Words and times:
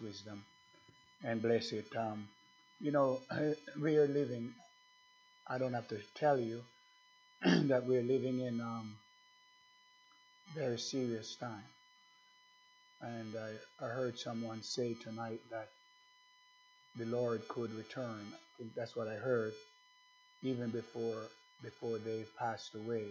wisdom 0.00 0.44
and 1.24 1.42
bless 1.42 1.72
it. 1.72 1.86
Um, 1.96 2.28
you 2.80 2.92
know, 2.92 3.20
we 3.80 3.96
are 3.96 4.06
living, 4.08 4.52
I 5.48 5.58
don't 5.58 5.74
have 5.74 5.88
to 5.88 5.98
tell 6.14 6.38
you 6.38 6.62
that 7.42 7.86
we're 7.86 8.02
living 8.02 8.40
in 8.40 8.60
um, 8.60 8.96
very 10.54 10.78
serious 10.78 11.36
time. 11.36 11.64
And 13.02 13.34
I, 13.36 13.84
I 13.84 13.88
heard 13.88 14.18
someone 14.18 14.62
say 14.62 14.94
tonight 14.94 15.40
that 15.50 15.68
the 16.96 17.06
Lord 17.06 17.46
could 17.48 17.72
return. 17.74 18.20
I 18.32 18.58
think 18.58 18.74
that's 18.74 18.96
what 18.96 19.08
I 19.08 19.14
heard 19.14 19.52
even 20.42 20.70
before 20.70 21.22
before 21.62 21.98
they 21.98 22.24
passed 22.38 22.74
away 22.74 23.04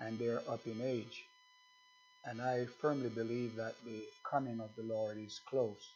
and 0.00 0.18
they're 0.18 0.42
up 0.48 0.66
in 0.66 0.80
age. 0.82 1.24
And 2.26 2.42
I 2.42 2.66
firmly 2.80 3.08
believe 3.08 3.54
that 3.56 3.74
the 3.84 4.02
coming 4.28 4.60
of 4.60 4.70
the 4.76 4.82
Lord 4.82 5.16
is 5.16 5.40
close. 5.48 5.92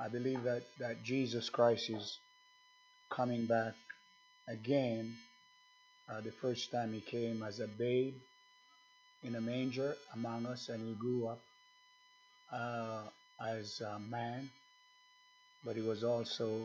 I 0.00 0.08
believe 0.08 0.42
that, 0.44 0.62
that 0.78 1.04
Jesus 1.04 1.50
Christ 1.50 1.90
is 1.90 2.18
coming 3.10 3.44
back 3.44 3.74
again. 4.48 5.14
Uh, 6.10 6.22
the 6.22 6.32
first 6.32 6.72
time 6.72 6.92
he 6.94 7.00
came 7.00 7.42
as 7.42 7.60
a 7.60 7.66
babe 7.66 8.14
in 9.22 9.34
a 9.34 9.40
manger 9.40 9.94
among 10.14 10.46
us, 10.46 10.68
and 10.70 10.86
he 10.86 10.94
grew 10.94 11.28
up 11.28 11.40
uh, 12.52 13.02
as 13.46 13.80
a 13.80 13.98
man, 13.98 14.48
but 15.64 15.76
he 15.76 15.82
was 15.82 16.04
also 16.04 16.62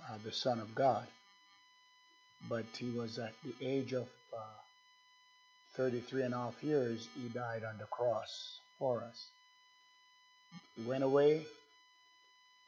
uh, 0.00 0.16
the 0.24 0.32
Son 0.32 0.58
of 0.58 0.74
God. 0.74 1.06
But 2.48 2.64
he 2.78 2.90
was 2.90 3.18
at 3.18 3.32
the 3.42 3.54
age 3.66 3.92
of 3.92 4.08
uh, 4.36 4.63
33 5.76 6.22
and 6.22 6.34
a 6.34 6.36
half 6.36 6.62
years, 6.62 7.08
he 7.20 7.28
died 7.28 7.62
on 7.64 7.78
the 7.78 7.86
cross 7.86 8.60
for 8.78 9.02
us. 9.02 9.26
He 10.76 10.82
went 10.82 11.02
away, 11.02 11.44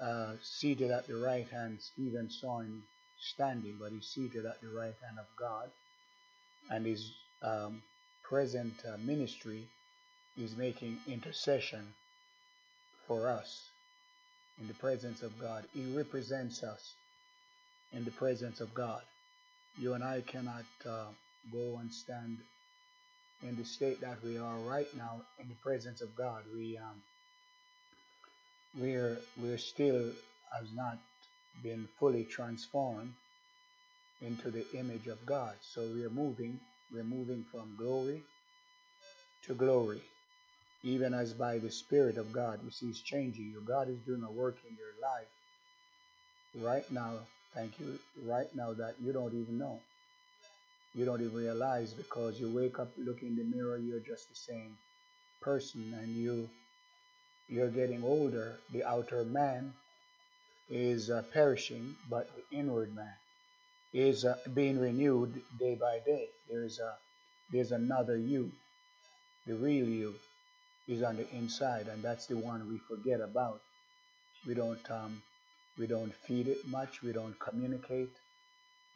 uh, 0.01 0.33
seated 0.43 0.91
at 0.91 1.07
the 1.07 1.17
right 1.17 1.49
hand. 1.49 1.79
Stephen 1.81 2.31
saw 2.31 2.61
him 2.61 2.83
standing, 3.19 3.77
but 3.81 3.93
he's 3.93 4.07
seated 4.07 4.45
at 4.45 4.61
the 4.61 4.69
right 4.69 4.95
hand 5.05 5.19
of 5.19 5.27
God. 5.39 5.71
And 6.71 6.85
his 6.85 7.13
um, 7.43 7.83
present 8.23 8.75
uh, 8.87 8.97
ministry 8.99 9.69
is 10.37 10.57
making 10.57 10.99
intercession 11.07 11.95
for 13.07 13.29
us 13.29 13.71
in 14.61 14.67
the 14.67 14.75
presence 14.75 15.23
of 15.23 15.39
God. 15.41 15.65
He 15.73 15.97
represents 15.97 16.63
us 16.63 16.95
in 17.93 18.05
the 18.05 18.11
presence 18.11 18.61
of 18.61 18.75
God. 18.75 19.03
You 19.79 19.95
and 19.95 20.03
I 20.03 20.23
cannot 20.23 20.65
uh, 20.89 21.07
go 21.53 21.79
and 21.79 21.93
stand 21.93 22.39
in 23.43 23.57
the 23.57 23.65
state 23.65 24.01
that 24.01 24.23
we 24.25 24.39
are 24.39 24.57
right 24.59 24.89
now 24.97 25.23
in 25.39 25.49
the 25.49 25.55
presence 25.57 26.01
of 26.01 26.15
God. 26.17 26.43
We 26.55 26.79
um, 26.79 27.03
we're 28.79 29.19
we're 29.41 29.59
still 29.59 30.11
has 30.59 30.73
not 30.75 30.99
been 31.63 31.89
fully 31.99 32.25
transformed 32.25 33.13
into 34.23 34.51
the 34.51 34.65
image 34.75 35.07
of 35.07 35.25
God. 35.27 35.55
So 35.61 35.83
we 35.95 36.05
are 36.05 36.11
moving, 36.11 36.59
we're 36.93 37.05
moving 37.05 37.45
from 37.51 37.75
glory 37.77 38.23
to 39.47 39.55
glory. 39.55 40.01
Even 40.83 41.15
as 41.15 41.33
by 41.33 41.59
the 41.59 41.71
Spirit 41.71 42.17
of 42.17 42.33
God, 42.33 42.61
you 42.65 42.71
see, 42.71 42.87
it's 42.87 43.01
changing 43.01 43.47
you. 43.47 43.61
God 43.67 43.89
is 43.89 43.99
doing 44.07 44.23
a 44.23 44.31
work 44.31 44.57
in 44.69 44.77
your 44.77 44.95
life 45.03 45.27
right 46.65 46.91
now. 46.93 47.13
Thank 47.55 47.81
you. 47.81 47.99
Right 48.25 48.55
now, 48.55 48.73
that 48.75 48.95
you 49.03 49.13
don't 49.13 49.35
even 49.35 49.59
know 49.59 49.81
you 50.97 51.05
don't 51.05 51.21
even 51.21 51.37
realize 51.37 51.93
because 51.93 52.41
you 52.41 52.51
wake 52.51 52.79
up, 52.79 52.91
look 52.97 53.23
in 53.23 53.37
the 53.37 53.45
mirror, 53.45 53.77
you're 53.77 54.01
just 54.01 54.31
the 54.31 54.35
same 54.35 54.79
person, 55.43 55.95
and 56.03 56.17
you 56.17 56.49
you're 57.49 57.71
getting 57.71 58.03
older. 58.03 58.59
The 58.73 58.85
outer 58.85 59.25
man 59.25 59.75
is 60.71 61.11
uh, 61.11 61.23
perishing, 61.33 61.95
but 62.11 62.31
the 62.37 62.59
inward 62.59 62.95
man 62.95 63.15
is 63.93 64.25
uh, 64.25 64.37
being 64.55 64.79
renewed 64.81 65.43
day 65.59 65.77
by 65.81 66.01
day. 66.07 66.29
There's 66.51 66.79
a 66.79 66.95
there's 67.53 67.73
another 67.73 68.17
you, 68.17 68.51
the 69.47 69.55
real 69.55 69.87
you, 69.87 70.15
is 70.89 71.03
on 71.03 71.17
the 71.17 71.29
inside, 71.35 71.89
and 71.89 72.03
that's 72.03 72.27
the 72.27 72.37
one 72.39 72.69
we 72.69 72.79
forget 72.89 73.21
about. 73.21 73.61
We 74.47 74.55
don't 74.55 74.91
um, 74.91 75.23
we 75.79 75.87
don't 75.87 76.15
feed 76.27 76.49
it 76.49 76.67
much. 76.69 77.03
We 77.03 77.13
don't 77.13 77.39
communicate 77.39 78.13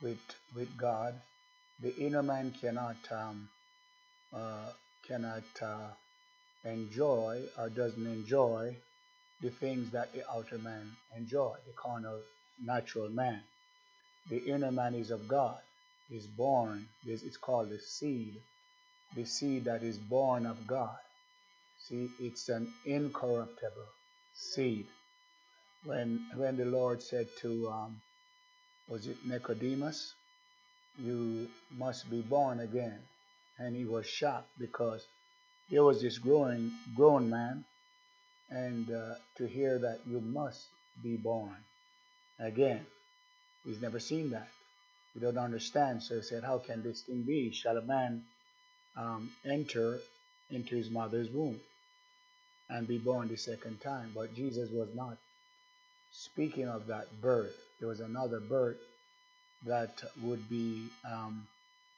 with 0.03 0.21
with 0.57 0.77
God 0.79 1.15
the 1.83 1.97
inner 1.97 2.23
man 2.23 2.53
cannot 2.61 2.97
um, 3.11 3.49
uh, 4.35 4.71
cannot 5.07 5.45
uh, 5.63 5.89
enjoy 6.65 7.43
or 7.59 7.69
doesn't 7.71 8.07
enjoy 8.07 8.77
the 9.41 9.51
things 9.51 9.91
that 9.93 10.13
the 10.13 10.23
outer 10.31 10.59
man 10.59 10.91
enjoy, 11.17 11.55
the 11.67 11.73
carnal 11.73 12.21
natural 12.63 13.09
man. 13.09 13.41
The 14.29 14.45
inner 14.45 14.71
man 14.71 14.95
is 14.95 15.11
of 15.11 15.27
God, 15.27 15.59
is 16.11 16.27
born, 16.27 16.87
this 17.05 17.23
it's 17.23 17.39
called 17.39 17.71
the 17.71 17.79
seed, 17.79 18.35
the 19.17 19.25
seed 19.25 19.65
that 19.65 19.83
is 19.83 19.97
born 19.97 20.45
of 20.47 20.67
God. 20.67 20.99
See, 21.79 22.11
it's 22.21 22.51
an 22.51 22.71
incorruptible 22.85 23.89
seed. 24.35 24.87
When 25.85 26.27
when 26.37 26.59
the 26.59 26.67
Lord 26.67 27.03
said 27.03 27.29
to 27.41 27.71
um, 27.71 28.03
was 28.89 29.07
it 29.07 29.17
Nicodemus? 29.25 30.15
You 31.03 31.49
must 31.77 32.11
be 32.11 32.21
born 32.21 32.61
again. 32.61 32.99
And 33.59 33.77
he 33.77 33.85
was 33.85 34.07
shocked 34.07 34.49
because 34.59 35.07
there 35.71 35.85
was 35.85 36.01
this 36.01 36.19
growing 36.19 36.73
grown 36.97 37.31
man, 37.31 37.65
and 38.51 38.91
uh, 38.91 39.15
to 39.37 39.47
hear 39.47 39.79
that 39.79 40.01
you 40.07 40.21
must 40.21 40.67
be 41.03 41.17
born 41.17 41.57
again, 42.39 42.85
he's 43.65 43.81
never 43.81 44.01
seen 44.01 44.31
that. 44.31 44.49
He 45.15 45.21
don't 45.21 45.39
understand. 45.39 46.03
So 46.03 46.17
he 46.17 46.23
said, 46.23 46.43
"How 46.43 46.59
can 46.59 46.83
this 46.83 47.03
thing 47.03 47.23
be? 47.23 47.53
Shall 47.53 47.77
a 47.77 47.83
man 47.83 48.25
um, 48.97 49.31
enter 49.45 49.99
into 50.51 50.77
his 50.77 50.91
mother's 50.91 51.29
womb 51.31 51.61
and 52.69 52.89
be 52.89 52.99
born 52.99 53.29
the 53.29 53.37
second 53.37 53.81
time?" 53.81 54.13
But 54.15 54.35
Jesus 54.35 54.71
was 54.71 54.89
not 54.95 55.19
speaking 56.13 56.69
of 56.69 56.87
that 56.87 57.21
birth. 57.21 57.57
There 57.79 57.89
was 57.89 58.01
another 58.01 58.41
birth 58.41 58.79
that 59.67 60.03
would 60.23 60.49
be 60.49 60.89
um, 61.05 61.47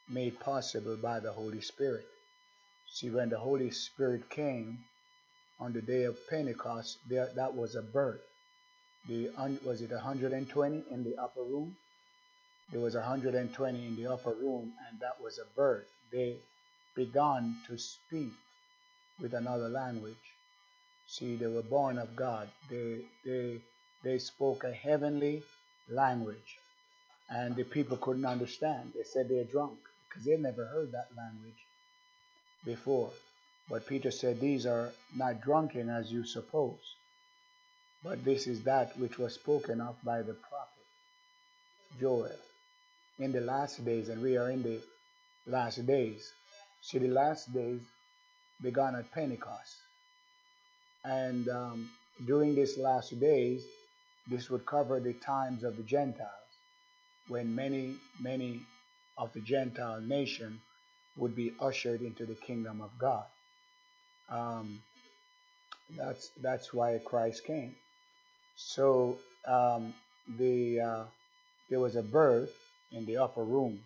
made 0.09 0.39
possible 0.41 0.97
by 0.97 1.21
the 1.21 1.33
Holy 1.33 1.61
Spirit. 1.61 2.07
See, 2.91 3.11
when 3.11 3.29
the 3.29 3.39
Holy 3.39 3.71
Spirit 3.71 4.29
came 4.31 4.79
on 5.61 5.73
the 5.73 5.83
day 5.83 6.05
of 6.05 6.19
Pentecost, 6.29 6.99
there, 7.09 7.29
that 7.37 7.55
was 7.55 7.77
a 7.77 7.83
birth. 7.83 8.21
The 9.09 9.31
was 9.65 9.81
it 9.81 9.91
120 9.91 10.85
in 10.91 11.05
the 11.05 11.17
upper 11.17 11.43
room? 11.43 11.77
There 12.71 12.81
was 12.81 12.95
120 12.95 13.87
in 13.87 13.97
the 13.97 14.07
upper 14.07 14.33
room, 14.33 14.73
and 14.89 15.01
that 15.01 15.21
was 15.21 15.39
a 15.39 15.57
birth. 15.57 15.89
They 16.11 16.37
began 16.95 17.57
to 17.67 17.79
speak 17.79 18.33
with 19.21 19.35
another 19.35 19.69
language. 19.69 20.15
See, 21.07 21.37
they 21.37 21.49
were 21.49 21.63
born 21.63 21.99
of 21.99 22.15
God. 22.17 22.49
They 22.71 23.03
they 23.25 23.61
they 24.03 24.19
spoke 24.19 24.65
a 24.65 24.73
heavenly 24.73 25.43
language 25.89 26.59
and 27.33 27.57
the 27.57 27.65
people 27.65 27.97
couldn't 27.97 28.27
understand. 28.27 28.93
They 28.95 29.05
said 29.05 29.29
they're 29.29 29.45
drunk 29.45 29.79
because 30.09 30.25
they 30.25 30.37
never 30.37 30.67
heard 30.67 30.93
that 30.93 31.09
language 31.17 31.67
before. 32.65 33.11
But 33.71 33.87
Peter 33.87 34.11
said, 34.11 34.41
These 34.41 34.67
are 34.67 34.91
not 35.17 35.41
drunken 35.41 35.89
as 35.89 36.13
you 36.13 36.25
suppose, 36.25 36.95
but 38.05 38.23
this 38.25 38.47
is 38.47 38.63
that 38.65 38.99
which 38.99 39.19
was 39.19 39.35
spoken 39.35 39.81
of 39.81 39.97
by 40.05 40.19
the 40.19 40.35
prophet 40.35 40.69
Joel 41.99 42.31
in 43.19 43.33
the 43.33 43.41
last 43.41 43.83
days, 43.85 44.09
and 44.09 44.21
we 44.21 44.37
are 44.37 44.51
in 44.51 44.63
the 44.63 44.81
last 45.47 45.87
days. 45.87 46.33
See, 46.83 46.99
the 46.99 47.09
last 47.09 47.53
days 47.55 47.81
began 48.61 48.95
at 48.95 49.11
Pentecost. 49.13 49.77
And 51.05 51.49
um, 51.49 51.91
during 52.27 52.55
these 52.55 52.77
last 52.77 53.19
days, 53.19 53.65
this 54.29 54.51
would 54.51 54.67
cover 54.67 55.01
the 55.01 55.15
times 55.15 55.65
of 55.65 55.77
the 55.77 55.83
Gentiles 55.83 56.42
when 57.29 57.55
many, 57.55 57.97
many 58.21 58.61
of 59.19 59.33
the 59.33 59.41
Gentile 59.41 60.01
nation 60.01 60.61
would 61.17 61.35
be 61.37 61.53
ushered 61.61 62.01
into 62.03 62.27
the 62.27 62.35
kingdom 62.35 62.81
of 62.81 62.91
God. 62.99 63.27
Um, 64.29 64.81
that's 65.97 66.31
that's 66.43 66.73
why 66.73 66.99
Christ 67.05 67.45
came. 67.45 67.75
So 68.57 69.19
um, 69.47 69.95
the 70.39 70.81
uh, 70.81 71.05
there 71.71 71.81
was 71.81 71.97
a 71.97 72.03
birth 72.03 72.53
in 72.93 73.07
the 73.07 73.19
upper 73.19 73.45
room. 73.45 73.81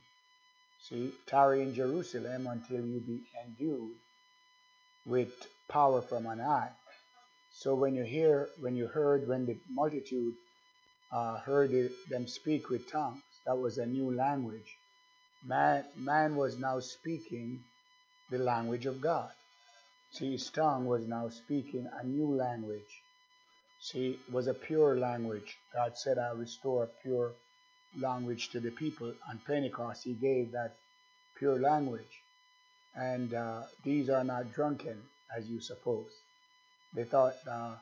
See, 0.89 1.13
tarry 1.27 1.63
in 1.63 1.75
Jerusalem 1.75 2.47
until 2.47 2.85
you 2.85 3.01
be 3.01 3.21
endued 3.45 3.97
with 5.07 5.33
power 5.69 6.03
from 6.03 6.27
on 6.27 6.39
high. 6.39 6.71
So 7.53 7.75
when 7.75 7.95
you 7.95 8.05
hear, 8.05 8.49
when 8.61 8.77
you 8.77 8.87
heard, 8.87 9.29
when 9.29 9.47
the 9.47 9.59
multitude 9.71 10.35
uh, 11.13 11.39
heard 11.39 11.73
it, 11.73 11.93
them 12.11 12.27
speak 12.29 12.69
with 12.71 12.91
tongues, 12.91 13.23
that 13.47 13.57
was 13.57 13.79
a 13.79 13.87
new 13.87 14.15
language. 14.15 14.77
Man, 15.45 15.85
man 15.97 16.37
was 16.37 16.59
now 16.59 16.81
speaking 16.81 17.61
the 18.31 18.39
language 18.39 18.87
of 18.87 19.01
God. 19.01 19.31
See, 20.11 20.33
his 20.33 20.51
tongue 20.51 20.87
was 20.87 21.07
now 21.07 21.29
speaking 21.29 21.87
a 22.01 22.05
new 22.05 22.35
language. 22.35 23.03
See, 23.81 24.19
it 24.27 24.33
was 24.33 24.49
a 24.49 24.55
pure 24.55 24.97
language. 24.97 25.57
God 25.73 25.97
said, 25.97 26.19
I'll 26.19 26.37
restore 26.37 26.85
a 26.85 27.03
pure 27.03 27.35
language 27.97 28.49
to 28.51 28.61
the 28.61 28.71
people. 28.71 29.15
On 29.29 29.41
Pentecost, 29.47 30.05
He 30.05 30.15
gave 30.15 30.53
that 30.53 30.75
pure 31.39 31.61
language. 31.61 32.23
And 32.95 33.33
uh, 33.35 33.63
these 33.85 34.09
are 34.09 34.25
not 34.25 34.53
drunken, 34.53 35.03
as 35.37 35.49
you 35.49 35.61
suppose. 35.61 36.11
They 36.95 37.05
thought 37.05 37.35
uh, 37.49 37.75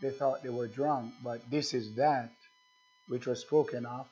they 0.00 0.10
thought 0.10 0.42
they 0.42 0.50
were 0.50 0.68
drunk, 0.68 1.14
but 1.24 1.50
this 1.50 1.72
is 1.74 1.94
that 1.94 2.30
which 3.08 3.26
was 3.26 3.40
spoken 3.40 3.86
of 3.86 4.06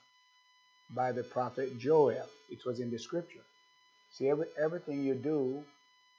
by 0.91 1.13
the 1.13 1.23
prophet 1.23 1.79
Joel. 1.79 2.27
It 2.51 2.65
was 2.65 2.81
in 2.81 2.91
the 2.91 2.99
scripture. 2.99 3.45
See, 4.13 4.29
every, 4.29 4.47
everything 4.59 5.03
you 5.03 5.15
do 5.15 5.65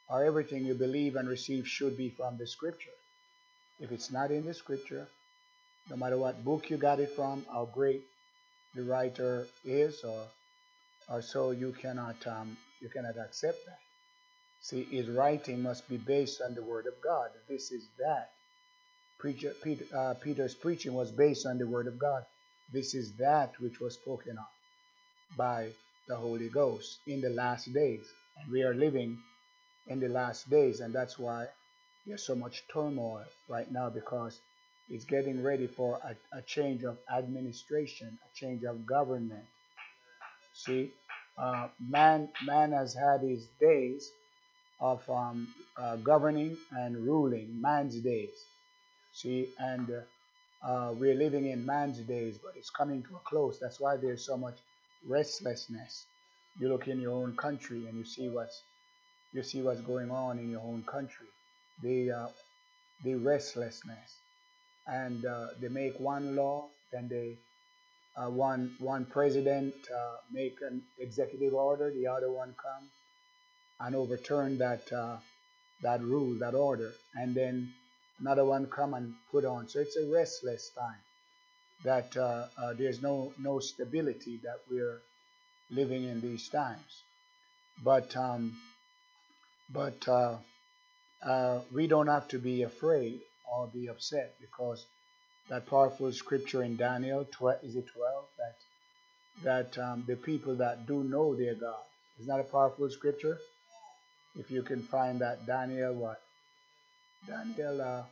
or 0.08 0.24
everything 0.24 0.64
you 0.64 0.74
believe 0.74 1.16
and 1.16 1.28
receive 1.28 1.66
should 1.66 1.96
be 1.96 2.10
from 2.10 2.38
the 2.38 2.46
scripture. 2.46 2.90
If 3.80 3.92
it's 3.92 4.10
not 4.10 4.30
in 4.30 4.44
the 4.44 4.54
scripture, 4.54 5.08
no 5.90 5.96
matter 5.96 6.18
what 6.18 6.44
book 6.44 6.70
you 6.70 6.76
got 6.76 7.00
it 7.00 7.10
from, 7.10 7.44
how 7.50 7.66
great 7.72 8.02
the 8.74 8.82
writer 8.82 9.46
is, 9.64 10.04
or 10.04 10.24
or 11.08 11.22
so 11.22 11.52
you 11.52 11.72
cannot 11.72 12.16
um, 12.26 12.56
you 12.80 12.88
cannot 12.88 13.16
accept 13.16 13.64
that. 13.66 13.78
See, 14.60 14.84
his 14.84 15.08
writing 15.08 15.62
must 15.62 15.88
be 15.88 15.96
based 15.96 16.40
on 16.42 16.54
the 16.54 16.62
word 16.62 16.86
of 16.86 16.94
God. 17.02 17.30
This 17.48 17.70
is 17.70 17.88
that. 17.98 18.30
Preacher, 19.18 19.54
Peter, 19.62 19.84
uh, 19.96 20.14
Peter's 20.14 20.54
preaching 20.54 20.92
was 20.94 21.10
based 21.10 21.46
on 21.46 21.58
the 21.58 21.66
word 21.66 21.86
of 21.86 21.98
God. 21.98 22.24
This 22.72 22.94
is 22.94 23.14
that 23.16 23.58
which 23.60 23.80
was 23.80 23.94
spoken 23.94 24.38
of 24.38 24.57
by 25.36 25.70
the 26.08 26.16
Holy 26.16 26.48
Ghost 26.48 26.98
in 27.06 27.20
the 27.20 27.30
last 27.30 27.72
days. 27.72 28.06
And 28.38 28.50
we 28.52 28.62
are 28.62 28.74
living 28.74 29.18
in 29.88 30.00
the 30.00 30.08
last 30.08 30.48
days, 30.50 30.80
and 30.80 30.94
that's 30.94 31.18
why 31.18 31.46
there's 32.06 32.24
so 32.26 32.34
much 32.34 32.64
turmoil 32.72 33.24
right 33.48 33.70
now 33.70 33.90
because 33.90 34.40
it's 34.90 35.04
getting 35.04 35.42
ready 35.42 35.66
for 35.66 36.00
a, 36.04 36.38
a 36.38 36.42
change 36.42 36.84
of 36.84 36.98
administration, 37.14 38.18
a 38.24 38.36
change 38.36 38.64
of 38.64 38.86
government. 38.86 39.44
See, 40.54 40.92
uh, 41.38 41.68
man, 41.80 42.28
man 42.44 42.72
has 42.72 42.94
had 42.94 43.20
his 43.22 43.46
days 43.60 44.10
of 44.80 45.08
um, 45.10 45.48
uh, 45.76 45.96
governing 45.96 46.56
and 46.72 46.96
ruling, 46.96 47.60
man's 47.60 47.96
days. 48.00 48.44
See, 49.12 49.48
and 49.58 49.90
uh, 50.62 50.94
we're 50.98 51.14
living 51.14 51.46
in 51.46 51.64
man's 51.66 51.98
days, 52.00 52.38
but 52.42 52.52
it's 52.56 52.70
coming 52.70 53.02
to 53.04 53.16
a 53.16 53.20
close. 53.20 53.58
That's 53.60 53.80
why 53.80 53.96
there's 53.96 54.24
so 54.24 54.36
much 54.36 54.58
restlessness. 55.06 56.06
You 56.58 56.68
look 56.68 56.88
in 56.88 57.00
your 57.00 57.14
own 57.14 57.36
country 57.36 57.86
and 57.86 57.96
you 57.96 58.04
see 58.04 58.28
what's 58.28 58.62
you 59.32 59.42
see 59.42 59.62
what's 59.62 59.80
going 59.82 60.10
on 60.10 60.38
in 60.38 60.50
your 60.50 60.62
own 60.62 60.82
country. 60.84 61.26
The 61.82 62.10
uh, 62.10 62.28
the 63.04 63.14
restlessness, 63.14 64.16
and 64.86 65.24
uh, 65.24 65.48
they 65.60 65.68
make 65.68 66.00
one 66.00 66.34
law, 66.34 66.68
then 66.92 67.08
they 67.08 67.38
uh, 68.16 68.30
one 68.30 68.74
one 68.78 69.04
president 69.04 69.74
uh, 69.94 70.16
make 70.32 70.56
an 70.62 70.82
executive 70.98 71.54
order, 71.54 71.92
the 71.92 72.06
other 72.06 72.30
one 72.30 72.54
come 72.60 72.88
and 73.80 73.94
overturn 73.94 74.58
that 74.58 74.92
uh, 74.92 75.16
that 75.82 76.02
rule, 76.02 76.36
that 76.40 76.54
order, 76.54 76.92
and 77.14 77.34
then 77.34 77.72
another 78.20 78.44
one 78.44 78.66
come 78.66 78.94
and 78.94 79.14
put 79.30 79.44
on. 79.44 79.68
So 79.68 79.78
it's 79.80 79.96
a 79.96 80.10
restless 80.12 80.70
time. 80.76 81.02
That 81.84 82.16
uh, 82.16 82.46
uh, 82.58 82.74
there's 82.74 83.00
no 83.02 83.32
no 83.38 83.60
stability 83.60 84.40
that 84.42 84.60
we're 84.70 85.00
living 85.70 86.04
in 86.04 86.20
these 86.20 86.48
times. 86.48 87.02
But 87.82 88.16
um, 88.16 88.56
but 89.72 90.06
uh, 90.08 90.38
uh, 91.22 91.60
we 91.72 91.86
don't 91.86 92.08
have 92.08 92.28
to 92.28 92.38
be 92.38 92.62
afraid 92.62 93.20
or 93.52 93.68
be 93.68 93.88
upset 93.88 94.34
because 94.40 94.86
that 95.48 95.66
powerful 95.66 96.12
scripture 96.12 96.62
in 96.62 96.76
Daniel 96.76 97.26
12, 97.30 97.64
is 97.64 97.76
it 97.76 97.86
12 97.94 98.24
that 98.38 98.54
that 99.44 99.78
um, 99.82 100.04
the 100.06 100.16
people 100.16 100.56
that 100.56 100.86
do 100.86 101.04
know 101.04 101.34
their 101.34 101.54
God 101.54 101.84
is 102.18 102.26
not 102.26 102.40
a 102.40 102.44
powerful 102.44 102.90
scripture 102.90 103.38
if 104.36 104.50
you 104.50 104.62
can 104.62 104.82
find 104.82 105.20
that 105.20 105.46
Daniel 105.46 105.94
what? 105.94 106.20
Daniel 107.26 107.80
uh, 107.80 108.02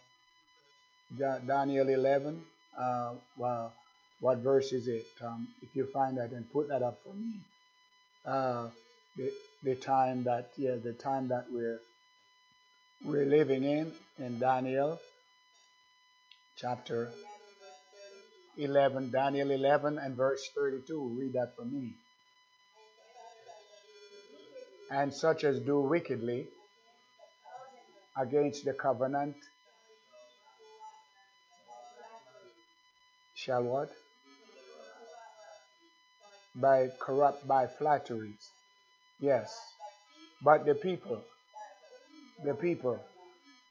Daniel 1.47 1.89
11. 1.89 2.43
Uh, 2.79 3.15
well, 3.37 3.73
what 4.21 4.39
verse 4.39 4.73
is 4.73 4.89
it? 4.89 5.07
Um, 5.23 5.49
if 5.63 5.75
you 5.75 5.87
find 5.87 6.19
that 6.19 6.31
and 6.31 6.51
put 6.53 6.69
that 6.69 6.83
up 6.83 6.99
for 7.05 7.15
me. 7.15 7.41
Uh, 8.25 8.69
the, 9.17 9.31
the 9.63 9.75
time 9.75 10.25
that 10.25 10.51
yeah 10.57 10.77
the 10.83 10.93
time 10.93 11.29
that 11.29 11.47
we're 11.51 11.81
we're 13.05 13.25
living 13.25 13.65
in 13.65 13.93
in 14.19 14.39
Daniel 14.39 14.99
chapter 16.57 17.11
11 18.59 19.11
Daniel 19.11 19.51
11 19.51 19.99
and 19.99 20.17
verse 20.17 20.51
32 20.55 21.17
read 21.19 21.33
that 21.33 21.55
for 21.57 21.65
me 21.65 21.95
and 24.91 25.13
such 25.13 25.45
as 25.45 25.61
do 25.61 25.81
wickedly 25.81 26.47
against 28.17 28.65
the 28.65 28.73
covenant 28.73 29.37
shall 33.47 33.63
what? 33.63 33.91
By 36.55 36.89
corrupt 36.99 37.47
by 37.47 37.67
flatteries. 37.67 38.51
Yes. 39.21 39.57
But 40.43 40.67
the 40.67 40.75
people, 40.75 41.23
the 42.45 42.55
people 42.55 43.01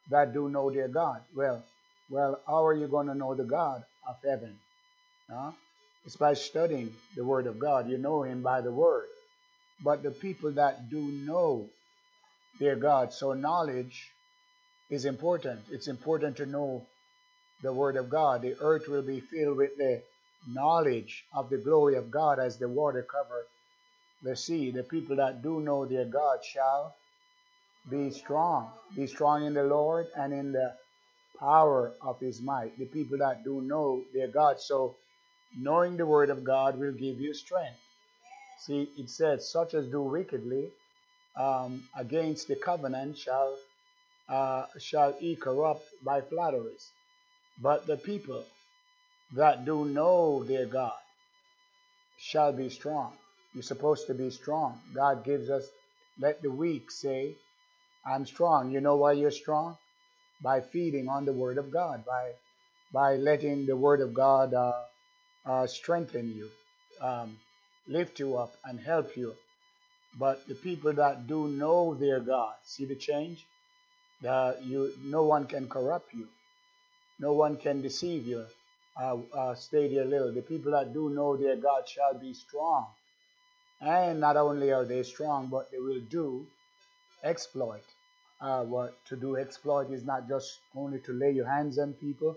that 0.10 0.34
do 0.34 0.50
know 0.50 0.72
their 0.72 0.88
God, 0.88 1.22
well, 1.36 1.64
well, 2.10 2.40
how 2.48 2.66
are 2.66 2.74
you 2.74 2.88
going 2.88 3.08
to 3.08 3.16
know 3.16 3.36
the 3.36 3.44
God 3.44 3.84
of 4.08 4.16
heaven? 4.24 4.56
Huh? 5.30 5.52
It's 6.06 6.16
by 6.16 6.34
studying 6.34 6.94
the 7.16 7.24
Word 7.24 7.46
of 7.46 7.60
God. 7.60 7.90
You 7.90 7.98
know 7.98 8.24
Him 8.24 8.42
by 8.42 8.62
the 8.62 8.72
Word 8.72 9.06
but 9.84 10.04
the 10.04 10.12
people 10.12 10.52
that 10.52 10.90
do 10.90 11.00
know 11.00 11.68
their 12.60 12.76
God. 12.76 13.14
So 13.14 13.34
knowledge 13.34 14.12
is 14.90 15.06
important. 15.06 15.60
It's 15.72 15.88
important 15.88 16.38
to 16.38 16.46
know 16.46 16.86
the 17.64 17.74
Word 17.74 17.98
of 17.98 18.10
God. 18.10 18.42
The 18.44 18.56
earth 18.62 18.88
will 18.88 19.04
be 19.04 19.20
filled 19.22 19.58
with 19.58 19.78
the 19.78 20.02
knowledge 20.48 21.26
of 21.34 21.50
the 21.50 21.58
glory 21.58 21.96
of 21.96 22.12
God 22.12 22.40
as 22.40 22.58
the 22.58 22.70
water 22.70 23.04
cover 23.10 23.46
the 24.24 24.36
sea. 24.36 24.72
The 24.72 24.84
people 24.84 25.18
that 25.18 25.44
do 25.44 25.62
know 25.62 25.86
their 25.86 26.06
God 26.06 26.40
shall 26.44 26.96
be 27.90 28.12
strong. 28.12 28.72
Be 28.96 29.08
strong 29.08 29.46
in 29.46 29.54
the 29.54 29.64
Lord 29.64 30.08
and 30.18 30.34
in 30.34 30.52
the 30.52 30.74
power 31.40 31.94
of 32.02 32.20
his 32.20 32.42
might. 32.42 32.78
The 32.80 32.86
people 32.86 33.18
that 33.20 33.44
do 33.44 33.62
know 33.62 34.04
their 34.14 34.28
God. 34.30 34.60
So 34.62 34.96
knowing 35.58 35.98
the 35.98 36.06
word 36.06 36.30
of 36.30 36.44
God 36.44 36.80
will 36.80 36.94
give 36.94 37.20
you 37.20 37.34
strength. 37.34 37.80
See, 38.60 38.90
it 38.98 39.10
says, 39.10 39.50
such 39.52 39.74
as 39.74 39.88
do 39.88 40.02
wickedly 40.02 40.70
um, 41.38 41.84
against 41.98 42.48
the 42.48 42.56
covenant 42.56 43.18
shall 43.18 43.58
uh, 44.30 44.66
shall 44.80 45.14
he 45.14 45.36
corrupt 45.36 45.86
by 46.04 46.22
flatteries. 46.22 46.92
But 47.62 47.88
the 47.88 47.98
people 47.98 48.44
that 49.34 49.66
do 49.66 49.86
know 49.86 50.44
their 50.44 50.66
God 50.66 50.94
shall 52.18 52.52
be 52.52 52.70
strong. 52.70 53.14
You're 53.54 53.64
supposed 53.64 54.08
to 54.08 54.14
be 54.14 54.30
strong. 54.30 54.80
God 54.94 55.24
gives 55.24 55.50
us, 55.50 55.68
let 56.20 56.42
the 56.42 56.52
weak 56.52 56.92
say, 56.92 57.36
I'm 58.06 58.26
strong. 58.26 58.72
You 58.72 58.82
know 58.82 58.98
why 58.98 59.14
you're 59.14 59.32
strong? 59.32 59.78
By 60.42 60.62
feeding 60.62 61.08
on 61.10 61.26
the 61.26 61.34
Word 61.34 61.58
of 61.58 61.72
God, 61.72 62.06
by 62.06 62.32
by 62.94 63.16
letting 63.16 63.66
the 63.66 63.76
Word 63.76 64.00
of 64.02 64.14
God 64.14 64.54
uh, 64.54 64.84
uh, 65.46 65.68
strengthen 65.68 66.34
you. 66.34 66.50
Um, 67.02 67.38
lift 67.88 68.20
you 68.20 68.38
up 68.38 68.54
and 68.66 68.80
help 68.80 69.16
you. 69.18 69.36
But 70.18 70.48
the 70.48 70.56
people 70.56 70.94
that 70.94 71.28
do 71.28 71.48
know 71.48 71.94
their 71.94 72.20
God, 72.20 72.54
see 72.64 72.86
the 72.86 72.96
change? 72.96 73.46
That 74.22 74.64
you, 74.64 74.94
no 75.04 75.24
one 75.24 75.46
can 75.46 75.68
corrupt 75.68 76.14
you. 76.14 76.28
No 77.20 77.34
one 77.34 77.58
can 77.58 77.82
deceive 77.82 78.28
you. 78.28 78.46
Stay 79.56 79.94
there 79.94 80.04
a 80.04 80.08
little. 80.08 80.34
The 80.34 80.42
people 80.42 80.72
that 80.72 80.94
do 80.94 81.10
know 81.10 81.38
their 81.38 81.56
God 81.56 81.88
shall 81.88 82.14
be 82.20 82.34
strong. 82.34 82.88
And 83.82 84.20
not 84.20 84.38
only 84.38 84.72
are 84.72 84.86
they 84.86 85.04
strong, 85.04 85.48
but 85.48 85.70
they 85.72 85.80
will 85.80 86.02
do 86.10 86.48
exploit. 87.24 87.84
Uh, 88.42 88.64
what 88.64 88.94
to 89.06 89.16
do 89.16 89.38
exploit 89.38 89.92
is 89.92 90.04
not 90.06 90.28
just 90.28 90.60
only 90.76 91.00
to 91.00 91.14
lay 91.14 91.32
your 91.32 91.48
hands 91.48 91.80
on 91.80 91.94
people 91.94 92.36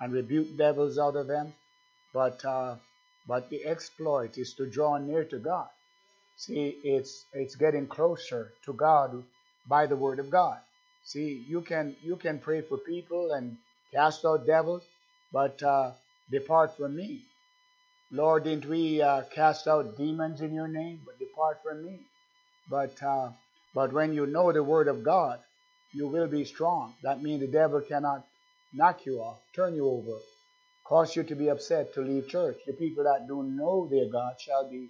and 0.00 0.12
rebuke 0.12 0.56
devils 0.56 0.98
out 0.98 1.16
of 1.16 1.26
them, 1.26 1.52
but 2.12 2.44
uh, 2.44 2.76
but 3.26 3.50
the 3.50 3.64
exploit 3.66 4.38
is 4.38 4.54
to 4.54 4.66
draw 4.70 4.96
near 4.98 5.24
to 5.24 5.38
God. 5.38 5.68
See, 6.36 6.76
it's 6.84 7.24
it's 7.32 7.56
getting 7.56 7.86
closer 7.86 8.52
to 8.64 8.72
God 8.72 9.24
by 9.66 9.86
the 9.86 9.96
word 9.96 10.18
of 10.18 10.30
God. 10.30 10.58
See, 11.04 11.44
you 11.48 11.62
can 11.62 11.96
you 12.02 12.16
can 12.16 12.38
pray 12.38 12.62
for 12.62 12.78
people 12.78 13.32
and 13.32 13.56
cast 13.94 14.24
out 14.24 14.46
devils, 14.46 14.84
but 15.32 15.62
uh, 15.62 15.92
depart 16.30 16.76
from 16.76 16.96
me. 16.96 17.22
Lord, 18.10 18.44
didn't 18.44 18.66
we 18.66 19.00
uh, 19.00 19.22
cast 19.34 19.66
out 19.68 19.96
demons 19.96 20.40
in 20.40 20.52
your 20.52 20.68
name? 20.68 21.00
But 21.06 21.18
depart 21.18 21.62
from 21.62 21.84
me. 21.84 22.00
But 22.68 23.02
uh, 23.02 23.30
but 23.74 23.92
when 23.92 24.14
you 24.14 24.26
know 24.26 24.52
the 24.52 24.62
word 24.62 24.88
of 24.88 25.04
God, 25.04 25.40
you 25.92 26.08
will 26.08 26.28
be 26.28 26.44
strong. 26.44 26.94
That 27.02 27.22
means 27.22 27.40
the 27.40 27.46
devil 27.46 27.80
cannot 27.80 28.26
knock 28.72 29.06
you 29.06 29.18
off, 29.20 29.38
turn 29.54 29.74
you 29.74 29.88
over, 29.88 30.18
cause 30.84 31.14
you 31.16 31.22
to 31.24 31.34
be 31.34 31.48
upset 31.48 31.94
to 31.94 32.00
leave 32.00 32.28
church. 32.28 32.56
The 32.66 32.72
people 32.72 33.04
that 33.04 33.26
do 33.28 33.42
know 33.42 33.88
their 33.88 34.08
God 34.10 34.34
shall 34.40 34.68
be 34.70 34.88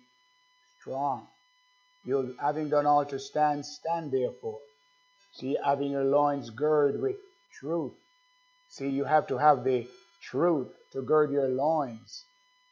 strong. 0.80 1.26
You 2.04 2.36
having 2.40 2.68
done 2.68 2.86
all 2.86 3.04
to 3.06 3.18
stand, 3.18 3.64
stand 3.64 4.12
therefore. 4.12 4.58
See, 5.32 5.56
having 5.64 5.92
your 5.92 6.04
loins 6.04 6.50
girded 6.50 7.00
with 7.00 7.16
truth. 7.58 7.92
See, 8.68 8.88
you 8.88 9.04
have 9.04 9.26
to 9.28 9.38
have 9.38 9.64
the 9.64 9.86
truth 10.20 10.68
to 10.92 11.02
gird 11.02 11.30
your 11.30 11.48
loins. 11.48 12.24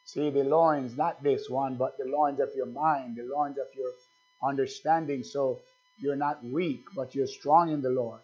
See, 0.04 0.30
the 0.30 0.44
loins, 0.44 0.96
not 0.96 1.22
this 1.22 1.48
one, 1.48 1.76
but 1.76 1.96
the 1.98 2.04
loins 2.04 2.40
of 2.40 2.50
your 2.56 2.66
mind, 2.66 3.16
the 3.16 3.24
loins 3.24 3.58
of 3.58 3.66
your 3.76 3.92
understanding. 4.42 5.22
So 5.22 5.60
you're 5.98 6.16
not 6.16 6.44
weak, 6.44 6.84
but 6.96 7.14
you're 7.14 7.26
strong 7.26 7.70
in 7.70 7.82
the 7.82 7.90
Lord 7.90 8.20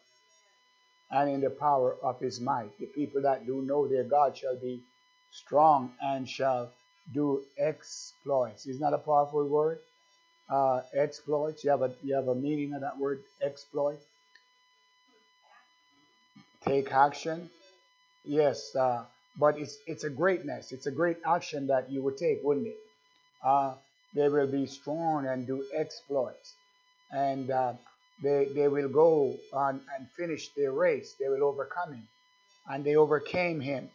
and 1.10 1.30
in 1.30 1.40
the 1.40 1.50
power 1.50 1.96
of 2.02 2.20
his 2.20 2.40
might. 2.40 2.76
The 2.78 2.86
people 2.86 3.22
that 3.22 3.46
do 3.46 3.62
know 3.62 3.88
their 3.88 4.04
God 4.04 4.36
shall 4.36 4.56
be 4.56 4.82
strong 5.30 5.92
and 6.02 6.28
shall 6.28 6.72
do 7.14 7.42
exploits. 7.58 8.66
Isn't 8.66 8.82
that 8.82 8.92
a 8.92 8.98
powerful 8.98 9.46
word? 9.46 9.78
Uh, 10.50 10.82
exploits. 10.94 11.64
You 11.64 11.70
have 11.70 11.82
a 11.82 11.92
you 12.02 12.14
have 12.14 12.28
a 12.28 12.34
meaning 12.34 12.74
of 12.74 12.80
that 12.80 12.98
word 12.98 13.22
exploit. 13.42 14.00
Take 16.64 16.92
action. 16.92 17.50
Yes, 18.24 18.74
uh, 18.76 19.04
but 19.38 19.58
it's 19.58 19.78
it's 19.86 20.04
a 20.04 20.10
greatness. 20.10 20.72
It's 20.72 20.86
a 20.86 20.90
great 20.92 21.18
action 21.26 21.66
that 21.68 21.90
you 21.90 22.02
would 22.04 22.18
take, 22.18 22.40
wouldn't 22.44 22.68
it? 22.68 22.78
Uh, 23.44 23.74
they 24.14 24.28
will 24.28 24.46
be 24.50 24.66
strong 24.66 25.26
and 25.26 25.46
do 25.46 25.64
exploits, 25.74 26.54
and 27.12 27.50
uh, 27.50 27.74
they 28.22 28.46
they 28.54 28.68
will 28.68 28.88
go 28.88 29.36
on 29.52 29.80
and 29.96 30.08
finish 30.16 30.50
their 30.56 30.72
race. 30.72 31.14
They 31.20 31.28
will 31.28 31.44
overcome 31.44 31.94
him, 31.94 32.08
and 32.68 32.84
they 32.84 32.96
overcame 32.96 33.60
him 33.60 33.90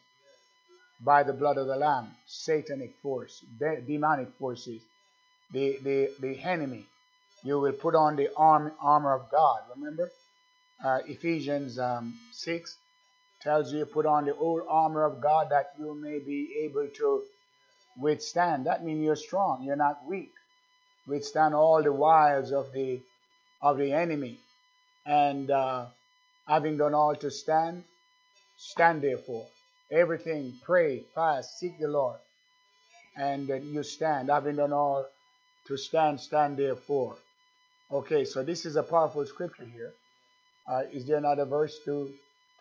by 1.01 1.23
the 1.23 1.33
blood 1.33 1.57
of 1.57 1.67
the 1.67 1.75
Lamb. 1.77 2.09
Satanic 2.27 2.95
force, 3.03 3.43
de- 3.59 3.81
demonic 3.81 4.29
forces, 4.39 4.81
the 5.53 5.77
the 5.83 6.11
the 6.21 6.39
enemy. 6.41 6.85
You 7.43 7.59
will 7.59 7.73
put 7.73 7.95
on 7.95 8.15
the 8.17 8.29
arm, 8.37 8.73
armor 8.81 9.13
of 9.13 9.31
God. 9.31 9.61
Remember, 9.75 10.11
uh, 10.83 10.99
Ephesians 11.07 11.79
um, 11.79 12.15
six 12.33 12.77
tells 13.43 13.73
you 13.73 13.85
put 13.85 14.05
on 14.05 14.25
the 14.25 14.35
old 14.35 14.61
armor 14.69 15.03
of 15.03 15.21
God 15.21 15.47
that 15.51 15.73
you 15.79 15.93
may 16.01 16.19
be 16.19 16.65
able 16.65 16.87
to 16.97 17.23
withstand. 17.99 18.65
That 18.65 18.83
means 18.83 19.03
you're 19.03 19.15
strong. 19.15 19.63
You're 19.63 19.75
not 19.75 19.99
weak. 20.07 20.31
Withstand 21.07 21.53
all 21.53 21.83
the 21.83 21.91
wiles 21.93 22.51
of 22.51 22.71
the 22.73 23.01
of 23.61 23.77
the 23.77 23.91
enemy. 23.93 24.39
And 25.05 25.51
uh, 25.51 25.87
having 26.47 26.77
done 26.77 26.93
all 26.93 27.15
to 27.15 27.31
stand, 27.31 27.83
stand 28.57 29.01
therefore. 29.01 29.47
Everything, 29.91 30.53
pray, 30.65 31.03
fast, 31.13 31.59
seek 31.59 31.79
the 31.79 31.87
Lord. 31.87 32.17
And 33.17 33.47
then 33.47 33.63
you 33.65 33.83
stand. 33.83 34.29
Having 34.29 34.57
done 34.57 34.73
all 34.73 35.05
to 35.67 35.77
stand, 35.77 36.19
stand 36.19 36.57
therefore. 36.57 37.17
Okay, 37.91 38.25
so 38.25 38.43
this 38.43 38.65
is 38.65 38.75
a 38.75 38.83
powerful 38.83 39.25
scripture 39.25 39.65
here. 39.65 39.93
Uh, 40.67 40.83
is 40.91 41.05
there 41.05 41.17
another 41.17 41.45
verse 41.45 41.77
to, 41.85 42.11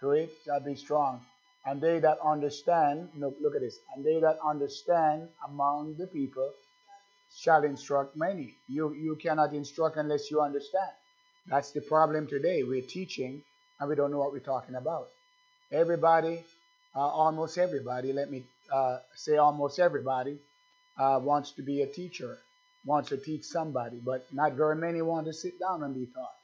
to 0.03 0.11
it? 0.13 0.31
Shall 0.45 0.61
be 0.61 0.75
strong. 0.75 1.21
And 1.65 1.81
they 1.81 2.01
that 2.01 2.19
understand, 2.25 3.09
look, 3.17 3.37
look 3.41 3.55
at 3.55 3.63
this, 3.63 3.79
and 3.95 4.05
they 4.05 4.21
that 4.21 4.39
understand 4.45 5.29
among 5.49 5.95
the 5.97 6.09
people 6.09 6.51
shall 7.35 7.65
instruct 7.65 8.17
many. 8.17 8.55
You, 8.69 8.95
you 8.95 9.17
cannot 9.17 9.55
instruct 9.55 9.97
unless 9.97 10.31
you 10.31 10.41
understand. 10.41 10.91
That's 11.49 11.71
the 11.73 11.81
problem 11.81 12.27
today. 12.27 12.63
We're 12.63 12.83
teaching 12.83 13.43
and 13.81 13.89
we 13.89 13.97
don't 13.97 14.11
know 14.11 14.19
what 14.19 14.33
we're 14.33 14.41
talking 14.41 14.75
about. 14.75 15.09
Everybody, 15.73 16.45
uh, 16.95 17.01
almost 17.01 17.59
everybody, 17.59 18.13
let 18.13 18.31
me 18.31 18.45
uh, 18.73 18.99
say 19.15 19.37
almost 19.37 19.79
everybody, 19.79 20.39
uh, 20.99 21.19
wants 21.23 21.53
to 21.53 21.63
be 21.63 21.83
a 21.83 21.87
teacher, 21.87 22.39
wants 22.85 23.09
to 23.09 23.17
teach 23.17 23.45
somebody, 23.45 23.99
but 24.05 24.27
not 24.33 24.53
very 24.53 24.77
many 24.77 25.03
want 25.03 25.27
to 25.27 25.33
sit 25.33 25.59
down 25.59 25.83
and 25.83 25.95
be 25.95 26.07
taught. 26.07 26.35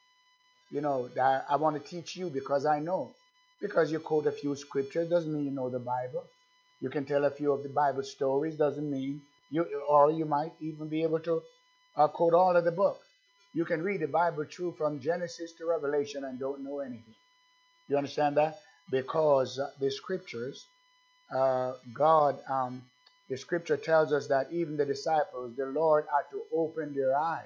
You 0.70 0.80
know, 0.80 1.08
I 1.48 1.56
want 1.56 1.82
to 1.82 1.90
teach 1.90 2.16
you 2.16 2.28
because 2.28 2.66
I 2.66 2.80
know. 2.80 3.14
Because 3.60 3.90
you 3.92 4.00
quote 4.00 4.26
a 4.26 4.32
few 4.32 4.54
scriptures 4.56 5.08
doesn't 5.08 5.32
mean 5.32 5.44
you 5.44 5.50
know 5.50 5.70
the 5.70 5.78
Bible. 5.80 6.24
You 6.80 6.90
can 6.90 7.04
tell 7.04 7.24
a 7.24 7.30
few 7.30 7.52
of 7.52 7.62
the 7.62 7.68
Bible 7.68 8.02
stories 8.04 8.56
doesn't 8.56 8.90
mean 8.90 9.20
you, 9.50 9.64
or 9.88 10.12
you 10.12 10.24
might 10.24 10.52
even 10.60 10.88
be 10.88 11.02
able 11.02 11.20
to 11.20 11.42
uh, 11.96 12.08
quote 12.08 12.34
all 12.34 12.56
of 12.56 12.64
the 12.64 12.72
book. 12.72 13.00
You 13.54 13.64
can 13.64 13.82
read 13.82 14.00
the 14.00 14.08
Bible 14.08 14.44
true 14.44 14.74
from 14.78 15.00
Genesis 15.00 15.52
to 15.58 15.66
Revelation 15.66 16.24
and 16.24 16.38
don't 16.38 16.62
know 16.64 16.80
anything. 16.80 17.14
You 17.88 17.96
understand 17.96 18.36
that? 18.36 18.60
Because 18.90 19.60
the 19.80 19.90
scriptures, 19.90 20.66
uh, 21.34 21.72
God, 21.94 22.38
um, 22.48 22.82
the 23.28 23.36
scripture 23.36 23.76
tells 23.76 24.12
us 24.12 24.28
that 24.28 24.52
even 24.52 24.76
the 24.76 24.86
disciples, 24.86 25.56
the 25.56 25.66
Lord 25.66 26.06
had 26.14 26.30
to 26.32 26.42
open 26.54 26.94
their 26.94 27.16
eyes. 27.16 27.44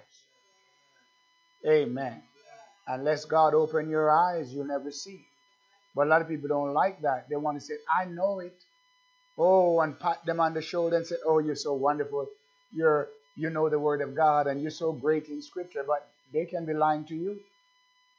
Amen. 1.66 2.23
Unless 2.88 3.26
God 3.26 3.54
open 3.54 3.88
your 3.90 4.11
eyes, 4.11 4.52
you'll 4.52 4.66
never 4.66 4.90
see. 4.90 5.26
But 5.94 6.06
a 6.06 6.11
lot 6.11 6.22
of 6.22 6.28
people 6.28 6.49
don't 6.49 6.72
like 6.72 7.02
that. 7.02 7.28
They 7.28 7.37
want 7.37 7.58
to 7.58 7.64
say, 7.64 7.75
I 7.90 8.06
know 8.06 8.40
it. 8.40 8.54
Oh, 9.38 9.80
and 9.80 9.99
pat 9.99 10.25
them 10.26 10.40
on 10.40 10.54
the 10.54 10.62
shoulder 10.62 10.96
and 10.96 11.06
say, 11.06 11.16
Oh, 11.25 11.38
you're 11.38 11.56
so 11.56 11.75
wonderful. 11.75 12.26
You're 12.72 13.08
you 13.37 13.50
know 13.50 13.68
the 13.68 13.78
word 13.78 14.02
of 14.02 14.14
God 14.14 14.46
and 14.46 14.61
you're 14.61 14.70
so 14.70 14.92
great 14.92 15.28
in 15.28 15.40
scripture, 15.42 15.84
but 15.87 16.08
they 16.32 16.44
can 16.44 16.66
be 16.66 16.75
lying 16.75 17.04
to 17.06 17.14
you. 17.14 17.40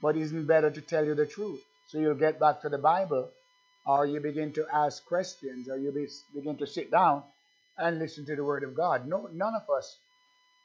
But 0.01 0.18
isn't 0.18 0.48
better 0.48 0.72
to 0.72 0.82
tell 0.82 1.06
you 1.06 1.15
the 1.15 1.25
truth? 1.25 1.62
So 1.88 2.00
you'll 2.00 2.15
get 2.15 2.39
back 2.39 2.62
to 2.62 2.70
the 2.70 2.77
Bible, 2.77 3.30
or 3.86 4.06
you 4.06 4.20
begin 4.20 4.51
to 4.53 4.65
ask 4.74 5.06
questions, 5.06 5.70
or 5.70 5.77
you 5.77 5.92
be, 5.92 6.08
begin 6.34 6.58
to 6.58 6.68
sit 6.68 6.92
down 6.92 7.24
and 7.77 8.00
listen 8.00 8.25
to 8.25 8.36
the 8.36 8.44
word 8.44 8.63
of 8.63 8.75
God. 8.75 9.08
No, 9.08 9.30
none 9.32 9.53
of 9.56 9.70
us 9.70 9.98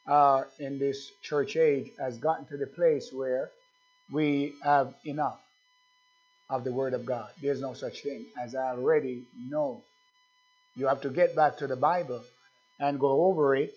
uh, 0.07 0.45
in 0.59 0.79
this 0.79 1.11
church 1.23 1.57
age 1.57 1.91
has 1.99 2.19
gotten 2.19 2.47
to 2.47 2.57
the 2.57 2.67
place 2.67 3.13
where 3.13 3.51
we 4.13 4.55
have 4.65 4.95
enough 5.05 5.39
of 6.51 6.65
the 6.65 6.73
Word 6.73 6.95
of 6.95 7.05
God. 7.05 7.29
There's 7.43 7.61
no 7.61 7.75
such 7.75 8.03
thing 8.03 8.27
as 8.41 8.55
I 8.55 8.71
already 8.71 9.25
know. 9.49 9.83
You 10.77 10.87
have 10.87 11.03
to 11.03 11.11
get 11.11 11.37
back 11.37 11.59
to 11.59 11.67
the 11.67 11.77
Bible 11.77 12.23
and 12.79 12.99
go 12.99 13.25
over 13.27 13.55
it 13.57 13.75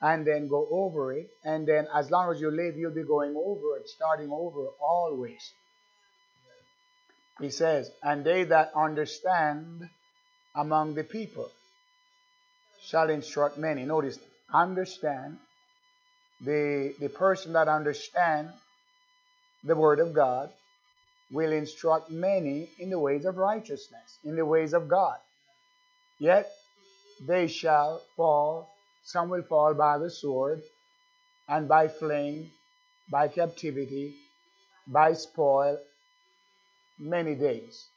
and 0.00 0.26
then 0.26 0.48
go 0.48 0.66
over 0.70 1.12
it. 1.12 1.28
And 1.44 1.66
then 1.66 1.86
as 1.94 2.10
long 2.10 2.32
as 2.32 2.40
you 2.40 2.50
live, 2.50 2.76
you'll 2.76 2.94
be 2.94 3.02
going 3.02 3.34
over 3.36 3.76
it, 3.78 3.88
starting 3.88 4.30
over 4.30 4.66
always. 4.80 5.52
He 7.40 7.50
says, 7.50 7.90
And 8.02 8.24
they 8.24 8.44
that 8.44 8.72
understand 8.76 9.88
among 10.54 10.94
the 10.94 11.04
people 11.04 11.50
shall 12.84 13.10
instruct 13.10 13.58
many. 13.58 13.84
Notice, 13.84 14.18
understand. 14.52 15.38
The, 16.40 16.94
the 17.00 17.08
person 17.08 17.54
that 17.54 17.68
understand 17.68 18.50
the 19.62 19.74
word 19.74 20.00
of 20.00 20.12
God 20.12 20.50
will 21.34 21.52
instruct 21.52 22.10
many 22.10 22.70
in 22.78 22.90
the 22.90 22.98
ways 22.98 23.24
of 23.24 23.36
righteousness, 23.36 24.18
in 24.24 24.36
the 24.36 24.46
ways 24.46 24.72
of 24.72 24.88
God. 24.88 25.18
Yet 26.20 26.48
they 27.26 27.48
shall 27.48 28.00
fall, 28.16 28.70
some 29.02 29.28
will 29.28 29.42
fall 29.42 29.74
by 29.74 29.98
the 29.98 30.10
sword, 30.10 30.62
and 31.48 31.68
by 31.68 31.88
flame, 31.88 32.52
by 33.10 33.26
captivity, 33.26 34.14
by 34.86 35.12
spoil, 35.14 35.78
many 37.00 37.34
days. 37.34 37.88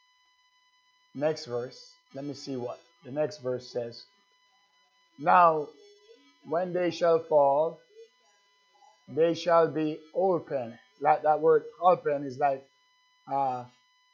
Next 1.14 1.46
verse, 1.46 1.94
let 2.16 2.26
me 2.26 2.34
see 2.34 2.56
what 2.56 2.80
the 3.06 3.12
next 3.12 3.38
verse 3.44 3.72
says. 3.72 4.04
Now, 5.20 5.68
when 6.50 6.74
they 6.74 6.90
shall 6.90 7.20
fall, 7.20 7.80
they 9.08 9.36
shall 9.36 9.68
be 9.68 10.00
open. 10.16 10.78
Like 11.00 11.22
that 11.22 11.40
word 11.40 11.66
open 11.82 12.24
is 12.26 12.40
like 12.40 12.64
uh, 13.32 13.66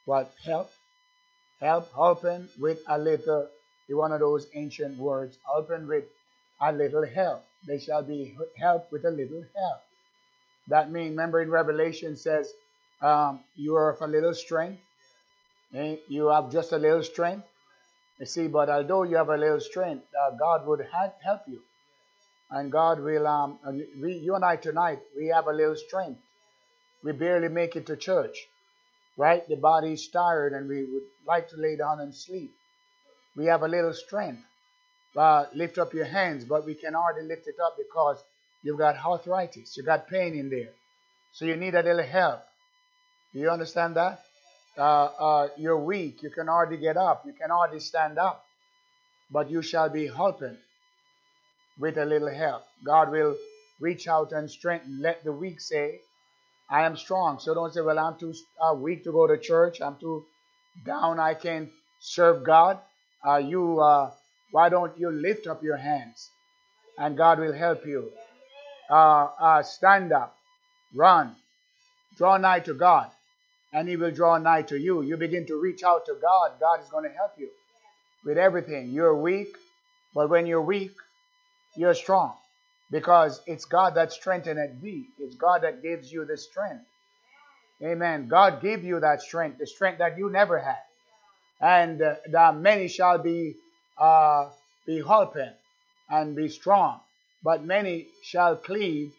what 0.06 0.34
help, 0.44 0.72
help, 1.60 1.92
helping 1.94 2.48
with 2.60 2.80
a 2.88 2.98
little, 2.98 3.48
one 3.90 4.12
of 4.12 4.20
those 4.20 4.48
ancient 4.54 4.98
words, 4.98 5.38
helping 5.46 5.88
with 5.88 6.06
a 6.62 6.72
little 6.72 7.06
help. 7.06 7.44
They 7.68 7.80
shall 7.80 8.04
be 8.04 8.36
helped 8.58 8.92
with 8.92 9.06
a 9.06 9.12
little 9.12 9.46
help. 9.56 9.82
That 10.68 10.92
means, 10.92 11.12
remember 11.12 11.42
in 11.42 11.50
Revelation 11.50 12.16
says, 12.16 12.52
um, 13.02 13.42
you 13.56 13.76
are 13.76 13.92
of 13.92 14.02
a 14.02 14.08
little 14.08 14.34
strength. 14.34 14.82
Eh? 15.74 15.98
You 16.08 16.28
have 16.28 16.52
just 16.52 16.72
a 16.72 16.78
little 16.78 17.04
strength. 17.04 17.46
You 18.20 18.26
see, 18.26 18.48
but 18.48 18.70
although 18.70 19.04
you 19.04 19.18
have 19.18 19.30
a 19.30 19.38
little 19.38 19.60
strength, 19.60 20.06
uh, 20.20 20.32
God 20.32 20.66
would 20.68 20.86
help 20.92 21.42
you. 21.48 21.60
And 22.52 22.72
God 22.72 23.00
will, 23.00 23.28
um, 23.28 23.60
we, 24.00 24.14
you 24.18 24.36
and 24.36 24.46
I 24.46 24.56
tonight, 24.56 25.00
we 25.18 25.28
have 25.28 25.48
a 25.48 25.52
little 25.52 25.76
strength. 25.76 26.22
We 27.04 27.12
barely 27.12 27.50
make 27.50 27.76
it 27.76 27.88
to 27.88 27.98
church 27.98 28.48
right? 29.18 29.48
The 29.48 29.58
body 29.58 29.94
is 29.94 30.08
tired 30.10 30.54
and 30.54 30.70
we 30.70 30.86
would 30.86 31.04
like 31.28 31.50
to 31.50 31.58
lay 31.58 31.78
down 31.78 32.02
and 32.02 32.14
sleep. 32.16 32.52
We 33.38 33.46
have 33.48 33.64
a 33.64 33.68
little 33.68 33.94
strength. 33.94 34.44
Uh, 35.18 35.46
lift 35.56 35.78
up 35.80 35.94
your 35.94 36.06
hands, 36.06 36.46
but 36.46 36.66
we 36.66 36.76
can 36.76 36.94
hardly 36.94 37.24
lift 37.24 37.48
it 37.48 37.56
up 37.64 37.78
because 37.78 38.24
you've 38.64 38.80
got 38.80 38.98
arthritis. 39.04 39.78
you've 39.78 39.86
got 39.88 40.08
pain 40.08 40.36
in 40.36 40.50
there. 40.50 40.72
So 41.34 41.46
you 41.46 41.56
need 41.58 41.76
a 41.76 41.84
little 41.84 42.04
help. 42.04 42.42
Do 43.34 43.40
you 43.40 43.50
understand 43.52 43.96
that? 43.98 44.22
Uh, 44.78 45.06
uh, 45.06 45.48
you're 45.58 45.80
weak. 45.80 46.24
You 46.24 46.32
can 46.32 46.48
hardly 46.48 46.78
get 46.78 46.98
up. 46.98 47.24
You 47.26 47.34
can 47.34 47.50
hardly 47.52 47.80
stand 47.80 48.18
up. 48.20 48.44
but 49.32 49.50
you 49.52 49.62
shall 49.62 49.90
be 49.90 50.08
helping 50.08 50.58
with 51.80 51.98
a 51.98 52.06
little 52.06 52.30
help. 52.30 52.64
God 52.86 53.12
will 53.12 53.36
reach 53.80 54.08
out 54.08 54.32
and 54.32 54.50
strengthen. 54.50 55.02
Let 55.02 55.24
the 55.24 55.32
weak 55.32 55.62
say, 55.62 56.02
I 56.70 56.84
am 56.84 56.98
strong. 56.98 57.40
So 57.40 57.54
don't 57.54 57.74
say, 57.74 57.82
well, 57.82 58.00
I'm 58.00 58.18
too 58.18 58.34
uh, 58.62 58.74
weak 58.74 59.04
to 59.04 59.12
go 59.12 59.28
to 59.28 59.38
church. 59.38 59.82
I'm 59.82 59.98
too 60.00 60.26
down. 60.86 61.20
I 61.20 61.34
can't 61.34 61.70
serve 62.00 62.44
God. 62.44 62.80
Uh, 63.26 63.38
you, 63.38 63.80
uh, 63.80 64.12
why 64.52 64.70
don't 64.70 64.98
you 64.98 65.12
lift 65.12 65.48
up 65.48 65.64
your 65.64 65.78
hands 65.78 66.30
and 66.98 67.18
God 67.18 67.40
will 67.40 67.54
help 67.54 67.86
you. 67.86 68.12
Uh, 68.90 69.28
uh, 69.40 69.64
stand 69.64 70.12
up, 70.12 70.36
run, 70.94 71.36
draw 72.18 72.38
nigh 72.38 72.60
to 72.62 72.74
God 72.74 73.10
and 73.74 73.88
he 73.88 73.96
will 73.96 74.12
draw 74.12 74.38
nigh 74.38 74.62
to 74.64 74.78
you. 74.78 75.02
You 75.02 75.18
begin 75.18 75.46
to 75.48 75.60
reach 75.60 75.84
out 75.84 76.06
to 76.06 76.16
God. 76.22 76.60
God 76.60 76.82
is 76.82 76.90
going 76.90 77.10
to 77.10 77.16
help 77.16 77.32
you 77.38 77.50
with 78.26 78.38
everything. 78.38 78.92
You're 78.92 79.16
weak, 79.16 79.56
but 80.14 80.30
when 80.30 80.46
you're 80.46 80.62
weak, 80.62 80.92
you're 81.76 81.96
strong 81.96 82.36
because 82.92 83.42
it's 83.48 83.66
God 83.66 83.96
that 83.96 84.12
strengtheneth 84.12 84.82
thee. 84.82 85.06
It's 85.20 85.36
God 85.36 85.64
that 85.64 85.82
gives 85.82 86.12
you 86.12 86.26
the 86.26 86.38
strength. 86.38 86.86
Amen. 87.82 88.28
God 88.28 88.62
gave 88.62 88.84
you 88.84 89.00
that 89.00 89.22
strength, 89.22 89.58
the 89.60 89.68
strength 89.68 90.00
that 90.00 90.18
you 90.18 90.30
never 90.30 90.60
had. 90.60 90.78
And 91.60 92.02
uh, 92.02 92.16
the 92.30 92.54
many 92.54 92.88
shall 92.88 93.18
be 93.18 93.56
uh, 93.98 94.50
be 94.86 95.02
helping 95.02 95.52
and 96.10 96.36
be 96.36 96.50
strong, 96.50 97.00
but 97.44 97.64
many 97.64 98.08
shall 98.22 98.56
cleave 98.56 99.14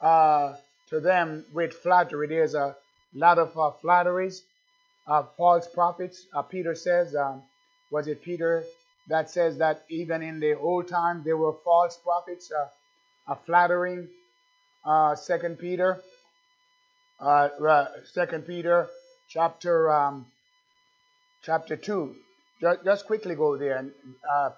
uh, 0.00 0.54
to 0.88 1.00
them 1.00 1.44
with 1.52 1.72
flattery. 1.72 2.28
There's 2.28 2.54
a 2.54 2.76
lot 3.14 3.38
of 3.38 3.56
uh, 3.58 3.70
flatteries, 3.70 4.42
uh, 5.06 5.24
false 5.36 5.66
prophets. 5.68 6.26
Uh, 6.34 6.42
Peter 6.42 6.74
says, 6.74 7.14
um, 7.14 7.42
was 7.90 8.08
it 8.08 8.22
Peter 8.22 8.64
that 9.08 9.30
says 9.30 9.58
that 9.58 9.84
even 9.88 10.22
in 10.22 10.40
the 10.40 10.54
old 10.54 10.88
time 10.88 11.22
there 11.24 11.36
were 11.36 11.54
false 11.64 11.96
prophets, 11.96 12.52
uh, 13.28 13.34
flattering. 13.46 14.08
Uh, 14.84 15.14
Second 15.14 15.58
Peter, 15.58 16.00
uh, 17.20 17.86
Second 18.12 18.46
Peter, 18.46 18.88
chapter 19.28 19.90
um, 19.92 20.26
chapter 21.42 21.76
two. 21.76 22.14
Just, 22.60 22.84
just, 22.84 23.06
quickly 23.06 23.34
go 23.34 23.56
there. 23.58 23.76
And 23.76 23.92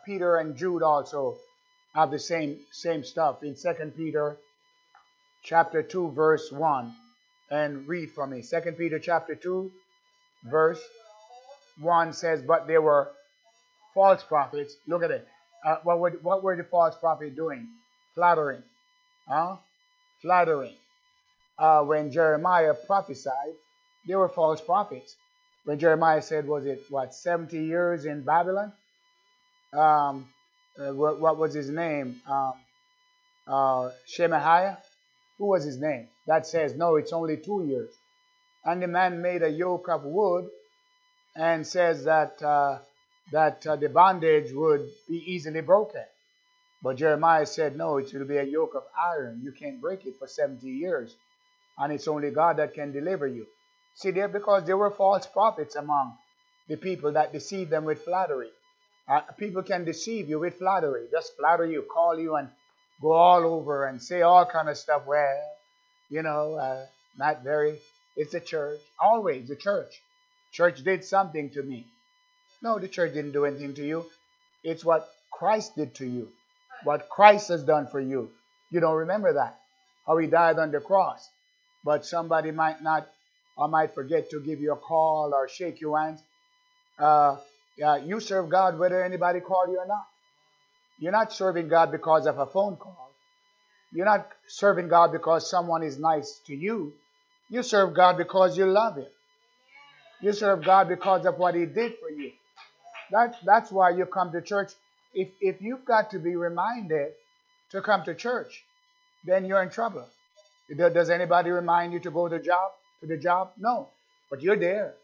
Peter 0.06 0.36
and 0.36 0.56
Jude 0.56 0.82
also 0.82 1.38
have 1.94 2.10
the 2.10 2.18
same 2.18 2.58
same 2.70 3.02
stuff 3.02 3.42
in 3.42 3.56
Second 3.56 3.96
Peter, 3.96 4.36
chapter 5.42 5.82
two, 5.82 6.10
verse 6.12 6.52
one 6.52 6.94
and 7.50 7.86
read 7.88 8.10
for 8.10 8.26
me. 8.26 8.42
Second 8.42 8.76
Peter 8.76 8.98
chapter 8.98 9.34
2, 9.34 9.70
verse 10.44 10.80
1 11.80 12.12
says, 12.12 12.42
But 12.42 12.66
there 12.66 12.80
were 12.80 13.10
false 13.94 14.22
prophets. 14.22 14.76
Look 14.86 15.02
at 15.02 15.10
it. 15.10 15.26
Uh, 15.64 15.76
what, 15.82 15.98
were, 15.98 16.10
what 16.22 16.42
were 16.42 16.56
the 16.56 16.64
false 16.64 16.96
prophets 16.96 17.34
doing? 17.34 17.68
Flattering. 18.14 18.62
Huh? 19.28 19.56
Flattering. 20.22 20.74
Uh, 21.58 21.82
when 21.82 22.10
Jeremiah 22.10 22.74
prophesied, 22.74 23.54
they 24.06 24.14
were 24.14 24.28
false 24.28 24.60
prophets. 24.60 25.16
When 25.64 25.78
Jeremiah 25.78 26.22
said, 26.22 26.46
was 26.46 26.64
it, 26.64 26.82
what, 26.88 27.14
70 27.14 27.58
years 27.62 28.06
in 28.06 28.22
Babylon? 28.22 28.72
Um, 29.72 30.28
uh, 30.78 30.92
what, 30.94 31.20
what, 31.20 31.36
was 31.36 31.54
his 31.54 31.68
name? 31.68 32.20
Um, 32.26 32.54
uh, 33.46 33.90
Shemaiah? 34.06 34.78
Who 35.38 35.46
was 35.46 35.64
his 35.64 35.78
name? 35.78 36.08
That 36.26 36.46
says, 36.46 36.74
no, 36.74 36.96
it's 36.96 37.12
only 37.12 37.36
two 37.36 37.64
years. 37.66 37.90
And 38.64 38.82
the 38.82 38.88
man 38.88 39.22
made 39.22 39.42
a 39.42 39.48
yoke 39.48 39.88
of 39.88 40.04
wood 40.04 40.48
and 41.36 41.66
says 41.66 42.04
that, 42.04 42.42
uh, 42.42 42.78
that 43.32 43.66
uh, 43.66 43.76
the 43.76 43.88
bondage 43.88 44.52
would 44.52 44.88
be 45.08 45.22
easily 45.26 45.60
broken. 45.60 46.02
But 46.82 46.96
Jeremiah 46.96 47.46
said, 47.46 47.76
no, 47.76 47.98
it 47.98 48.12
will 48.12 48.24
be 48.24 48.38
a 48.38 48.44
yoke 48.44 48.74
of 48.74 48.84
iron. 48.98 49.42
You 49.44 49.52
can't 49.52 49.80
break 49.80 50.06
it 50.06 50.18
for 50.18 50.26
70 50.26 50.66
years. 50.66 51.14
And 51.78 51.92
it's 51.92 52.08
only 52.08 52.30
God 52.30 52.56
that 52.56 52.74
can 52.74 52.92
deliver 52.92 53.26
you. 53.26 53.46
See 53.94 54.10
there, 54.10 54.28
because 54.28 54.64
there 54.64 54.76
were 54.76 54.90
false 54.90 55.26
prophets 55.26 55.76
among 55.76 56.16
the 56.68 56.76
people 56.76 57.12
that 57.12 57.32
deceived 57.32 57.70
them 57.70 57.84
with 57.84 58.02
flattery. 58.02 58.50
Uh, 59.08 59.20
people 59.38 59.62
can 59.62 59.84
deceive 59.84 60.28
you 60.28 60.38
with 60.38 60.58
flattery. 60.58 61.06
Just 61.10 61.36
flatter 61.36 61.66
you, 61.66 61.82
call 61.82 62.18
you, 62.18 62.36
and 62.36 62.48
go 63.02 63.12
all 63.12 63.44
over 63.44 63.86
and 63.86 64.00
say 64.00 64.22
all 64.22 64.46
kind 64.46 64.68
of 64.68 64.78
stuff. 64.78 65.02
Well, 65.06 65.42
you 66.08 66.22
know, 66.22 66.54
uh, 66.54 66.86
not 67.18 67.42
very. 67.42 67.78
It's 68.16 68.32
the 68.32 68.40
church. 68.40 68.80
Always 69.02 69.48
the 69.48 69.56
church. 69.56 70.00
Church 70.52 70.82
did 70.84 71.04
something 71.04 71.50
to 71.50 71.62
me. 71.62 71.86
No, 72.62 72.78
the 72.78 72.88
church 72.88 73.14
didn't 73.14 73.32
do 73.32 73.44
anything 73.44 73.74
to 73.74 73.84
you. 73.86 74.06
It's 74.62 74.84
what 74.84 75.08
Christ 75.32 75.76
did 75.76 75.94
to 75.96 76.06
you. 76.06 76.28
What 76.84 77.08
Christ 77.08 77.48
has 77.48 77.62
done 77.64 77.86
for 77.86 78.00
you. 78.00 78.30
You 78.70 78.80
don't 78.80 78.96
remember 78.96 79.34
that. 79.34 79.60
How 80.06 80.16
he 80.18 80.26
died 80.26 80.58
on 80.58 80.70
the 80.70 80.80
cross. 80.80 81.28
But 81.84 82.04
somebody 82.04 82.50
might 82.50 82.82
not 82.82 83.08
or 83.56 83.68
might 83.68 83.94
forget 83.94 84.30
to 84.30 84.40
give 84.40 84.60
you 84.60 84.72
a 84.72 84.76
call 84.76 85.32
or 85.34 85.48
shake 85.48 85.80
your 85.80 85.98
hands. 85.98 86.22
Uh, 86.98 87.36
you 88.04 88.20
serve 88.20 88.48
God 88.48 88.78
whether 88.78 89.02
anybody 89.02 89.40
called 89.40 89.70
you 89.70 89.78
or 89.78 89.86
not. 89.86 90.06
You're 90.98 91.12
not 91.12 91.32
serving 91.32 91.68
God 91.68 91.90
because 91.90 92.26
of 92.26 92.38
a 92.38 92.46
phone 92.46 92.76
call. 92.76 93.10
You're 93.92 94.06
not 94.06 94.28
serving 94.46 94.88
God 94.88 95.12
because 95.12 95.50
someone 95.50 95.82
is 95.82 95.98
nice 95.98 96.40
to 96.46 96.54
you. 96.54 96.92
You 97.48 97.62
serve 97.62 97.94
God 97.94 98.16
because 98.16 98.56
you 98.56 98.66
love 98.66 98.96
Him. 98.96 99.06
You 100.20 100.32
serve 100.32 100.64
God 100.64 100.88
because 100.88 101.26
of 101.26 101.38
what 101.38 101.54
He 101.54 101.66
did 101.66 101.94
for 101.98 102.10
you. 102.10 102.32
That, 103.10 103.36
that's 103.44 103.72
why 103.72 103.90
you 103.90 104.06
come 104.06 104.30
to 104.32 104.42
church. 104.42 104.72
If, 105.14 105.28
if 105.40 105.60
you've 105.60 105.84
got 105.84 106.10
to 106.10 106.18
be 106.18 106.36
reminded 106.36 107.12
to 107.70 107.80
come 107.80 108.04
to 108.04 108.14
church, 108.14 108.64
then 109.24 109.44
you're 109.44 109.62
in 109.62 109.70
trouble. 109.70 110.06
Does 110.76 111.10
anybody 111.10 111.50
remind 111.50 111.92
you 111.92 112.00
to 112.00 112.10
go 112.10 112.28
to 112.28 112.38
the 112.38 112.42
job? 112.42 112.72
To 113.00 113.06
the 113.06 113.16
job? 113.16 113.52
No. 113.58 113.88
But 114.30 114.42
you're 114.42 114.56
there. 114.56 114.94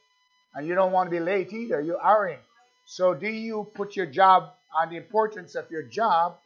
And 0.55 0.67
you 0.67 0.75
don't 0.75 0.93
want 0.93 1.09
to 1.09 1.11
be 1.11 1.21
late 1.21 1.53
either. 1.53 1.81
You're 1.81 2.01
hurrying. 2.01 2.39
So 2.87 3.15
do 3.15 3.29
you 3.29 3.69
put 3.75 3.97
your 3.97 4.07
job 4.07 4.53
and 4.79 4.93
the 4.93 4.97
importance 4.97 5.55
of 5.55 5.71
your 5.71 5.83
job 5.83 6.37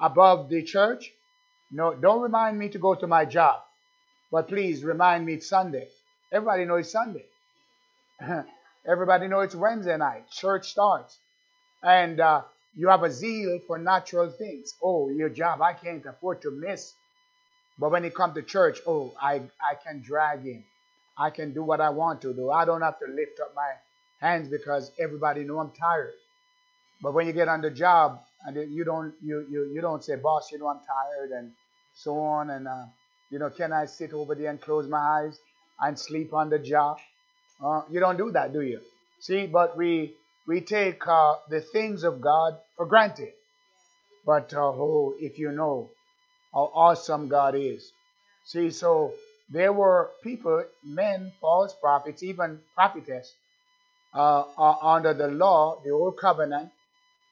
above 0.00 0.48
the 0.48 0.62
church. 0.62 1.12
No, 1.70 1.94
don't 1.94 2.20
remind 2.20 2.58
me 2.58 2.68
to 2.70 2.78
go 2.78 2.94
to 2.94 3.06
my 3.06 3.24
job, 3.24 3.60
but 4.30 4.48
please 4.48 4.84
remind 4.84 5.26
me 5.26 5.34
it's 5.34 5.48
Sunday. 5.48 5.88
Everybody 6.32 6.64
knows 6.64 6.90
Sunday. 6.90 7.24
Everybody 8.88 9.28
knows 9.28 9.46
it's 9.46 9.54
Wednesday 9.54 9.96
night. 9.96 10.30
Church 10.30 10.68
starts. 10.70 11.18
And 11.82 12.20
uh, 12.20 12.42
you 12.76 12.88
have 12.88 13.02
a 13.02 13.10
zeal 13.10 13.58
for 13.66 13.78
natural 13.78 14.30
things. 14.30 14.74
Oh, 14.82 15.08
your 15.08 15.28
job, 15.30 15.62
I 15.62 15.72
can't 15.72 16.04
afford 16.06 16.42
to 16.42 16.50
miss. 16.50 16.94
But 17.78 17.90
when 17.90 18.04
you 18.04 18.10
come 18.10 18.34
to 18.34 18.42
church, 18.42 18.80
oh, 18.86 19.14
I, 19.20 19.42
I 19.60 19.74
can 19.82 20.02
drag 20.02 20.46
in. 20.46 20.64
I 21.18 21.30
can 21.30 21.52
do 21.54 21.62
what 21.62 21.80
I 21.80 21.90
want 21.90 22.22
to 22.22 22.34
do. 22.34 22.50
I 22.50 22.64
don't 22.64 22.82
have 22.82 22.98
to 23.00 23.06
lift 23.06 23.40
up 23.40 23.54
my 23.54 23.72
hands 24.20 24.48
because 24.48 24.92
everybody 24.98 25.44
know 25.44 25.58
I'm 25.58 25.70
tired. 25.72 26.12
But 27.02 27.14
when 27.14 27.26
you 27.26 27.32
get 27.32 27.48
on 27.48 27.60
the 27.60 27.70
job 27.70 28.20
and 28.46 28.56
you 28.72 28.84
don't 28.84 29.14
you 29.22 29.46
you, 29.50 29.70
you 29.74 29.80
don't 29.80 30.04
say, 30.04 30.16
boss, 30.16 30.50
you 30.52 30.58
know 30.58 30.68
I'm 30.68 30.80
tired 30.80 31.30
and 31.30 31.52
so 31.94 32.18
on 32.18 32.50
and 32.50 32.68
uh, 32.68 32.84
you 33.30 33.38
know, 33.38 33.50
can 33.50 33.72
I 33.72 33.86
sit 33.86 34.12
over 34.12 34.34
there 34.34 34.50
and 34.50 34.60
close 34.60 34.88
my 34.88 34.98
eyes 34.98 35.38
and 35.80 35.98
sleep 35.98 36.32
on 36.32 36.50
the 36.50 36.58
job? 36.58 36.98
Uh, 37.62 37.82
you 37.90 38.00
don't 38.00 38.16
do 38.16 38.30
that, 38.32 38.52
do 38.52 38.60
you? 38.62 38.80
See, 39.20 39.46
but 39.46 39.76
we 39.76 40.14
we 40.46 40.60
take 40.60 41.06
uh, 41.06 41.36
the 41.50 41.60
things 41.60 42.04
of 42.04 42.20
God 42.20 42.58
for 42.76 42.86
granted. 42.86 43.32
But 44.24 44.52
uh, 44.54 44.60
oh, 44.60 45.14
if 45.20 45.38
you 45.38 45.52
know 45.52 45.90
how 46.52 46.70
awesome 46.74 47.28
God 47.28 47.54
is. 47.54 47.92
See, 48.44 48.70
so 48.70 49.12
there 49.50 49.72
were 49.72 50.10
people, 50.22 50.64
men, 50.84 51.32
false 51.40 51.74
prophets, 51.80 52.22
even 52.22 52.60
prophetess, 52.74 53.32
uh, 54.14 54.44
uh, 54.58 54.76
under 54.82 55.14
the 55.14 55.28
law, 55.28 55.80
the 55.84 55.90
old 55.90 56.16
covenant, 56.16 56.70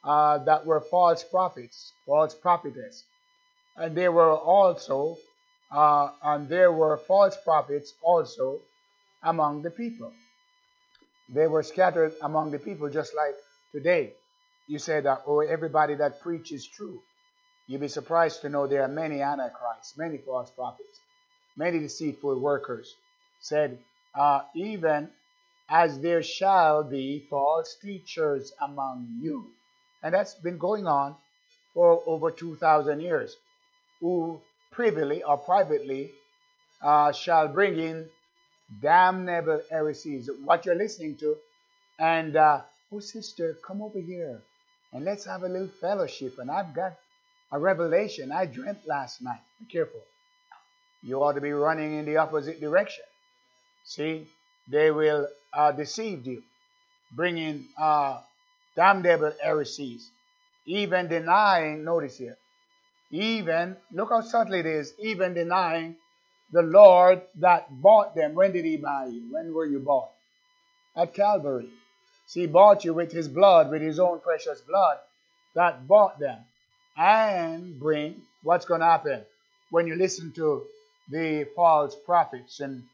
uh, 0.04 0.38
that 0.38 0.66
were 0.66 0.80
false 0.80 1.24
prophets, 1.24 1.92
false 2.06 2.34
prophetess. 2.34 3.04
And 3.76 3.96
there 3.96 4.12
were 4.12 4.36
also, 4.36 5.16
uh, 5.72 6.10
and 6.22 6.48
there 6.48 6.72
were 6.72 6.98
false 6.98 7.36
prophets 7.44 7.94
also 8.02 8.60
among 9.22 9.62
the 9.62 9.70
people. 9.70 10.12
They 11.28 11.46
were 11.46 11.62
scattered 11.62 12.14
among 12.22 12.50
the 12.50 12.58
people 12.58 12.90
just 12.90 13.14
like 13.14 13.34
today. 13.72 14.14
You 14.66 14.78
said 14.78 15.04
that, 15.04 15.22
oh, 15.26 15.40
everybody 15.40 15.94
that 15.96 16.20
preaches 16.20 16.66
true. 16.66 17.00
You'd 17.66 17.80
be 17.80 17.88
surprised 17.88 18.42
to 18.42 18.48
know 18.48 18.66
there 18.66 18.82
are 18.82 18.88
many 18.88 19.22
antichrists, 19.22 19.96
many 19.96 20.18
false 20.18 20.50
prophets, 20.50 21.00
many 21.56 21.78
deceitful 21.78 22.40
workers. 22.40 22.94
Said, 23.40 23.78
uh, 24.14 24.42
even 24.54 25.10
as 25.68 26.00
there 26.00 26.22
shall 26.22 26.84
be 26.84 27.26
false 27.30 27.76
teachers 27.82 28.52
among 28.60 29.18
you 29.22 29.50
and 30.04 30.14
that's 30.14 30.34
been 30.34 30.58
going 30.58 30.86
on 30.86 31.16
for 31.72 32.02
over 32.06 32.30
2,000 32.30 33.00
years, 33.00 33.36
who 34.00 34.38
privily 34.70 35.22
or 35.22 35.38
privately 35.38 36.10
uh, 36.82 37.10
shall 37.10 37.48
bring 37.48 37.78
in 37.78 38.06
damnable 38.80 39.62
heresies, 39.70 40.28
what 40.44 40.66
you're 40.66 40.74
listening 40.74 41.16
to, 41.16 41.36
and, 41.98 42.36
uh, 42.36 42.60
oh, 42.92 43.00
sister, 43.00 43.56
come 43.66 43.82
over 43.82 44.00
here 44.00 44.42
and 44.92 45.04
let's 45.04 45.24
have 45.24 45.42
a 45.42 45.48
little 45.48 45.68
fellowship. 45.80 46.38
And 46.38 46.50
I've 46.50 46.74
got 46.74 46.94
a 47.52 47.58
revelation 47.58 48.32
I 48.32 48.46
dreamt 48.46 48.86
last 48.86 49.22
night. 49.22 49.40
Be 49.60 49.66
careful. 49.66 50.00
You 51.02 51.22
ought 51.22 51.34
to 51.34 51.40
be 51.40 51.52
running 51.52 51.98
in 51.98 52.04
the 52.06 52.16
opposite 52.16 52.60
direction. 52.60 53.04
See, 53.84 54.26
they 54.68 54.90
will 54.90 55.28
uh, 55.52 55.72
deceive 55.72 56.26
you, 56.26 56.42
bringing 57.12 57.66
uh, 57.78 58.20
damnable 58.74 59.34
heresies, 59.42 60.10
even 60.64 61.08
denying, 61.08 61.84
notice 61.84 62.16
here, 62.16 62.38
even, 63.10 63.76
look 63.92 64.08
how 64.08 64.22
subtle 64.22 64.54
it 64.54 64.66
is, 64.66 64.94
even 64.98 65.34
denying 65.34 65.96
the 66.52 66.62
Lord 66.62 67.22
that 67.36 67.66
bought 67.70 68.14
them. 68.14 68.34
When 68.34 68.52
did 68.52 68.64
he 68.64 68.76
buy 68.76 69.06
you? 69.06 69.32
When 69.32 69.52
were 69.52 69.66
you 69.66 69.80
bought? 69.80 70.10
At 70.96 71.14
Calvary. 71.14 71.68
See, 72.26 72.42
he 72.42 72.46
bought 72.46 72.84
you 72.84 72.94
with 72.94 73.12
his 73.12 73.28
blood, 73.28 73.70
with 73.70 73.82
his 73.82 73.98
own 73.98 74.20
precious 74.20 74.60
blood 74.60 74.98
that 75.54 75.86
bought 75.86 76.18
them. 76.18 76.38
And 76.96 77.78
bring, 77.78 78.22
what's 78.42 78.64
going 78.66 78.80
to 78.80 78.86
happen? 78.86 79.22
When 79.70 79.86
you 79.86 79.96
listen 79.96 80.32
to 80.36 80.64
the 81.10 81.46
false 81.56 81.96
prophets, 82.06 82.60
and 82.60 82.84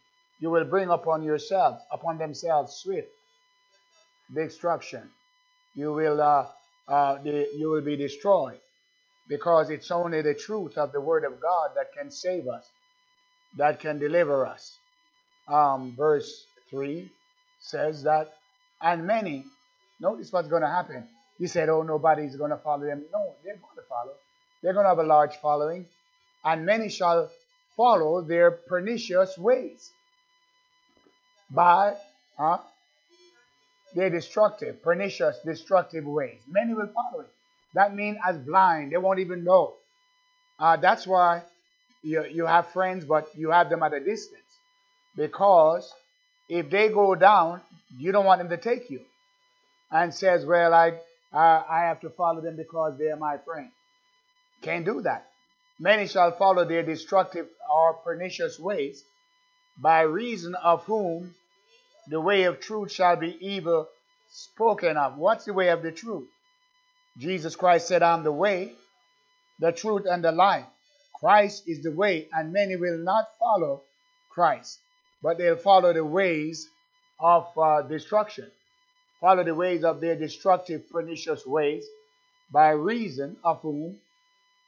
you 0.40 0.50
will 0.50 0.64
bring 0.64 0.88
upon 0.88 1.22
yourselves, 1.22 1.82
upon 1.92 2.18
themselves 2.18 2.74
swift 2.76 3.08
destruction. 4.34 5.02
You 5.74 5.92
will, 5.92 6.20
uh, 6.20 6.46
uh, 6.88 7.22
the, 7.22 7.48
you 7.56 7.68
will 7.70 7.82
be 7.82 7.96
destroyed 7.96 8.58
because 9.28 9.70
it's 9.70 9.90
only 9.90 10.22
the 10.22 10.34
truth 10.34 10.76
of 10.78 10.92
the 10.92 11.00
Word 11.00 11.24
of 11.24 11.40
God 11.40 11.70
that 11.76 11.92
can 11.96 12.10
save 12.10 12.48
us, 12.48 12.68
that 13.56 13.80
can 13.80 13.98
deliver 13.98 14.46
us. 14.46 14.78
Um, 15.48 15.94
verse 15.96 16.46
3 16.70 17.10
says 17.60 18.04
that, 18.04 18.34
and 18.80 19.06
many, 19.06 19.44
notice 20.00 20.32
what's 20.32 20.48
going 20.48 20.62
to 20.62 20.68
happen. 20.68 21.06
He 21.38 21.46
said, 21.46 21.68
Oh, 21.68 21.82
nobody's 21.82 22.36
going 22.36 22.50
to 22.50 22.56
follow 22.56 22.86
them. 22.86 23.04
No, 23.12 23.34
they're 23.44 23.56
going 23.56 23.76
to 23.76 23.82
follow. 23.88 24.12
They're 24.62 24.74
going 24.74 24.84
to 24.84 24.90
have 24.90 24.98
a 24.98 25.02
large 25.04 25.36
following, 25.36 25.86
and 26.44 26.66
many 26.66 26.88
shall 26.88 27.30
follow 27.76 28.20
their 28.20 28.50
pernicious 28.50 29.36
ways. 29.38 29.90
By 31.50 31.94
huh, 32.38 32.58
their 33.94 34.10
destructive, 34.10 34.82
pernicious, 34.82 35.38
destructive 35.44 36.04
ways. 36.04 36.38
Many 36.48 36.74
will 36.74 36.88
follow 36.88 37.22
it. 37.22 37.30
That 37.74 37.94
means 37.94 38.18
as 38.26 38.38
blind, 38.38 38.92
they 38.92 38.96
won't 38.98 39.18
even 39.18 39.44
know. 39.44 39.74
Uh, 40.58 40.76
that's 40.76 41.06
why 41.06 41.42
you, 42.02 42.24
you 42.24 42.46
have 42.46 42.68
friends, 42.72 43.04
but 43.04 43.28
you 43.36 43.50
have 43.50 43.70
them 43.70 43.82
at 43.82 43.92
a 43.92 44.00
distance. 44.00 44.40
Because 45.16 45.92
if 46.48 46.70
they 46.70 46.88
go 46.88 47.14
down, 47.14 47.60
you 47.98 48.12
don't 48.12 48.24
want 48.24 48.40
them 48.40 48.48
to 48.50 48.56
take 48.56 48.90
you. 48.90 49.00
And 49.90 50.14
says, 50.14 50.46
well, 50.46 50.72
I, 50.72 50.92
uh, 51.32 51.62
I 51.68 51.80
have 51.80 52.00
to 52.00 52.10
follow 52.10 52.40
them 52.40 52.56
because 52.56 52.96
they 52.98 53.10
are 53.10 53.16
my 53.16 53.38
friend. 53.38 53.70
Can't 54.62 54.84
do 54.84 55.00
that. 55.02 55.26
Many 55.78 56.06
shall 56.06 56.32
follow 56.32 56.64
their 56.64 56.82
destructive 56.82 57.46
or 57.72 57.94
pernicious 57.94 58.58
ways, 58.58 59.02
by 59.78 60.02
reason 60.02 60.54
of 60.54 60.84
whom 60.84 61.34
the 62.08 62.20
way 62.20 62.44
of 62.44 62.60
truth 62.60 62.92
shall 62.92 63.16
be 63.16 63.36
evil 63.40 63.88
spoken 64.30 64.96
of. 64.96 65.16
What's 65.16 65.46
the 65.46 65.54
way 65.54 65.68
of 65.68 65.82
the 65.82 65.92
truth? 65.92 66.28
Jesus 67.18 67.56
Christ 67.56 67.88
said, 67.88 68.02
I'm 68.02 68.22
the 68.22 68.32
way, 68.32 68.72
the 69.58 69.72
truth, 69.72 70.06
and 70.08 70.22
the 70.22 70.32
life. 70.32 70.66
Christ 71.20 71.64
is 71.68 71.82
the 71.82 71.92
way, 71.92 72.28
and 72.32 72.52
many 72.52 72.76
will 72.76 72.98
not 72.98 73.28
follow 73.38 73.82
Christ, 74.30 74.78
but 75.22 75.38
they'll 75.38 75.56
follow 75.56 75.92
the 75.92 76.04
ways 76.04 76.68
of 77.20 77.46
uh, 77.58 77.82
destruction, 77.82 78.50
follow 79.20 79.44
the 79.44 79.54
ways 79.54 79.84
of 79.84 80.00
their 80.00 80.16
destructive, 80.16 80.90
pernicious 80.90 81.46
ways, 81.46 81.84
by 82.50 82.70
reason 82.70 83.36
of 83.44 83.60
whom 83.60 84.00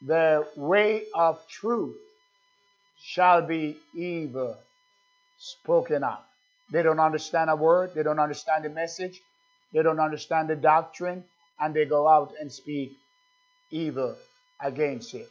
the 0.03 0.47
way 0.57 1.05
of 1.15 1.41
truth 1.49 1.97
shall 3.03 3.43
be 3.43 3.77
evil 3.95 4.57
spoken 5.39 6.05
of. 6.05 6.19
They 6.71 6.83
don't 6.83 7.01
understand 7.01 7.51
a 7.51 7.57
word, 7.57 7.95
they 7.95 8.03
don't 8.03 8.21
understand 8.21 8.65
the 8.65 8.71
message, 8.71 9.21
they 9.73 9.83
don't 9.83 10.01
understand 10.01 10.49
the 10.49 10.57
doctrine, 10.57 11.25
and 11.61 11.75
they 11.75 11.87
go 11.87 12.09
out 12.09 12.35
and 12.41 12.53
speak 12.53 12.93
evil 13.71 14.17
against 14.61 15.15
it. 15.15 15.31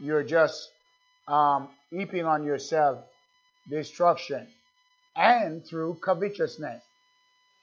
You're 0.00 0.24
just 0.24 0.70
um, 1.28 1.68
heaping 1.90 2.24
on 2.24 2.44
yourself 2.44 2.98
destruction. 3.68 4.46
And 5.16 5.64
through 5.64 5.98
covetousness 6.02 6.82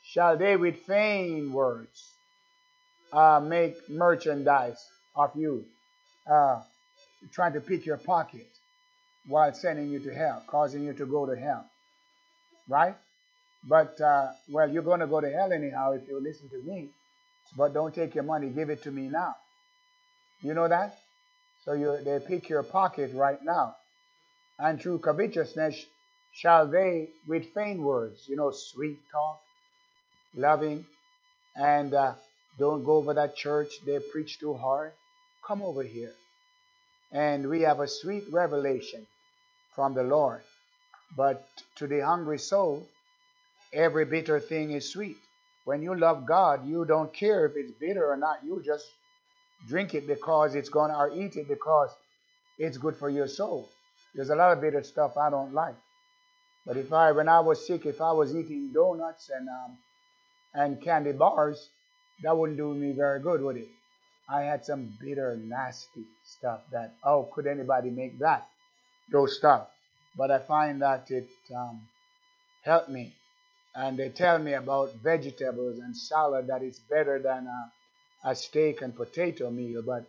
shall 0.04 0.38
they 0.38 0.56
with 0.56 0.86
vain 0.88 1.52
words 1.52 2.12
uh, 3.12 3.42
make 3.44 3.90
merchandise 3.90 4.84
of 5.16 5.32
you, 5.36 5.66
uh, 6.30 6.62
trying 7.34 7.54
to 7.54 7.62
pick 7.62 7.86
your 7.86 7.98
pocket 7.98 8.48
while 9.28 9.54
sending 9.54 9.90
you 9.90 10.00
to 10.00 10.14
hell, 10.14 10.44
causing 10.48 10.84
you 10.84 10.94
to 10.94 11.06
go 11.06 11.26
to 11.26 11.36
hell. 11.36 11.66
Right? 12.68 12.96
But, 13.68 14.00
uh, 14.02 14.32
well, 14.50 14.70
you're 14.70 14.82
going 14.82 15.02
to 15.02 15.08
go 15.08 15.22
to 15.22 15.30
hell 15.30 15.52
anyhow 15.52 15.92
if 15.92 16.08
you 16.08 16.20
listen 16.20 16.50
to 16.50 16.62
me. 16.64 16.90
But 17.58 17.74
don't 17.74 17.94
take 17.94 18.16
your 18.16 18.24
money, 18.24 18.50
give 18.50 18.70
it 18.70 18.82
to 18.84 18.92
me 18.92 19.10
now. 19.10 19.36
You 20.42 20.54
know 20.54 20.68
that? 20.68 20.98
So 21.66 21.74
you, 21.74 21.98
they 22.04 22.20
pick 22.20 22.50
your 22.50 22.64
pocket 22.64 23.12
right 23.14 23.40
now. 23.44 23.76
And 24.60 24.82
through 24.82 25.00
covetousness 25.00 25.86
shall 26.34 26.68
they, 26.68 27.10
with 27.28 27.54
vain 27.54 27.84
words, 27.84 28.26
you 28.28 28.36
know, 28.36 28.52
sweet 28.52 29.00
talk, 29.12 29.40
loving, 30.36 30.86
and 31.56 31.94
uh, 31.94 32.14
don't 32.58 32.84
go 32.84 32.94
over 32.98 33.14
that 33.14 33.36
church, 33.36 33.70
they 33.86 34.00
preach 34.12 34.40
too 34.40 34.54
hard. 34.54 34.92
Come 35.46 35.62
over 35.62 35.84
here. 35.84 36.14
And 37.12 37.50
we 37.50 37.62
have 37.62 37.80
a 37.80 37.88
sweet 37.88 38.24
revelation 38.32 39.06
from 39.76 39.94
the 39.94 40.04
Lord. 40.04 40.42
But 41.18 41.48
to 41.76 41.88
the 41.88 42.00
hungry 42.00 42.40
soul, 42.40 42.88
every 43.74 44.06
bitter 44.06 44.40
thing 44.40 44.72
is 44.72 44.90
sweet. 44.90 45.18
When 45.66 45.82
you 45.84 45.96
love 45.96 46.26
God, 46.26 46.66
you 46.66 46.86
don't 46.86 47.14
care 47.14 47.46
if 47.46 47.54
it's 47.56 47.72
bitter 47.80 48.06
or 48.10 48.18
not. 48.18 48.40
You 48.44 48.62
just 48.66 48.86
drink 49.68 49.94
it 49.94 50.08
because 50.08 50.56
it's 50.56 50.70
to, 50.70 50.78
or 50.78 51.12
eat 51.14 51.36
it 51.36 51.48
because 51.48 51.90
it's 52.58 52.78
good 52.78 52.96
for 52.98 53.10
your 53.10 53.28
soul. 53.28 53.70
There's 54.16 54.30
a 54.30 54.36
lot 54.36 54.54
of 54.54 54.62
bitter 54.62 54.84
stuff 54.84 55.18
I 55.18 55.30
don't 55.30 55.54
like. 55.54 55.76
But 56.66 56.78
if 56.78 56.94
I, 56.94 57.12
when 57.12 57.30
I 57.30 57.40
was 57.40 57.66
sick, 57.66 57.86
if 57.86 58.02
I 58.02 58.12
was 58.12 58.36
eating 58.36 58.72
donuts 58.74 59.30
and 59.30 59.48
um, 59.50 59.78
and 60.54 60.82
candy 60.82 61.14
bars, 61.14 61.70
that 62.24 62.38
wouldn't 62.38 62.58
do 62.58 62.74
me 62.74 62.94
very 62.94 63.22
good, 63.22 63.42
would 63.42 63.58
it? 63.58 63.70
I 64.30 64.42
had 64.42 64.66
some 64.66 64.94
bitter, 65.02 65.38
nasty 65.38 66.06
stuff 66.24 66.62
that, 66.72 66.94
oh, 67.04 67.30
could 67.34 67.48
anybody 67.48 67.90
make 67.90 68.20
that? 68.20 68.48
Those 69.12 69.38
stuff. 69.38 69.68
But 70.18 70.30
I 70.32 70.40
find 70.40 70.82
that 70.82 71.10
it 71.10 71.30
um, 71.56 71.82
helped 72.64 72.90
me 72.90 73.14
and 73.76 73.98
they 73.98 74.10
tell 74.10 74.38
me 74.40 74.54
about 74.54 74.94
vegetables 75.02 75.80
and 75.80 75.96
salad 75.96 76.48
that 76.48 76.62
is 76.64 76.80
better 76.90 77.20
than 77.20 77.48
a, 77.48 77.72
a 78.24 78.36
steak 78.36 78.82
and 78.82 78.96
potato 78.96 79.50
meal. 79.50 79.82
But 79.86 80.06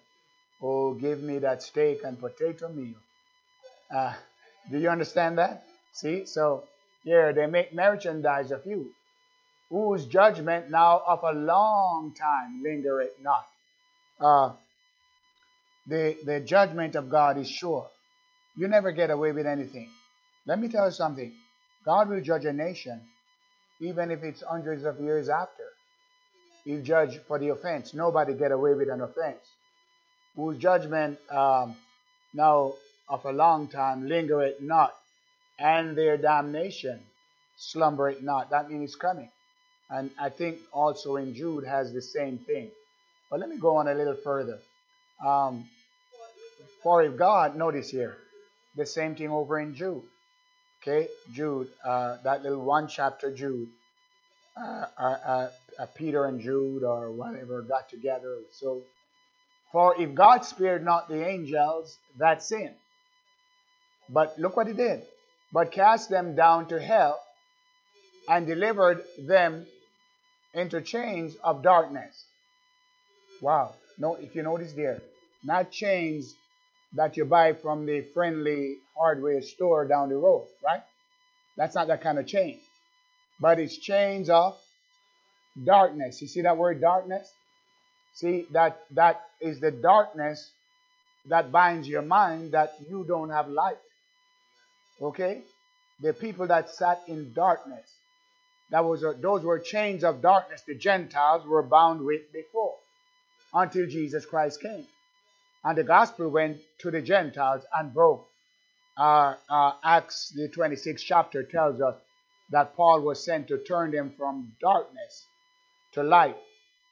oh, 0.63 0.95
give 0.95 1.23
me 1.23 1.39
that 1.41 1.63
steak 1.63 2.01
and 2.05 2.19
potato 2.19 2.69
meal. 2.69 2.95
Uh, 3.95 4.15
do 4.71 4.79
you 4.79 4.89
understand 4.89 5.39
that? 5.39 5.65
See, 5.93 6.27
so 6.27 6.65
here 7.05 7.33
they 7.33 7.47
make 7.47 7.75
merchandise 7.75 8.51
of 8.51 8.65
you, 8.67 8.91
whose 9.71 10.07
judgment 10.07 10.71
now 10.71 11.03
of 11.07 11.23
a 11.25 11.33
long 11.33 12.15
time 12.19 12.63
lingereth 12.63 13.21
not. 13.21 13.47
Uh, 14.21 14.53
the, 15.87 16.17
the 16.25 16.41
judgment 16.41 16.95
of 16.95 17.11
God 17.11 17.39
is 17.39 17.51
sure. 17.51 17.89
You 18.57 18.69
never 18.69 18.93
get 18.93 19.11
away 19.11 19.33
with 19.33 19.47
anything. 19.47 19.91
Let 20.47 20.61
me 20.61 20.69
tell 20.69 20.87
you 20.87 20.93
something. 20.93 21.33
God 21.85 22.09
will 22.09 22.21
judge 22.21 22.45
a 22.45 22.53
nation 22.53 23.01
even 23.81 24.11
if 24.11 24.23
it's 24.23 24.43
hundreds 24.43 24.85
of 24.85 25.01
years 25.01 25.29
after. 25.29 25.65
He'll 26.65 26.83
judge 26.83 27.19
for 27.27 27.39
the 27.39 27.49
offense. 27.49 27.95
Nobody 27.95 28.35
get 28.35 28.53
away 28.53 28.75
with 28.75 28.89
an 28.89 29.01
offense. 29.01 29.45
Whose 30.37 30.59
judgment 30.59 31.19
um, 31.31 31.77
now 32.33 32.75
of 33.09 33.25
a 33.25 33.33
long 33.33 33.69
time 33.69 34.09
lingereth 34.09 34.61
not, 34.61 34.95
and 35.59 35.97
their 35.97 36.17
damnation 36.17 37.01
slumbereth 37.57 38.23
not. 38.23 38.51
That 38.51 38.71
means 38.71 38.85
it's 38.85 38.95
coming. 38.95 39.29
And 39.91 40.11
I 40.19 40.31
think 40.31 40.59
also 40.73 41.17
in 41.17 41.35
Jude 41.35 41.65
has 41.65 41.93
the 41.93 42.01
same 42.01 42.39
thing. 42.39 42.71
But 43.31 43.41
let 43.41 43.49
me 43.49 43.59
go 43.59 43.77
on 43.77 43.89
a 43.89 43.95
little 43.95 44.17
further. 44.17 44.59
Um, 45.25 45.67
for 46.83 47.03
if 47.03 47.17
God, 47.17 47.57
notice 47.57 47.91
here, 47.91 48.17
the 48.77 48.87
same 48.87 49.15
thing 49.15 49.31
over 49.31 49.61
in 49.61 49.75
Jude. 49.75 50.03
Okay, 50.83 51.09
Jude, 51.33 51.69
uh, 51.85 52.17
that 52.25 52.43
little 52.43 52.65
one 52.65 52.89
chapter 52.89 53.31
Jude, 53.33 53.69
uh, 54.57 54.87
uh, 54.99 55.49
uh, 55.79 55.87
Peter 55.87 56.27
and 56.27 56.41
Jude 56.41 56.83
or 56.83 57.11
whatever 57.13 57.63
got 57.63 57.89
together. 57.89 58.39
So, 58.53 58.83
for 59.71 60.01
if 60.01 60.15
God 60.15 60.45
spared 60.45 60.85
not 60.85 61.09
the 61.09 61.27
angels 61.27 61.99
that 62.19 62.43
sin, 62.43 62.75
but 64.09 64.39
look 64.39 64.57
what 64.57 64.67
he 64.67 64.75
did, 64.75 65.03
but 65.53 65.73
cast 65.73 66.11
them 66.11 66.35
down 66.35 66.69
to 66.69 66.81
hell 66.81 67.21
and 68.29 68.47
delivered 68.47 69.03
them 69.19 69.67
into 70.55 70.81
chains 70.81 71.37
of 71.43 71.63
darkness. 71.63 72.25
Wow. 73.41 73.75
No, 73.99 74.15
if 74.17 74.35
you 74.35 74.43
notice 74.43 74.73
there, 74.73 75.03
not 75.45 75.71
chains 75.71 76.35
that 76.95 77.17
you 77.17 77.25
buy 77.25 77.55
from 77.55 77.87
the 77.87 78.03
friendly 78.15 78.77
hardware 78.97 79.43
store 79.43 79.87
down 79.87 80.09
the 80.11 80.17
road, 80.17 80.47
right? 80.65 80.83
That's 81.57 81.75
not 81.75 81.89
that 81.89 82.03
kind 82.03 82.19
of 82.19 82.27
chain. 82.27 82.61
But 83.41 83.59
it's 83.59 83.77
chains 83.77 84.31
of 84.31 84.59
darkness. 85.65 86.21
You 86.21 86.29
see 86.29 86.43
that 86.43 86.57
word 86.57 86.81
darkness? 86.81 87.31
See 88.15 88.47
that 88.53 88.83
that 88.93 89.23
is 89.41 89.61
the 89.61 89.71
darkness 89.71 90.51
that 91.27 91.53
binds 91.53 91.89
your 91.89 92.03
mind 92.03 92.53
that 92.53 92.75
you 92.89 93.05
don't 93.07 93.31
have 93.31 93.49
light. 93.49 93.79
Okay? 95.01 95.43
The 96.01 96.13
people 96.13 96.47
that 96.49 96.71
sat 96.71 97.03
in 97.07 97.33
darkness. 97.33 97.89
That 98.71 98.85
was 98.85 99.03
a, 99.03 99.13
those 99.13 99.43
were 99.45 99.59
chains 99.59 100.03
of 100.03 100.23
darkness 100.23 100.63
the 100.67 100.75
Gentiles 100.75 101.47
were 101.47 101.63
bound 101.63 102.01
with 102.01 102.33
before 102.33 102.77
until 103.53 103.87
Jesus 103.87 104.25
Christ 104.25 104.63
came. 104.63 104.87
And 105.65 105.79
the 105.79 105.85
gospel 105.85 106.29
went 106.29 106.59
to 106.79 106.91
the 106.91 107.03
Gentiles 107.03 107.65
and 107.75 107.93
broke. 107.93 108.27
Uh, 108.97 109.35
uh, 109.49 109.73
Acts, 109.85 110.33
the 110.35 110.49
26th 110.49 111.03
chapter, 111.05 111.43
tells 111.43 111.81
us 111.81 111.95
that 112.51 112.77
Paul 112.77 113.01
was 113.01 113.25
sent 113.25 113.49
to 113.49 113.59
turn 113.59 113.91
them 113.91 114.13
from 114.17 114.53
darkness 114.61 115.27
to 115.93 116.03
light 116.03 116.37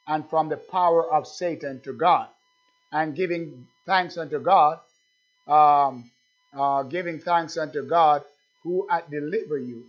and 0.06 0.28
from 0.28 0.48
the 0.48 0.56
power 0.56 1.12
of 1.12 1.26
Satan 1.26 1.80
to 1.84 1.92
God. 1.92 2.28
And 2.92 3.14
giving 3.14 3.66
thanks 3.86 4.18
unto 4.18 4.40
God, 4.40 4.78
um, 5.46 6.10
uh, 6.56 6.82
giving 6.84 7.20
thanks 7.20 7.56
unto 7.56 7.86
God 7.88 8.22
who 8.64 8.86
hath 8.90 9.08
delivered 9.10 9.64
you 9.66 9.84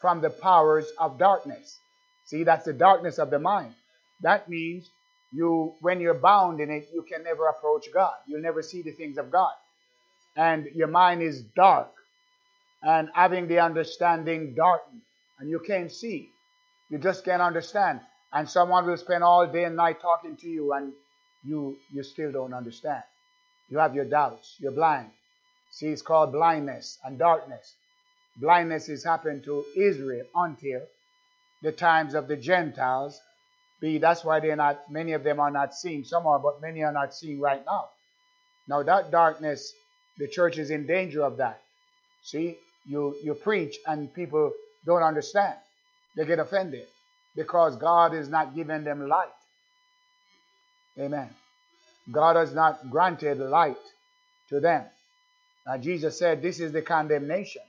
from 0.00 0.20
the 0.20 0.30
powers 0.30 0.86
of 0.98 1.18
darkness. 1.18 1.78
See, 2.26 2.44
that's 2.44 2.64
the 2.64 2.72
darkness 2.72 3.18
of 3.18 3.30
the 3.30 3.38
mind. 3.38 3.74
That 4.22 4.48
means 4.48 4.88
you 5.32 5.74
when 5.80 6.00
you're 6.00 6.14
bound 6.14 6.60
in 6.60 6.70
it, 6.70 6.88
you 6.92 7.02
can 7.02 7.24
never 7.24 7.48
approach 7.48 7.86
God. 7.92 8.14
You'll 8.26 8.42
never 8.42 8.62
see 8.62 8.82
the 8.82 8.92
things 8.92 9.18
of 9.18 9.30
God. 9.30 9.52
And 10.36 10.66
your 10.74 10.88
mind 10.88 11.22
is 11.22 11.42
dark. 11.56 11.90
And 12.82 13.08
having 13.14 13.48
the 13.48 13.60
understanding 13.60 14.54
darkened. 14.54 15.02
And 15.38 15.50
you 15.50 15.60
can't 15.60 15.90
see. 15.90 16.30
You 16.90 16.98
just 16.98 17.24
can't 17.24 17.42
understand. 17.42 18.00
And 18.32 18.48
someone 18.48 18.86
will 18.86 18.96
spend 18.96 19.24
all 19.24 19.46
day 19.46 19.64
and 19.64 19.76
night 19.76 20.00
talking 20.00 20.36
to 20.36 20.48
you 20.48 20.72
and 20.72 20.92
you 21.44 21.76
you 21.92 22.02
still 22.02 22.32
don't 22.32 22.54
understand. 22.54 23.02
You 23.68 23.78
have 23.78 23.94
your 23.94 24.04
doubts. 24.04 24.56
You're 24.58 24.72
blind. 24.72 25.10
See, 25.70 25.86
it's 25.88 26.02
called 26.02 26.32
blindness 26.32 26.98
and 27.04 27.18
darkness. 27.18 27.74
Blindness 28.36 28.86
has 28.88 29.04
happened 29.04 29.44
to 29.44 29.64
Israel 29.76 30.26
until 30.34 30.80
the 31.62 31.72
times 31.72 32.14
of 32.14 32.28
the 32.28 32.36
Gentiles 32.36 33.20
be. 33.80 33.98
That's 33.98 34.24
why 34.24 34.40
they're 34.40 34.56
not, 34.56 34.90
many 34.90 35.12
of 35.12 35.24
them 35.24 35.40
are 35.40 35.50
not 35.50 35.74
seeing. 35.74 36.04
Some 36.04 36.26
are, 36.26 36.38
but 36.38 36.60
many 36.60 36.82
are 36.82 36.92
not 36.92 37.14
seeing 37.14 37.40
right 37.40 37.64
now. 37.64 37.88
Now 38.68 38.82
that 38.82 39.10
darkness, 39.10 39.72
the 40.18 40.28
church 40.28 40.58
is 40.58 40.70
in 40.70 40.86
danger 40.86 41.22
of 41.22 41.38
that. 41.38 41.60
See, 42.22 42.58
you, 42.84 43.16
you 43.22 43.34
preach 43.34 43.76
and 43.86 44.12
people 44.12 44.52
don't 44.84 45.02
understand. 45.02 45.56
They 46.16 46.24
get 46.24 46.38
offended 46.38 46.86
because 47.36 47.76
God 47.76 48.14
is 48.14 48.28
not 48.28 48.54
giving 48.54 48.84
them 48.84 49.08
light. 49.08 49.28
Amen. 50.98 51.30
God 52.10 52.36
has 52.36 52.54
not 52.54 52.90
granted 52.90 53.38
light 53.38 53.76
to 54.48 54.60
them. 54.60 54.84
Now 55.66 55.76
Jesus 55.78 56.18
said, 56.18 56.42
This 56.42 56.60
is 56.60 56.72
the 56.72 56.82
condemnation 56.82 57.62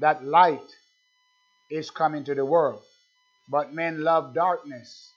that 0.00 0.24
light 0.24 0.60
is 1.70 1.90
coming 1.90 2.24
to 2.24 2.34
the 2.34 2.44
world. 2.44 2.82
But 3.48 3.72
men 3.72 4.02
love 4.02 4.34
darkness 4.34 5.12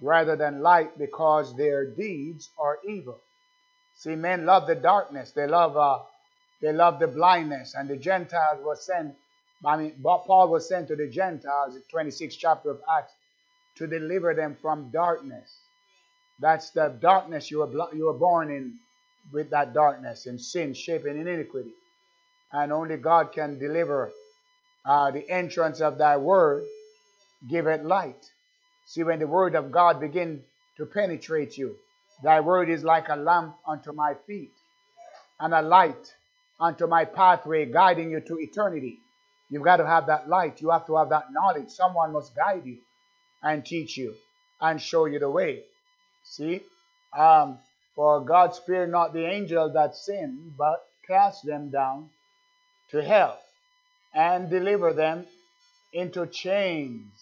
rather 0.00 0.36
than 0.36 0.62
light 0.62 0.98
because 0.98 1.56
their 1.56 1.86
deeds 1.86 2.50
are 2.58 2.78
evil. 2.86 3.20
See, 3.96 4.16
men 4.16 4.44
love 4.44 4.66
the 4.66 4.74
darkness. 4.74 5.32
They 5.32 5.46
love 5.46 5.76
uh, 5.76 6.00
they 6.60 6.72
love 6.72 6.98
the 6.98 7.08
blindness. 7.08 7.74
And 7.74 7.88
the 7.88 7.96
Gentiles 7.96 8.60
were 8.62 8.76
sent. 8.76 9.14
I 9.66 9.76
mean, 9.76 9.92
Paul 10.26 10.48
was 10.50 10.68
sent 10.68 10.88
to 10.88 10.96
the 10.96 11.08
Gentiles, 11.08 11.74
the 11.74 11.82
26th 11.96 12.36
chapter 12.38 12.70
of 12.70 12.80
Acts, 12.98 13.14
to 13.76 13.86
deliver 13.86 14.34
them 14.34 14.56
from 14.60 14.90
darkness. 14.90 15.58
That's 16.40 16.70
the 16.70 16.96
darkness 17.00 17.50
you 17.50 17.60
were 17.60 17.88
you 17.94 18.06
were 18.06 18.18
born 18.18 18.50
in 18.50 18.74
with 19.32 19.50
that 19.50 19.74
darkness 19.74 20.26
and 20.26 20.40
sin, 20.40 20.74
shaping 20.74 21.18
in 21.20 21.28
iniquity. 21.28 21.72
And 22.52 22.72
only 22.72 22.96
God 22.98 23.32
can 23.32 23.58
deliver 23.58 24.12
uh, 24.86 25.10
the 25.12 25.28
entrance 25.30 25.80
of 25.80 25.98
thy 25.98 26.16
word, 26.16 26.64
give 27.50 27.66
it 27.66 27.84
light. 27.84 28.30
See, 28.86 29.04
when 29.04 29.20
the 29.20 29.26
word 29.26 29.54
of 29.56 29.72
God 29.72 30.00
begin 30.00 30.42
to 30.78 30.86
penetrate 30.86 31.58
you, 31.58 31.76
thy 32.22 32.40
word 32.40 32.70
is 32.70 32.84
like 32.84 33.08
a 33.08 33.16
lamp 33.16 33.56
unto 33.66 33.92
my 33.92 34.14
feet 34.26 34.52
and 35.40 35.54
a 35.54 35.62
light 35.62 36.14
unto 36.60 36.86
my 36.86 37.04
pathway, 37.04 37.66
guiding 37.66 38.10
you 38.10 38.20
to 38.20 38.38
eternity. 38.40 38.98
You've 39.54 39.62
got 39.62 39.76
to 39.76 39.86
have 39.86 40.06
that 40.06 40.28
light. 40.28 40.60
You 40.60 40.70
have 40.70 40.84
to 40.86 40.96
have 40.96 41.10
that 41.10 41.26
knowledge. 41.30 41.70
Someone 41.70 42.12
must 42.12 42.34
guide 42.34 42.66
you 42.66 42.78
and 43.40 43.64
teach 43.64 43.96
you 43.96 44.16
and 44.60 44.82
show 44.82 45.04
you 45.04 45.20
the 45.20 45.30
way. 45.30 45.62
See? 46.24 46.60
Um, 47.16 47.58
for 47.94 48.20
God 48.20 48.56
spared 48.56 48.90
not 48.90 49.12
the 49.12 49.24
angel 49.24 49.72
that 49.74 49.94
sinned, 49.94 50.54
but 50.58 50.84
cast 51.06 51.46
them 51.46 51.70
down 51.70 52.10
to 52.90 53.00
hell 53.00 53.38
and 54.12 54.50
deliver 54.50 54.92
them 54.92 55.24
into 55.92 56.26
chains. 56.26 57.12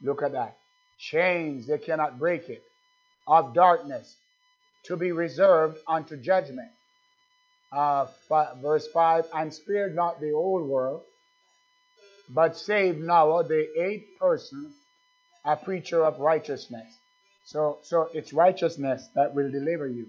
Look 0.00 0.22
at 0.22 0.32
that 0.32 0.56
chains, 0.98 1.66
they 1.66 1.76
cannot 1.76 2.18
break 2.18 2.48
it, 2.48 2.62
of 3.26 3.52
darkness, 3.52 4.16
to 4.84 4.96
be 4.96 5.12
reserved 5.12 5.76
unto 5.86 6.16
judgment. 6.16 6.70
Uh, 7.70 8.06
verse 8.62 8.88
5 8.88 9.26
And 9.34 9.52
spared 9.52 9.94
not 9.94 10.18
the 10.18 10.32
old 10.32 10.66
world, 10.66 11.02
but 12.28 12.56
save 12.56 12.98
Noah, 12.98 13.44
the 13.44 13.68
eighth 13.80 14.18
person, 14.18 14.72
a 15.44 15.56
preacher 15.56 16.04
of 16.04 16.18
righteousness. 16.20 16.86
So, 17.44 17.78
so 17.82 18.08
it's 18.14 18.32
righteousness 18.32 19.08
that 19.14 19.34
will 19.34 19.50
deliver 19.50 19.88
you. 19.88 20.06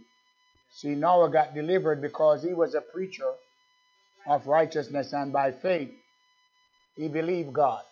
See, 0.71 0.95
Noah 0.95 1.30
got 1.30 1.54
delivered 1.54 2.02
because 2.02 2.43
he 2.43 2.54
was 2.54 2.76
a 2.76 2.82
preacher 2.82 3.32
of 4.28 4.47
righteousness, 4.47 5.13
and 5.13 5.34
by 5.34 5.52
faith 5.52 5.91
he 6.95 7.08
believed 7.08 7.54
God, 7.54 7.84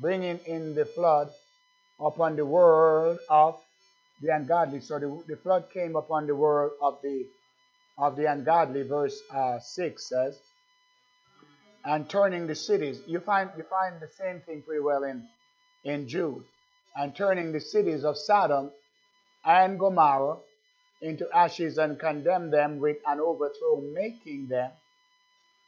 bringing 0.00 0.38
in 0.46 0.74
the 0.74 0.84
flood 0.84 1.30
upon 2.00 2.36
the 2.36 2.46
world 2.46 3.18
of 3.28 3.60
the 4.22 4.34
ungodly. 4.34 4.80
So 4.80 4.98
the, 4.98 5.22
the 5.28 5.36
flood 5.36 5.66
came 5.72 5.96
upon 5.96 6.26
the 6.26 6.34
world 6.34 6.72
of 6.82 6.98
the 7.02 7.26
of 7.98 8.16
the 8.16 8.26
ungodly. 8.30 8.82
Verse 8.82 9.20
uh, 9.32 9.58
six 9.60 10.08
says, 10.08 10.38
and 11.84 12.08
turning 12.08 12.46
the 12.46 12.54
cities. 12.54 13.00
You 13.06 13.20
find 13.20 13.50
you 13.56 13.64
find 13.64 14.00
the 14.00 14.08
same 14.08 14.40
thing 14.40 14.62
pretty 14.62 14.80
well 14.82 15.04
in 15.04 15.26
in 15.84 16.08
Jude, 16.08 16.44
and 16.96 17.14
turning 17.14 17.52
the 17.52 17.60
cities 17.60 18.04
of 18.04 18.18
Sodom 18.18 18.70
and 19.44 19.78
Gomorrah 19.78 20.38
into 21.02 21.28
ashes 21.34 21.78
and 21.78 21.98
condemn 21.98 22.50
them 22.50 22.78
with 22.78 22.98
an 23.06 23.20
overthrow, 23.20 23.80
making 23.94 24.48
them 24.48 24.70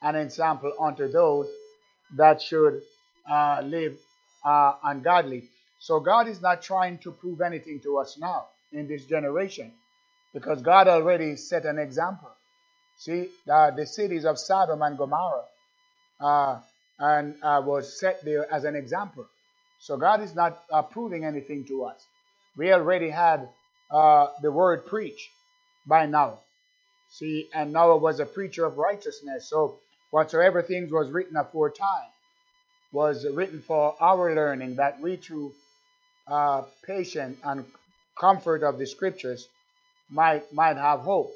an 0.03 0.17
example 0.17 0.73
unto 0.81 1.11
those 1.11 1.49
that 2.17 2.43
should 2.43 2.83
uh, 3.31 3.63
live 3.65 3.99
uh, 4.45 4.75
ungodly. 4.85 5.45
So 5.79 6.01
God 6.01 6.29
is 6.29 6.41
not 6.41 6.63
trying 6.63 6.99
to 6.99 7.13
prove 7.13 7.41
anything 7.41 7.81
to 7.81 7.99
us 7.99 8.19
now 8.19 8.47
in 8.73 8.89
this 8.89 9.05
generation 9.07 9.73
because 10.35 10.63
God 10.63 10.89
already 10.89 11.37
set 11.37 11.65
an 11.67 11.79
example. 11.79 12.31
See, 12.99 13.29
uh, 13.53 13.73
the 13.73 13.87
cities 13.87 14.25
of 14.25 14.39
Sodom 14.39 14.83
and 14.83 14.99
Gomorrah 14.99 15.45
uh, 16.23 16.61
and 16.99 17.35
uh, 17.43 17.63
was 17.65 17.99
set 18.01 18.25
there 18.25 18.51
as 18.53 18.65
an 18.65 18.77
example. 18.77 19.27
So 19.81 19.97
God 19.97 20.23
is 20.23 20.35
not 20.35 20.63
uh, 20.73 20.83
proving 20.83 21.25
anything 21.25 21.65
to 21.67 21.85
us. 21.85 22.07
We 22.57 22.73
already 22.73 23.11
had 23.11 23.49
uh, 23.91 24.29
the 24.43 24.53
word 24.53 24.87
preached 24.87 25.31
by 25.87 26.07
now. 26.07 26.39
See, 27.11 27.49
and 27.55 27.73
Noah 27.73 27.99
was 27.99 28.21
a 28.21 28.27
preacher 28.27 28.65
of 28.65 28.79
righteousness. 28.79 29.51
So 29.51 29.79
whatsoever 30.11 30.63
things 30.63 30.93
was 30.93 31.11
written 31.11 31.37
aforetime 31.37 32.09
was 32.93 33.27
written 33.27 33.61
for 33.63 33.97
our 34.01 34.35
learning, 34.35 34.77
that 34.77 35.01
we 35.01 35.17
too 35.17 35.53
uh, 36.29 36.63
patience 36.87 37.39
and 37.45 37.65
comfort 38.19 38.63
of 38.63 38.79
the 38.79 38.87
scriptures 38.87 39.49
might 40.11 40.53
might 40.53 40.77
have 40.77 41.01
hope. 41.01 41.33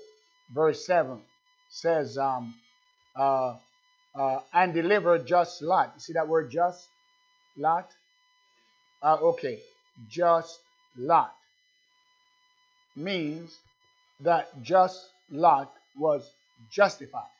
Verse 0.55 0.87
seven 0.87 1.20
says, 1.70 2.18
um, 2.18 2.55
uh, 3.16 3.57
uh, 4.16 4.40
"And 4.52 4.74
deliver 4.74 5.18
just 5.18 5.62
Lot." 5.62 5.92
You 5.94 6.00
see 6.00 6.12
that 6.14 6.29
word, 6.29 6.50
just 6.50 6.88
Lot? 7.57 7.90
Uh, 9.02 9.16
okay, 9.22 9.61
just 10.09 10.59
Lot 10.96 11.35
means 12.96 13.57
that 14.20 14.62
just 14.62 14.98
Lot 15.31 15.72
was 15.96 16.29
justified. 16.70 17.31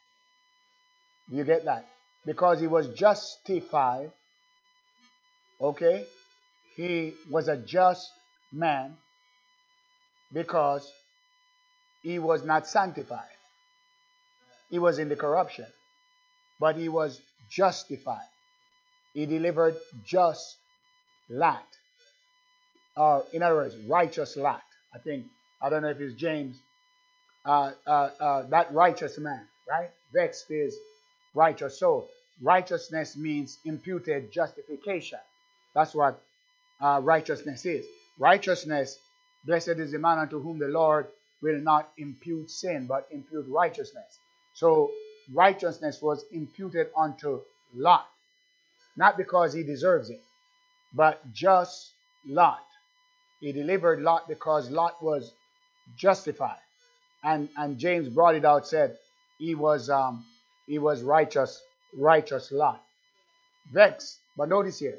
You 1.31 1.45
get 1.45 1.65
that? 1.65 1.87
Because 2.25 2.61
he 2.61 2.67
was 2.67 2.89
justified. 2.91 4.13
Okay, 5.61 6.05
he 6.77 7.15
was 7.31 7.49
a 7.49 7.57
just 7.57 8.11
man 8.53 8.97
because 10.33 10.91
he 12.03 12.19
was 12.19 12.45
not 12.45 12.67
sanctified. 12.67 13.25
He 14.71 14.79
was 14.79 14.99
in 14.99 15.09
the 15.09 15.17
corruption, 15.17 15.67
but 16.61 16.77
he 16.77 16.89
was 16.89 17.21
justified. 17.51 18.29
He 19.15 19.27
delivered 19.27 19.77
just 20.05 20.57
Lot. 21.29 21.67
Or, 22.97 23.25
in 23.33 23.43
other 23.43 23.57
words, 23.57 23.77
righteous 23.89 24.37
Lot. 24.37 24.63
I 24.95 24.99
think, 24.99 25.27
I 25.61 25.69
don't 25.69 25.83
know 25.83 25.89
if 25.91 26.01
it's 26.01 26.15
James, 26.15 26.59
uh, 27.45 27.73
uh, 27.87 28.11
uh, 28.21 28.43
that 28.49 28.73
righteous 28.73 29.19
man, 29.19 29.47
right? 29.69 29.91
Vexed 30.13 30.51
is 30.51 30.77
righteous 31.35 31.79
soul. 31.79 32.09
Righteousness 32.43 33.17
means 33.17 33.59
imputed 33.65 34.33
justification. 34.33 35.19
That's 35.75 35.95
what 35.95 36.21
uh, 36.81 37.01
righteousness 37.03 37.65
is. 37.67 37.87
Righteousness, 38.19 38.99
blessed 39.45 39.79
is 39.79 39.93
the 39.93 39.99
man 39.99 40.19
unto 40.19 40.41
whom 40.41 40.59
the 40.59 40.69
Lord 40.69 41.09
will 41.43 41.59
not 41.59 41.91
impute 41.99 42.51
sin, 42.51 42.87
but 42.87 43.07
impute 43.11 43.47
righteousness. 43.49 44.19
So 44.55 44.91
righteousness 45.33 46.01
was 46.01 46.25
imputed 46.33 46.89
unto 46.97 47.41
Lot, 47.75 48.07
not 48.97 49.17
because 49.17 49.53
he 49.53 49.63
deserves 49.63 50.11
it, 50.11 50.21
but 50.95 51.33
just 51.33 51.93
Lot. 52.27 52.65
He 53.41 53.53
delivered 53.53 54.01
Lot 54.01 54.29
because 54.29 54.71
Lot 54.71 55.03
was 55.03 55.33
justified. 55.97 56.59
And, 57.23 57.49
and 57.57 57.79
James 57.79 58.09
brought 58.09 58.35
it 58.35 58.45
out, 58.45 58.67
said 58.67 58.97
he 59.39 59.55
was 59.55 59.91
um, 59.91 60.25
he 60.67 60.79
was 60.79 61.03
righteous, 61.03 61.63
righteous 61.97 62.53
Lot. 62.53 62.83
Vexed, 63.73 64.19
but 64.37 64.49
notice 64.49 64.79
here, 64.79 64.99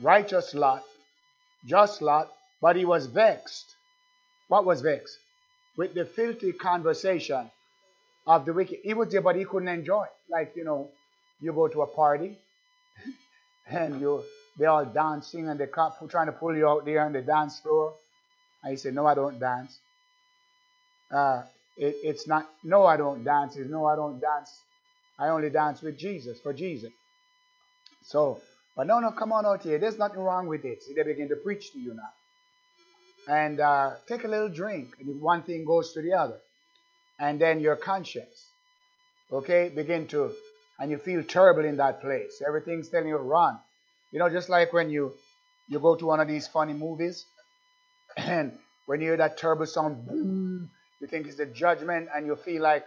righteous 0.00 0.54
Lot, 0.54 0.82
just 1.66 2.02
Lot, 2.02 2.30
but 2.60 2.76
he 2.76 2.84
was 2.84 3.06
vexed. 3.06 3.76
What 4.48 4.64
was 4.64 4.82
vexed? 4.82 5.18
With 5.76 5.94
the 5.94 6.04
filthy 6.04 6.52
conversation 6.52 7.50
of 8.26 8.44
the 8.44 8.52
wicked. 8.52 8.78
He 8.82 8.94
was 8.94 9.10
there, 9.10 9.20
but 9.20 9.36
he 9.36 9.44
couldn't 9.44 9.68
enjoy. 9.68 10.06
Like, 10.30 10.52
you 10.56 10.64
know, 10.64 10.90
you 11.40 11.52
go 11.52 11.68
to 11.68 11.82
a 11.82 11.86
party 11.86 12.38
and 13.66 14.00
you 14.00 14.22
they 14.58 14.66
all 14.66 14.84
dancing 14.84 15.48
and 15.48 15.58
they 15.58 15.64
are 15.64 15.92
trying 16.08 16.26
to 16.26 16.32
pull 16.32 16.54
you 16.54 16.68
out 16.68 16.84
there 16.84 17.04
on 17.04 17.12
the 17.12 17.22
dance 17.22 17.60
floor. 17.60 17.94
And 18.62 18.72
you 18.72 18.76
say, 18.76 18.90
No, 18.90 19.06
I 19.06 19.14
don't 19.14 19.38
dance. 19.38 19.78
Uh, 21.10 21.42
it, 21.76 21.96
it's 22.02 22.28
not, 22.28 22.46
no, 22.62 22.84
I 22.84 22.96
don't 22.96 23.24
dance. 23.24 23.56
It's 23.56 23.70
no, 23.70 23.86
I 23.86 23.96
don't 23.96 24.20
dance. 24.20 24.50
I 25.18 25.28
only 25.28 25.50
dance 25.50 25.82
with 25.82 25.98
Jesus, 25.98 26.40
for 26.40 26.52
Jesus. 26.52 26.90
So, 28.02 28.40
but 28.76 28.86
no, 28.86 29.00
no, 29.00 29.10
come 29.12 29.32
on 29.32 29.46
out 29.46 29.62
here. 29.62 29.78
There's 29.78 29.98
nothing 29.98 30.20
wrong 30.20 30.46
with 30.46 30.64
it. 30.64 30.82
See, 30.82 30.94
they 30.94 31.02
begin 31.02 31.28
to 31.28 31.36
preach 31.36 31.72
to 31.72 31.78
you 31.78 31.94
now. 31.94 33.34
And 33.34 33.60
uh, 33.60 33.92
take 34.06 34.24
a 34.24 34.28
little 34.28 34.48
drink. 34.48 34.88
And 35.00 35.20
one 35.20 35.42
thing 35.42 35.64
goes 35.64 35.92
to 35.94 36.02
the 36.02 36.14
other. 36.14 36.38
And 37.20 37.40
then 37.40 37.60
your 37.60 37.76
conscience, 37.76 38.46
okay, 39.32 39.70
begin 39.74 40.06
to, 40.08 40.32
and 40.80 40.90
you 40.90 40.98
feel 40.98 41.22
terrible 41.24 41.64
in 41.64 41.76
that 41.78 42.00
place. 42.00 42.42
Everything's 42.46 42.88
telling 42.88 43.08
you 43.08 43.16
run. 43.18 43.58
You 44.12 44.20
know, 44.20 44.30
just 44.30 44.48
like 44.48 44.72
when 44.72 44.90
you 44.90 45.14
you 45.68 45.80
go 45.80 45.96
to 45.96 46.06
one 46.06 46.20
of 46.20 46.28
these 46.28 46.48
funny 46.48 46.74
movies, 46.74 47.26
and 48.16 48.58
when 48.86 49.00
you 49.00 49.08
hear 49.08 49.16
that 49.18 49.38
terrible 49.38 49.66
sound, 49.66 50.06
boom, 50.06 50.70
you 51.00 51.06
think 51.08 51.26
it's 51.26 51.36
the 51.36 51.46
judgment, 51.46 52.08
and 52.14 52.26
you 52.26 52.36
feel 52.36 52.62
like 52.62 52.84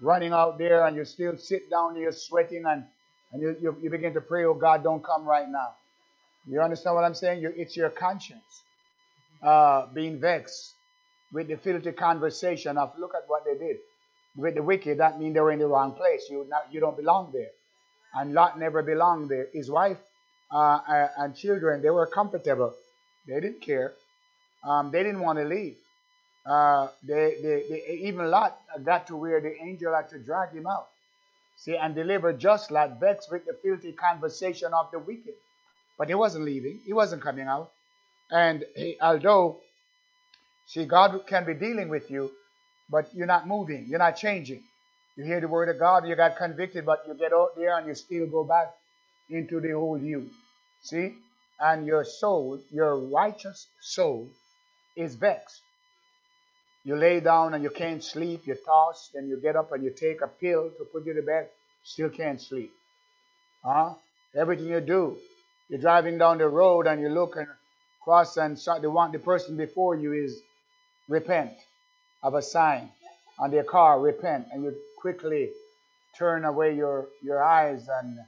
running 0.00 0.32
out 0.32 0.58
there, 0.58 0.86
and 0.86 0.96
you 0.96 1.04
still 1.04 1.36
sit 1.38 1.70
down, 1.70 1.92
and 1.92 2.02
you're 2.02 2.12
sweating, 2.12 2.64
and 2.66 2.84
and 3.32 3.42
you, 3.42 3.56
you, 3.60 3.76
you 3.82 3.90
begin 3.90 4.14
to 4.14 4.22
pray, 4.22 4.44
oh 4.44 4.54
God, 4.54 4.82
don't 4.84 5.04
come 5.04 5.26
right 5.26 5.48
now. 5.48 5.74
You 6.46 6.62
understand 6.62 6.96
what 6.96 7.04
I'm 7.04 7.14
saying? 7.14 7.42
You, 7.42 7.52
it's 7.56 7.76
your 7.76 7.90
conscience 7.90 8.62
uh, 9.42 9.86
being 9.94 10.20
vexed 10.20 10.74
with 11.32 11.48
the 11.48 11.56
filthy 11.56 11.92
conversation 11.92 12.78
of 12.78 12.92
look 12.98 13.14
at 13.14 13.24
what 13.26 13.44
they 13.44 13.56
did. 13.58 13.76
With 14.36 14.54
the 14.54 14.62
wicked, 14.62 14.98
that 14.98 15.18
means 15.18 15.34
they 15.34 15.40
were 15.40 15.52
in 15.52 15.58
the 15.58 15.66
wrong 15.66 15.92
place. 15.92 16.26
You 16.30 16.46
not, 16.48 16.66
you 16.70 16.80
don't 16.80 16.96
belong 16.96 17.30
there. 17.32 17.50
And 18.14 18.32
Lot 18.32 18.58
never 18.58 18.82
belonged 18.82 19.28
there. 19.28 19.48
His 19.52 19.70
wife 19.70 19.98
uh, 20.50 20.80
uh 20.88 21.08
and 21.18 21.36
children, 21.36 21.82
they 21.82 21.90
were 21.90 22.06
comfortable. 22.06 22.74
They 23.26 23.40
didn't 23.40 23.60
care. 23.60 23.94
Um, 24.64 24.90
they 24.90 25.02
didn't 25.02 25.20
want 25.20 25.38
to 25.38 25.44
leave. 25.44 25.76
Uh, 26.46 26.88
they, 27.02 27.36
they, 27.42 27.64
they, 27.68 28.00
even 28.04 28.30
Lot 28.30 28.58
got 28.82 29.06
to 29.08 29.16
where 29.16 29.40
the 29.40 29.54
angel 29.62 29.94
had 29.94 30.08
to 30.10 30.18
drag 30.18 30.52
him 30.52 30.66
out. 30.66 30.88
See, 31.56 31.76
and 31.76 31.94
deliver 31.94 32.32
just 32.32 32.70
Lot, 32.70 33.00
vexed 33.00 33.30
with 33.30 33.44
the 33.44 33.52
filthy 33.62 33.92
conversation 33.92 34.72
of 34.72 34.90
the 34.90 34.98
wicked. 34.98 35.34
But 35.98 36.08
he 36.08 36.14
wasn't 36.14 36.44
leaving. 36.44 36.80
He 36.86 36.92
wasn't 36.92 37.22
coming 37.22 37.48
out. 37.48 37.72
And 38.30 38.64
he, 38.76 38.96
although, 39.00 39.60
see, 40.68 40.84
God 40.84 41.26
can 41.26 41.44
be 41.44 41.54
dealing 41.54 41.88
with 41.88 42.10
you, 42.10 42.30
but 42.88 43.08
you're 43.14 43.26
not 43.26 43.48
moving. 43.48 43.86
You're 43.88 43.98
not 43.98 44.16
changing. 44.16 44.62
You 45.16 45.24
hear 45.24 45.40
the 45.40 45.48
word 45.48 45.68
of 45.68 45.80
God, 45.80 46.06
you 46.06 46.14
got 46.14 46.36
convicted, 46.36 46.86
but 46.86 47.02
you 47.08 47.14
get 47.14 47.32
out 47.32 47.56
there 47.56 47.76
and 47.76 47.88
you 47.88 47.94
still 47.96 48.26
go 48.28 48.44
back 48.44 48.68
into 49.28 49.60
the 49.60 49.72
old 49.72 50.02
you. 50.02 50.30
See? 50.82 51.14
And 51.58 51.84
your 51.86 52.04
soul, 52.04 52.60
your 52.70 52.96
righteous 52.96 53.66
soul, 53.80 54.28
is 54.96 55.16
vexed. 55.16 55.60
You 56.84 56.96
lay 56.96 57.20
down 57.20 57.54
and 57.54 57.64
you 57.64 57.70
can't 57.70 58.02
sleep, 58.02 58.46
you 58.46 58.56
toss, 58.64 59.10
then 59.12 59.28
you 59.28 59.40
get 59.40 59.56
up 59.56 59.72
and 59.72 59.82
you 59.82 59.90
take 59.90 60.20
a 60.22 60.28
pill 60.28 60.70
to 60.78 60.84
put 60.84 61.04
you 61.04 61.14
to 61.14 61.22
bed, 61.22 61.48
still 61.82 62.10
can't 62.10 62.40
sleep. 62.40 62.70
Huh? 63.64 63.94
Everything 64.36 64.68
you 64.68 64.80
do, 64.80 65.16
you're 65.68 65.80
driving 65.80 66.18
down 66.18 66.38
the 66.38 66.48
road 66.48 66.86
and 66.86 67.00
you 67.00 67.08
look 67.08 67.36
and 67.36 67.48
cross 68.04 68.36
and 68.36 68.56
the 68.80 68.90
one 68.90 69.12
the 69.12 69.18
person 69.18 69.56
before 69.56 69.96
you 69.96 70.12
is 70.12 70.40
repent 71.08 71.52
of 72.22 72.34
a 72.34 72.42
sign 72.42 72.90
on 73.38 73.50
their 73.50 73.64
car, 73.64 74.00
repent, 74.00 74.46
and 74.52 74.64
you 74.64 74.74
quickly 74.98 75.50
turn 76.18 76.44
away 76.44 76.74
your, 76.74 77.08
your 77.22 77.42
eyes 77.42 77.88
and 78.00 78.18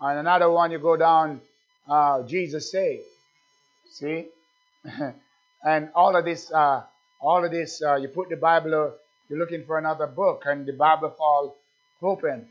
on 0.00 0.18
another 0.18 0.50
one 0.50 0.70
you 0.70 0.78
go 0.78 0.96
down, 0.96 1.40
uh, 1.88 2.22
Jesus 2.22 2.70
say. 2.70 3.00
See? 3.90 4.28
and 5.64 5.88
all 5.94 6.16
of 6.16 6.24
this 6.24 6.50
uh, 6.52 6.82
all 7.20 7.44
of 7.44 7.50
this, 7.50 7.82
uh, 7.82 7.96
you 7.96 8.08
put 8.08 8.28
the 8.28 8.36
Bible, 8.36 8.74
uh, 8.74 8.90
you're 9.28 9.38
looking 9.38 9.64
for 9.64 9.78
another 9.78 10.06
book, 10.06 10.42
and 10.46 10.66
the 10.66 10.72
Bible 10.72 11.10
fall 11.10 11.56
open, 12.02 12.46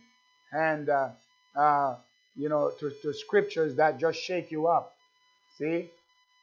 and 0.52 0.90
uh, 0.90 1.10
uh, 1.56 1.96
you 2.36 2.50
know, 2.50 2.72
to, 2.80 2.92
to 3.02 3.14
scriptures 3.14 3.76
that 3.76 4.00
just 4.00 4.20
shake 4.20 4.52
you 4.52 4.68
up. 4.68 4.94
See, 5.58 5.90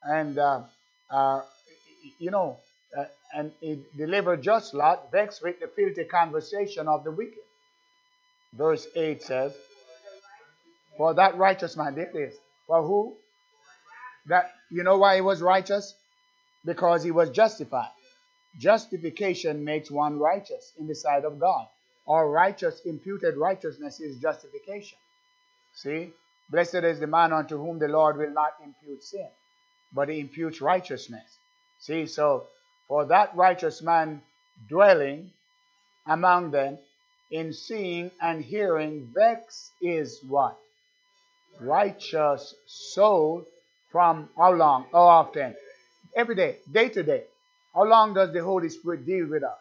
and 0.05 0.37
you 2.19 2.31
know, 2.31 2.59
Uh, 2.97 3.05
and 3.35 3.53
it 3.63 3.97
delivered 3.97 4.43
just 4.43 4.75
Lot, 4.75 5.11
vexed 5.11 5.43
with 5.43 5.59
the 5.61 5.69
filthy 5.69 6.05
conversation 6.05 6.89
of 6.89 7.05
the 7.05 7.11
wicked. 7.11 7.43
Verse 8.53 8.87
8 8.95 9.23
says, 9.23 9.55
For 10.99 11.15
that 11.15 11.37
righteous 11.37 11.77
man 11.77 11.95
did 11.95 12.13
this. 12.13 12.35
For 12.67 12.83
who? 12.83 13.15
That 14.27 14.53
you 14.71 14.83
know 14.83 14.99
why 14.99 15.17
he 15.17 15.21
was 15.21 15.41
righteous? 15.41 15.95
Because 16.65 17.03
he 17.03 17.11
was 17.11 17.31
justified. 17.31 17.91
Justification 18.59 19.65
makes 19.65 19.91
one 19.91 20.19
righteous 20.19 20.73
in 20.79 20.87
the 20.87 20.95
sight 20.95 21.25
of 21.25 21.39
God. 21.41 21.67
Or 22.05 22.31
righteous, 22.31 22.81
imputed 22.85 23.37
righteousness 23.37 24.01
is 24.01 24.19
justification. 24.19 24.99
See? 25.75 26.13
Blessed 26.51 26.85
is 26.85 27.01
the 27.01 27.07
man 27.07 27.33
unto 27.33 27.57
whom 27.57 27.79
the 27.79 27.89
Lord 27.89 28.19
will 28.19 28.31
not 28.31 28.55
impute 28.63 29.03
sin, 29.03 29.29
but 29.95 30.11
he 30.11 30.21
imputes 30.21 30.61
righteousness. 30.61 31.39
See, 31.79 32.07
so 32.07 32.47
for 32.89 33.07
that 33.07 33.35
righteous 33.37 33.83
man 33.83 34.23
dwelling 34.69 35.31
among 36.07 36.51
them 36.51 36.79
in 37.31 37.53
seeing 37.53 38.11
and 38.21 38.45
hearing, 38.45 39.11
vex 39.15 39.71
is 39.81 40.21
what? 40.29 40.57
Righteous 41.61 42.55
soul 42.67 43.45
from 43.91 44.29
how 44.37 44.53
long? 44.53 44.87
How 44.93 45.03
often? 45.03 45.55
Every 46.15 46.35
day, 46.35 46.59
day 46.71 46.89
to 46.91 47.03
day. 47.03 47.25
How 47.75 47.85
long 47.85 48.15
does 48.15 48.33
the 48.33 48.43
Holy 48.43 48.69
Spirit 48.69 49.07
deal 49.07 49.27
with 49.29 49.43
us? 49.43 49.59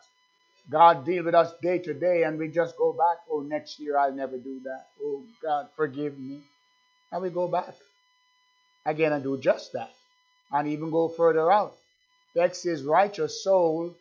God 0.69 1.05
deal 1.05 1.23
with 1.23 1.35
us 1.35 1.53
day 1.61 1.79
to 1.79 1.93
day 1.93 2.23
and 2.23 2.37
we 2.37 2.49
just 2.49 2.77
go 2.77 2.93
back. 2.93 3.17
Oh, 3.29 3.41
next 3.41 3.79
year 3.79 3.97
I'll 3.97 4.13
never 4.13 4.37
do 4.37 4.59
that. 4.63 4.87
Oh, 5.03 5.23
God, 5.41 5.67
forgive 5.75 6.17
me. 6.17 6.41
And 7.11 7.21
we 7.21 7.29
go 7.29 7.47
back 7.47 7.75
again 8.85 9.13
and 9.13 9.23
do 9.23 9.37
just 9.37 9.73
that. 9.73 9.91
And 10.51 10.67
even 10.67 10.91
go 10.91 11.07
further 11.09 11.51
out. 11.51 11.75
Vex 12.35 12.63
his 12.63 12.83
righteous 12.83 13.43
soul 13.43 13.93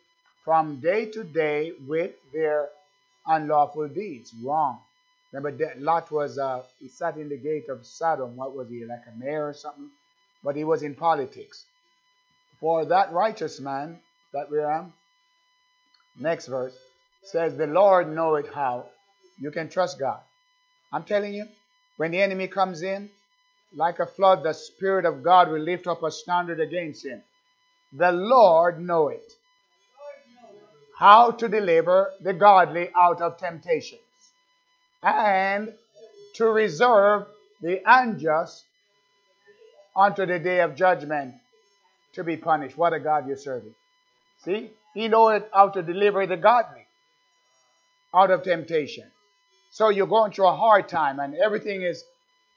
from 0.43 0.79
day 0.79 1.05
to 1.05 1.23
day 1.23 1.73
with 1.87 2.11
their 2.33 2.69
unlawful 3.27 3.87
deeds. 3.87 4.33
Wrong. 4.43 4.79
Remember, 5.31 5.57
that 5.65 5.81
Lot 5.81 6.11
was, 6.11 6.37
uh, 6.37 6.63
he 6.79 6.87
sat 6.87 7.17
in 7.17 7.29
the 7.29 7.37
gate 7.37 7.69
of 7.69 7.85
Sodom. 7.85 8.35
What 8.35 8.55
was 8.55 8.69
he, 8.69 8.85
like 8.85 9.03
a 9.07 9.17
mayor 9.17 9.47
or 9.47 9.53
something? 9.53 9.89
But 10.43 10.55
he 10.55 10.63
was 10.63 10.83
in 10.83 10.95
politics. 10.95 11.65
For 12.59 12.85
that 12.85 13.13
righteous 13.13 13.59
man 13.59 13.99
that 14.33 14.51
we 14.51 14.59
are, 14.59 14.85
next 16.19 16.47
verse, 16.47 16.75
says, 17.23 17.55
The 17.55 17.67
Lord 17.67 18.13
knoweth 18.13 18.53
how 18.53 18.87
you 19.39 19.51
can 19.51 19.69
trust 19.69 19.99
God. 19.99 20.19
I'm 20.91 21.03
telling 21.03 21.33
you, 21.33 21.45
when 21.97 22.11
the 22.11 22.21
enemy 22.21 22.47
comes 22.47 22.81
in, 22.81 23.09
like 23.73 23.99
a 23.99 24.05
flood, 24.05 24.43
the 24.43 24.53
Spirit 24.53 25.05
of 25.05 25.23
God 25.23 25.49
will 25.49 25.61
lift 25.61 25.87
up 25.87 26.03
a 26.03 26.11
standard 26.11 26.59
against 26.59 27.05
him. 27.05 27.21
The 27.93 28.11
Lord 28.11 28.79
knoweth 28.79 29.35
how 30.97 31.31
to 31.31 31.47
deliver 31.47 32.11
the 32.21 32.33
godly 32.33 32.89
out 32.95 33.21
of 33.21 33.37
temptations, 33.37 34.01
and 35.01 35.73
to 36.35 36.45
reserve 36.45 37.25
the 37.61 37.81
unjust 37.85 38.63
unto 39.95 40.25
the 40.25 40.39
day 40.39 40.61
of 40.61 40.75
judgment 40.75 41.35
to 42.13 42.23
be 42.23 42.37
punished. 42.37 42.77
What 42.77 42.93
a 42.93 42.99
God 42.99 43.27
you're 43.27 43.37
serving. 43.37 43.73
See? 44.43 44.69
He 44.93 45.07
knoweth 45.07 45.43
how 45.53 45.69
to 45.69 45.81
deliver 45.81 46.27
the 46.27 46.37
godly 46.37 46.85
out 48.13 48.31
of 48.31 48.43
temptation. 48.43 49.05
So 49.71 49.89
you're 49.89 50.07
going 50.07 50.33
through 50.33 50.47
a 50.47 50.55
hard 50.55 50.89
time 50.89 51.19
and 51.19 51.33
everything 51.35 51.81
is, 51.81 52.03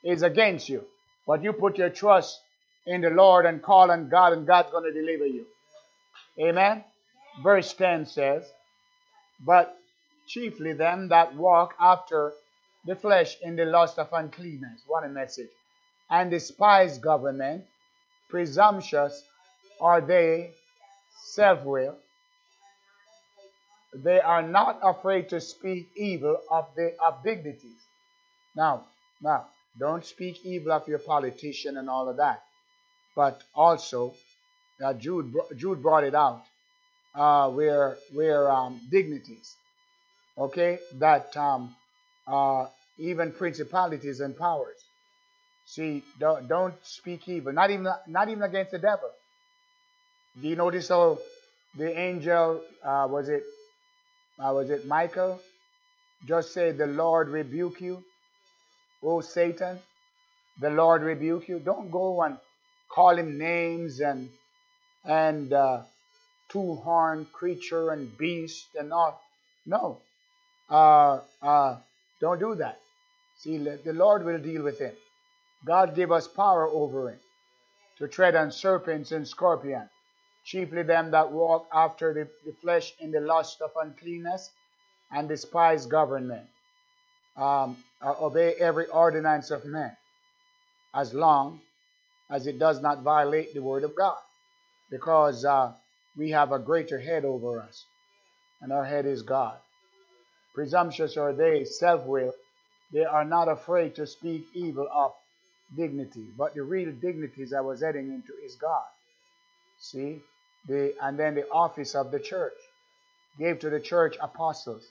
is 0.03 0.21
against 0.21 0.67
you. 0.67 0.83
But 1.25 1.43
you 1.43 1.53
put 1.53 1.77
your 1.77 1.89
trust 1.89 2.41
in 2.85 3.01
the 3.01 3.09
Lord 3.09 3.45
and 3.45 3.61
call 3.61 3.91
on 3.91 4.09
God, 4.09 4.33
and 4.33 4.45
God's 4.45 4.71
going 4.71 4.83
to 4.83 4.93
deliver 4.93 5.25
you. 5.25 5.45
Amen. 6.39 6.83
Verse 7.43 7.73
10 7.73 8.05
says, 8.05 8.43
But 9.45 9.75
chiefly 10.27 10.73
them 10.73 11.09
that 11.09 11.35
walk 11.35 11.73
after 11.79 12.33
the 12.85 12.95
flesh 12.95 13.37
in 13.41 13.55
the 13.55 13.65
lust 13.65 13.97
of 13.97 14.09
uncleanness. 14.13 14.83
What 14.87 15.03
a 15.03 15.09
message. 15.09 15.49
And 16.09 16.29
despise 16.29 16.99
government, 16.99 17.63
presumptuous 18.29 19.23
are 19.81 20.01
they, 20.01 20.51
self 21.25 21.63
will. 21.63 21.95
They 23.93 24.19
are 24.19 24.43
not 24.43 24.79
afraid 24.83 25.29
to 25.29 25.39
speak 25.39 25.87
evil 25.95 26.37
of 26.51 26.67
the 26.75 26.95
of 27.05 27.23
dignities. 27.23 27.81
Now, 28.55 28.85
now, 29.21 29.47
don't 29.79 30.05
speak 30.05 30.45
evil 30.45 30.71
of 30.73 30.87
your 30.87 30.99
politician 30.99 31.77
and 31.77 31.89
all 31.89 32.09
of 32.09 32.17
that. 32.17 32.43
But 33.15 33.43
also, 33.53 34.13
uh, 34.83 34.93
Jude, 34.93 35.33
Jude 35.55 35.81
brought 35.81 36.03
it 36.03 36.15
out, 36.15 36.43
uh, 37.15 37.49
where, 37.49 37.97
where 38.13 38.51
um, 38.51 38.81
dignities, 38.91 39.55
okay, 40.37 40.79
that 40.95 41.35
um, 41.37 41.75
uh, 42.27 42.67
even 42.97 43.31
principalities 43.31 44.19
and 44.19 44.37
powers. 44.37 44.77
See, 45.65 46.03
don't, 46.19 46.47
don't 46.47 46.75
speak 46.83 47.27
evil, 47.27 47.53
not 47.53 47.71
even, 47.71 47.87
not 48.07 48.29
even 48.29 48.43
against 48.43 48.71
the 48.71 48.79
devil. 48.79 49.09
Do 50.41 50.47
you 50.47 50.55
notice 50.55 50.89
how 50.89 51.19
the 51.77 51.97
angel, 51.97 52.61
uh, 52.83 53.07
was 53.09 53.29
it, 53.29 53.43
uh, 54.39 54.51
was 54.53 54.69
it 54.69 54.85
Michael, 54.85 55.39
just 56.27 56.53
said, 56.53 56.77
the 56.77 56.87
Lord 56.87 57.29
rebuke 57.29 57.79
you, 57.81 58.03
O 59.03 59.21
Satan, 59.21 59.79
the 60.59 60.69
Lord 60.69 61.03
rebuke 61.03 61.47
you. 61.47 61.59
Don't 61.59 61.91
go 61.91 62.21
and 62.23 62.37
call 62.95 63.17
him 63.17 63.37
names 63.37 63.99
and 63.99 64.29
and 65.03 65.53
uh, 65.53 65.81
two-horned 66.49 67.31
creature 67.33 67.91
and 67.91 68.17
beast 68.17 68.67
and 68.79 68.93
all. 68.93 69.21
No, 69.65 69.99
uh, 70.69 71.19
uh, 71.41 71.75
don't 72.21 72.39
do 72.39 72.55
that. 72.55 72.79
See, 73.37 73.57
the 73.57 73.93
Lord 73.93 74.23
will 74.23 74.39
deal 74.39 74.63
with 74.63 74.79
him. 74.79 74.93
God 75.65 75.95
gave 75.95 76.11
us 76.11 76.27
power 76.27 76.67
over 76.67 77.09
him 77.09 77.19
to 77.97 78.07
tread 78.07 78.35
on 78.35 78.51
serpents 78.51 79.11
and 79.11 79.27
scorpions, 79.27 79.89
chiefly 80.45 80.83
them 80.83 81.11
that 81.11 81.31
walk 81.31 81.67
after 81.73 82.13
the, 82.13 82.27
the 82.45 82.53
flesh 82.61 82.93
in 82.99 83.11
the 83.11 83.19
lust 83.19 83.61
of 83.61 83.71
uncleanness 83.81 84.51
and 85.11 85.27
despise 85.27 85.85
government. 85.85 86.47
Um, 87.35 87.77
uh, 88.01 88.13
obey 88.21 88.53
every 88.53 88.87
ordinance 88.87 89.51
of 89.51 89.65
men, 89.65 89.95
as 90.93 91.13
long 91.13 91.59
as 92.29 92.47
it 92.47 92.59
does 92.59 92.81
not 92.81 93.03
violate 93.03 93.53
the 93.53 93.61
word 93.61 93.83
of 93.83 93.95
God, 93.95 94.17
because 94.89 95.45
uh, 95.45 95.73
we 96.17 96.31
have 96.31 96.51
a 96.51 96.59
greater 96.59 96.99
head 96.99 97.25
over 97.25 97.61
us, 97.61 97.85
and 98.61 98.71
our 98.71 98.85
head 98.85 99.05
is 99.05 99.21
God. 99.21 99.57
Presumptuous 100.53 101.17
are 101.17 101.33
they, 101.33 101.65
self-will. 101.65 102.33
They 102.93 103.03
are 103.03 103.25
not 103.25 103.47
afraid 103.49 103.95
to 103.95 104.07
speak 104.07 104.45
evil 104.53 104.87
of 104.93 105.11
dignity, 105.75 106.27
but 106.37 106.55
the 106.55 106.63
real 106.63 106.91
dignities 106.91 107.53
I 107.53 107.61
was 107.61 107.81
heading 107.81 108.07
into 108.07 108.33
is 108.45 108.55
God. 108.55 108.85
See, 109.79 110.21
the 110.67 110.93
and 111.01 111.19
then 111.19 111.35
the 111.35 111.47
office 111.49 111.95
of 111.95 112.11
the 112.11 112.19
church 112.19 112.53
gave 113.37 113.59
to 113.59 113.69
the 113.69 113.79
church 113.79 114.15
apostles, 114.21 114.85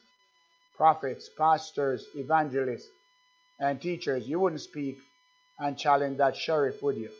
prophets, 0.76 1.30
pastors, 1.39 2.05
evangelists, 2.14 2.89
and 3.59 3.80
teachers. 3.80 4.28
You 4.28 4.41
wouldn't 4.41 4.61
speak 4.61 4.99
and 5.59 5.78
challenge 5.78 6.18
that 6.18 6.37
sheriff, 6.37 6.82
would 6.82 6.97
you? 6.97 7.11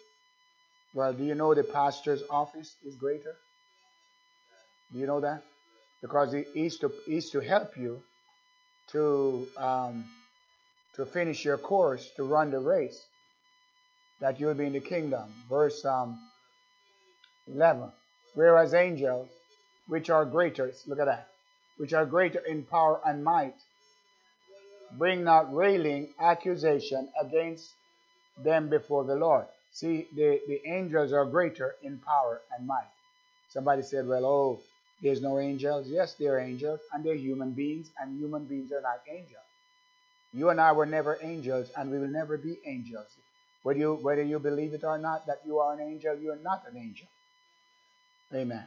Well, 0.95 1.13
do 1.13 1.25
you 1.25 1.35
know 1.35 1.55
the 1.55 1.65
pastor's 1.65 2.23
office 2.31 2.77
is 2.87 2.95
greater? 2.95 3.35
Do 4.93 4.99
you 5.01 5.07
know 5.07 5.21
that? 5.21 5.43
Because 6.01 6.33
he 6.33 6.45
is 6.55 6.79
to, 6.79 6.93
is 7.09 7.31
to 7.31 7.41
help 7.41 7.77
you 7.77 8.01
to, 8.93 9.49
um, 9.59 10.05
to 10.95 11.05
finish 11.05 11.45
your 11.45 11.59
course, 11.59 12.11
to 12.17 12.23
run 12.23 12.53
the 12.53 12.61
race, 12.61 13.01
that 14.21 14.39
you'll 14.39 14.55
be 14.55 14.67
in 14.67 14.73
the 14.73 14.81
kingdom. 14.81 15.25
Verse 15.49 15.85
um, 15.85 16.17
11. 17.49 17.91
Whereas 18.35 18.73
angels, 18.73 19.29
which 19.89 20.11
are 20.11 20.25
greater, 20.25 20.73
look 20.87 21.01
at 21.01 21.07
that, 21.07 21.29
which 21.77 21.93
are 21.93 22.07
greater 22.07 22.39
in 22.39 22.63
power 22.63 23.01
and 23.05 23.25
might, 23.25 23.57
bring 24.97 25.25
not 25.25 25.53
railing 25.53 26.15
accusation 26.21 27.09
against 27.21 27.73
them 28.45 28.69
before 28.69 29.05
the 29.05 29.17
Lord. 29.17 29.47
See, 29.75 30.07
the, 30.15 30.41
the 30.47 30.63
angels 30.67 31.13
are 31.13 31.27
greater 31.27 31.75
in 31.83 31.99
power 31.99 32.41
and 32.57 32.65
might. 32.67 32.87
Somebody 33.49 33.83
said, 33.83 34.07
well, 34.07 34.25
oh, 34.25 34.61
there's 35.03 35.21
no 35.21 35.41
angels. 35.41 35.89
Yes, 35.89 36.15
there 36.15 36.37
are 36.37 36.41
angels, 36.41 36.79
and 36.93 37.05
they're 37.05 37.17
human 37.17 37.51
beings, 37.51 37.91
and 38.01 38.17
human 38.17 38.45
beings 38.45 38.71
are 38.71 38.81
not 38.81 39.01
angels. 39.11 39.43
You 40.33 40.51
and 40.51 40.61
I 40.61 40.71
were 40.71 40.87
never 40.87 41.19
angels, 41.21 41.71
and 41.77 41.91
we 41.91 41.99
will 41.99 42.09
never 42.09 42.39
be 42.39 42.57
angels. 42.65 43.09
Whether 43.65 43.81
you, 43.81 43.95
whether 43.95 44.23
you 44.23 44.39
believe 44.39 44.75
it 44.75 44.85
or 44.85 44.97
not 44.97 45.27
that 45.27 45.41
you 45.45 45.59
are 45.59 45.75
an 45.75 45.81
angel, 45.81 46.17
you 46.19 46.31
are 46.31 46.43
not 46.43 46.63
an 46.71 46.77
angel. 46.77 47.09
Amen. 48.33 48.65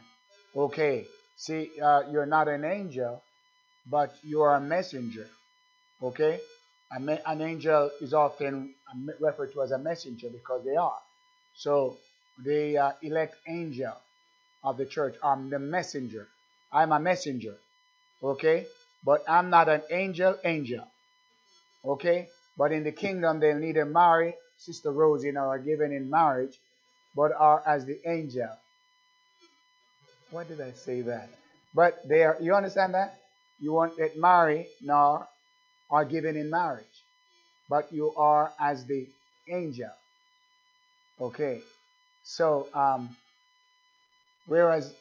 Okay. 0.54 1.06
See, 1.36 1.70
uh, 1.82 2.02
you're 2.10 2.26
not 2.26 2.48
an 2.48 2.64
angel, 2.64 3.22
but 3.90 4.14
you 4.22 4.42
are 4.42 4.56
a 4.56 4.60
messenger. 4.60 5.26
Okay? 6.02 6.38
An 6.90 7.40
angel 7.42 7.90
is 8.00 8.14
often 8.14 8.74
referred 9.20 9.52
to 9.52 9.62
as 9.62 9.72
a 9.72 9.78
messenger 9.78 10.28
because 10.30 10.64
they 10.64 10.76
are. 10.76 10.98
So 11.54 11.98
the 12.44 12.78
uh, 12.78 12.92
elect 13.02 13.36
angel 13.46 13.94
of 14.64 14.76
the 14.78 14.86
church, 14.86 15.16
I'm 15.22 15.50
the 15.50 15.58
messenger. 15.58 16.28
I'm 16.72 16.92
a 16.92 17.00
messenger. 17.00 17.56
Okay? 18.22 18.66
But 19.04 19.22
I'm 19.28 19.50
not 19.50 19.68
an 19.68 19.82
angel 19.90 20.38
angel. 20.44 20.86
Okay? 21.84 22.28
But 22.56 22.72
in 22.72 22.84
the 22.84 22.92
kingdom, 22.92 23.38
they'll 23.40 23.58
neither 23.58 23.84
marry 23.84 24.34
Sister 24.58 24.90
Rosie 24.90 25.30
nor 25.30 25.46
are 25.46 25.58
given 25.58 25.92
in 25.92 26.10
marriage, 26.10 26.58
but 27.14 27.32
are 27.32 27.62
as 27.64 27.84
the 27.86 27.98
angel. 28.04 28.50
Why 30.30 30.44
did 30.44 30.60
I 30.60 30.72
say 30.72 31.02
that? 31.02 31.30
But 31.74 32.06
they 32.08 32.24
are, 32.24 32.36
you 32.40 32.54
understand 32.54 32.94
that? 32.94 33.20
You 33.60 33.72
won't 33.72 33.96
get 33.96 34.18
married 34.18 34.66
nor 34.82 35.26
are 35.90 36.04
given 36.04 36.36
in 36.36 36.50
marriage, 36.50 36.86
but 37.68 37.92
you 37.92 38.14
are 38.16 38.52
as 38.60 38.84
the 38.86 39.06
angel. 39.48 39.90
Okay, 41.20 41.60
so 42.24 42.68
um, 42.74 43.16
whereas 44.46 44.92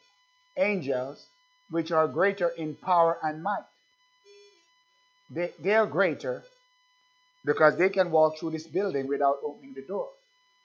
angels, 0.58 1.26
which 1.70 1.92
are 1.92 2.08
greater 2.08 2.50
in 2.50 2.76
power 2.76 3.18
and 3.22 3.44
might, 3.44 3.66
they, 5.30 5.52
they 5.60 5.76
are 5.76 5.86
greater 5.86 6.44
because 7.46 7.78
they 7.78 7.90
can 7.90 8.12
walk 8.12 8.40
through 8.40 8.52
this 8.52 8.68
building 8.68 9.08
without 9.08 9.38
opening 9.44 9.74
the 9.74 9.84
door 9.84 10.10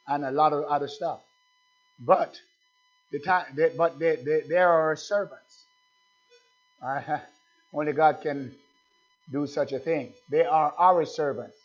and 0.08 0.24
a 0.24 0.30
lot 0.30 0.52
of 0.52 0.64
other 0.64 0.88
stuff. 0.88 1.20
But 1.98 2.34
the 3.10 3.20
time, 3.20 3.46
they, 3.54 3.70
but 3.76 3.98
they, 3.98 4.16
they, 4.16 4.42
they 4.48 4.56
are 4.56 4.96
servants. 4.96 5.64
Uh, 6.84 7.18
only 7.74 7.92
God 7.92 8.20
can 8.22 8.54
do 9.32 9.46
such 9.46 9.72
a 9.72 9.78
thing. 9.78 10.12
They 10.30 10.44
are 10.44 10.74
our 10.78 11.04
servants. 11.04 11.56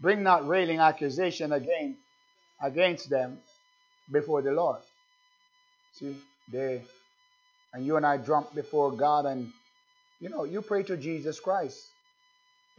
Bring 0.00 0.22
not 0.22 0.46
railing 0.46 0.80
accusation 0.80 1.52
again 1.52 1.96
against 2.60 3.08
them 3.08 3.38
before 4.10 4.42
the 4.42 4.52
Lord. 4.52 4.80
See, 5.92 6.16
they 6.50 6.82
and 7.72 7.86
you 7.86 7.96
and 7.96 8.04
I 8.04 8.18
jump 8.18 8.54
before 8.54 8.92
God 8.92 9.26
and 9.26 9.52
you 10.20 10.28
know, 10.28 10.44
you 10.44 10.62
pray 10.62 10.82
to 10.84 10.96
Jesus 10.96 11.40
Christ. 11.40 11.80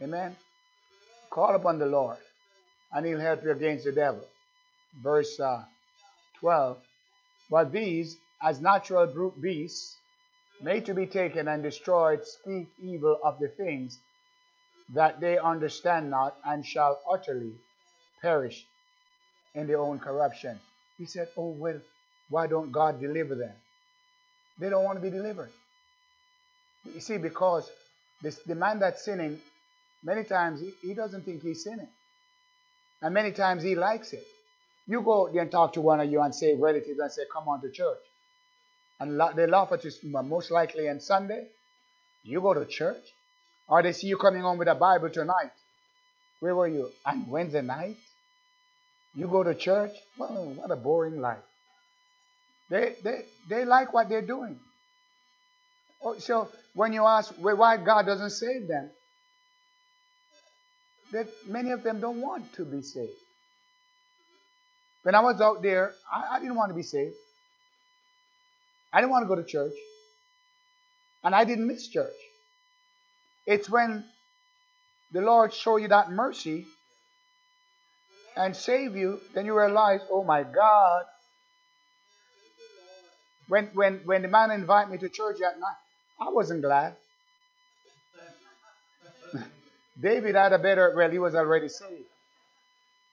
Amen. 0.02 0.34
Call 1.30 1.54
upon 1.54 1.78
the 1.78 1.86
Lord 1.86 2.16
and 2.92 3.04
he'll 3.04 3.20
help 3.20 3.44
you 3.44 3.50
against 3.50 3.84
the 3.84 3.92
devil. 3.92 4.24
Verse 5.02 5.38
uh, 5.40 5.64
12. 6.40 6.78
But 7.50 7.72
these, 7.72 8.16
as 8.42 8.60
natural 8.60 9.06
brute 9.06 9.40
beasts, 9.40 9.96
made 10.60 10.86
to 10.86 10.94
be 10.94 11.06
taken 11.06 11.48
and 11.48 11.62
destroyed, 11.62 12.24
speak 12.24 12.68
evil 12.82 13.18
of 13.22 13.38
the 13.38 13.48
things 13.48 13.98
that 14.94 15.20
they 15.20 15.38
understand 15.38 16.10
not, 16.10 16.36
and 16.44 16.64
shall 16.64 17.00
utterly 17.10 17.52
perish 18.20 18.66
in 19.54 19.66
their 19.66 19.80
own 19.80 19.98
corruption. 19.98 20.58
He 20.98 21.06
said, 21.06 21.28
Oh, 21.36 21.50
well, 21.50 21.80
why 22.28 22.46
don't 22.46 22.72
God 22.72 23.00
deliver 23.00 23.34
them? 23.34 23.54
They 24.58 24.70
don't 24.70 24.84
want 24.84 24.98
to 24.98 25.02
be 25.02 25.10
delivered. 25.10 25.50
You 26.92 27.00
see, 27.00 27.18
because 27.18 27.70
this, 28.22 28.36
the 28.46 28.54
man 28.54 28.78
that's 28.78 29.04
sinning, 29.04 29.40
many 30.02 30.24
times 30.24 30.60
he, 30.60 30.72
he 30.86 30.94
doesn't 30.94 31.22
think 31.24 31.42
he's 31.42 31.64
sinning. 31.64 31.88
And 33.02 33.12
many 33.12 33.32
times 33.32 33.62
he 33.62 33.74
likes 33.74 34.12
it. 34.12 34.24
You 34.86 35.02
go 35.02 35.28
there 35.32 35.42
and 35.42 35.50
talk 35.50 35.74
to 35.74 35.80
one 35.80 36.00
of 36.00 36.10
you 36.10 36.20
and 36.20 36.34
say 36.34 36.54
relatives 36.54 36.98
and 36.98 37.10
say, 37.10 37.22
come 37.32 37.48
on 37.48 37.60
to 37.62 37.70
church. 37.70 37.98
And 39.00 39.20
they 39.36 39.46
laugh 39.46 39.72
at 39.72 39.84
you 39.84 39.92
most 40.04 40.50
likely 40.50 40.88
on 40.88 41.00
Sunday. 41.00 41.46
You 42.22 42.40
go 42.40 42.54
to 42.54 42.64
church. 42.64 43.04
Or 43.68 43.82
they 43.82 43.92
see 43.92 44.06
you 44.06 44.16
coming 44.16 44.42
home 44.42 44.58
with 44.58 44.68
a 44.68 44.74
Bible 44.74 45.10
tonight. 45.10 45.50
Where 46.40 46.54
were 46.54 46.68
you? 46.68 46.90
On 47.06 47.28
Wednesday 47.28 47.62
night? 47.62 47.96
You 49.14 49.28
go 49.28 49.42
to 49.42 49.54
church? 49.54 49.92
Well, 50.18 50.52
what 50.56 50.70
a 50.70 50.76
boring 50.76 51.20
life. 51.20 51.38
They, 52.68 52.94
they, 53.02 53.24
they 53.48 53.64
like 53.64 53.92
what 53.92 54.08
they're 54.08 54.22
doing. 54.22 54.58
Oh, 56.02 56.18
so 56.18 56.48
when 56.74 56.92
you 56.92 57.04
ask 57.04 57.32
why 57.40 57.76
God 57.76 58.06
doesn't 58.06 58.30
save 58.30 58.68
them, 58.68 58.90
that 61.12 61.28
many 61.46 61.70
of 61.70 61.82
them 61.82 62.00
don't 62.00 62.20
want 62.20 62.52
to 62.54 62.64
be 62.64 62.82
saved. 62.82 63.12
When 65.02 65.14
I 65.14 65.20
was 65.20 65.40
out 65.40 65.62
there, 65.62 65.92
I, 66.12 66.36
I 66.36 66.40
didn't 66.40 66.56
want 66.56 66.70
to 66.70 66.74
be 66.74 66.82
saved. 66.82 67.14
I 68.94 69.00
didn't 69.00 69.10
want 69.10 69.24
to 69.24 69.28
go 69.28 69.34
to 69.34 69.44
church. 69.44 69.74
And 71.24 71.34
I 71.34 71.42
didn't 71.44 71.66
miss 71.66 71.88
church. 71.88 72.14
It's 73.44 73.68
when 73.68 74.04
the 75.12 75.20
Lord 75.20 75.52
show 75.52 75.76
you 75.78 75.88
that 75.88 76.10
mercy 76.12 76.64
and 78.36 78.54
save 78.54 78.96
you, 78.96 79.20
then 79.34 79.46
you 79.46 79.58
realize, 79.58 80.00
oh 80.10 80.22
my 80.22 80.44
God. 80.44 81.04
When 83.48 83.66
when 83.74 84.00
when 84.04 84.22
the 84.22 84.28
man 84.28 84.50
invited 84.52 84.90
me 84.90 84.98
to 84.98 85.08
church 85.08 85.38
that 85.40 85.58
night, 85.58 85.76
I 86.20 86.30
wasn't 86.30 86.62
glad. 86.62 86.94
David 90.00 90.34
had 90.34 90.52
a 90.52 90.58
better 90.58 90.94
well, 90.96 91.10
he 91.10 91.18
was 91.18 91.34
already 91.34 91.68
saved. 91.68 92.08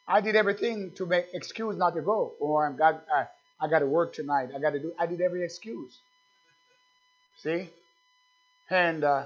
I 0.07 0.21
did 0.21 0.36
everything 0.36 0.91
to 0.95 1.05
make 1.05 1.25
excuse 1.34 1.75
not 1.75 1.95
to 1.95 2.01
go. 2.01 2.34
Oh, 2.41 2.57
I'm 2.57 2.77
got 2.77 3.03
I, 3.13 3.25
I 3.62 3.68
got 3.68 3.80
to 3.80 3.86
work 3.86 4.14
tonight. 4.14 4.49
I 4.55 4.59
got 4.59 4.72
to 4.72 4.80
do. 4.80 4.93
I 4.99 5.05
did 5.05 5.22
every 5.22 5.43
excuse. 5.43 5.97
See, 7.38 7.70
and 8.70 9.03
uh, 9.03 9.26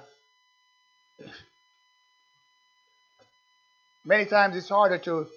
many 4.04 4.26
times 4.26 4.56
it's 4.56 4.70
harder 4.70 4.98
to 5.00 5.28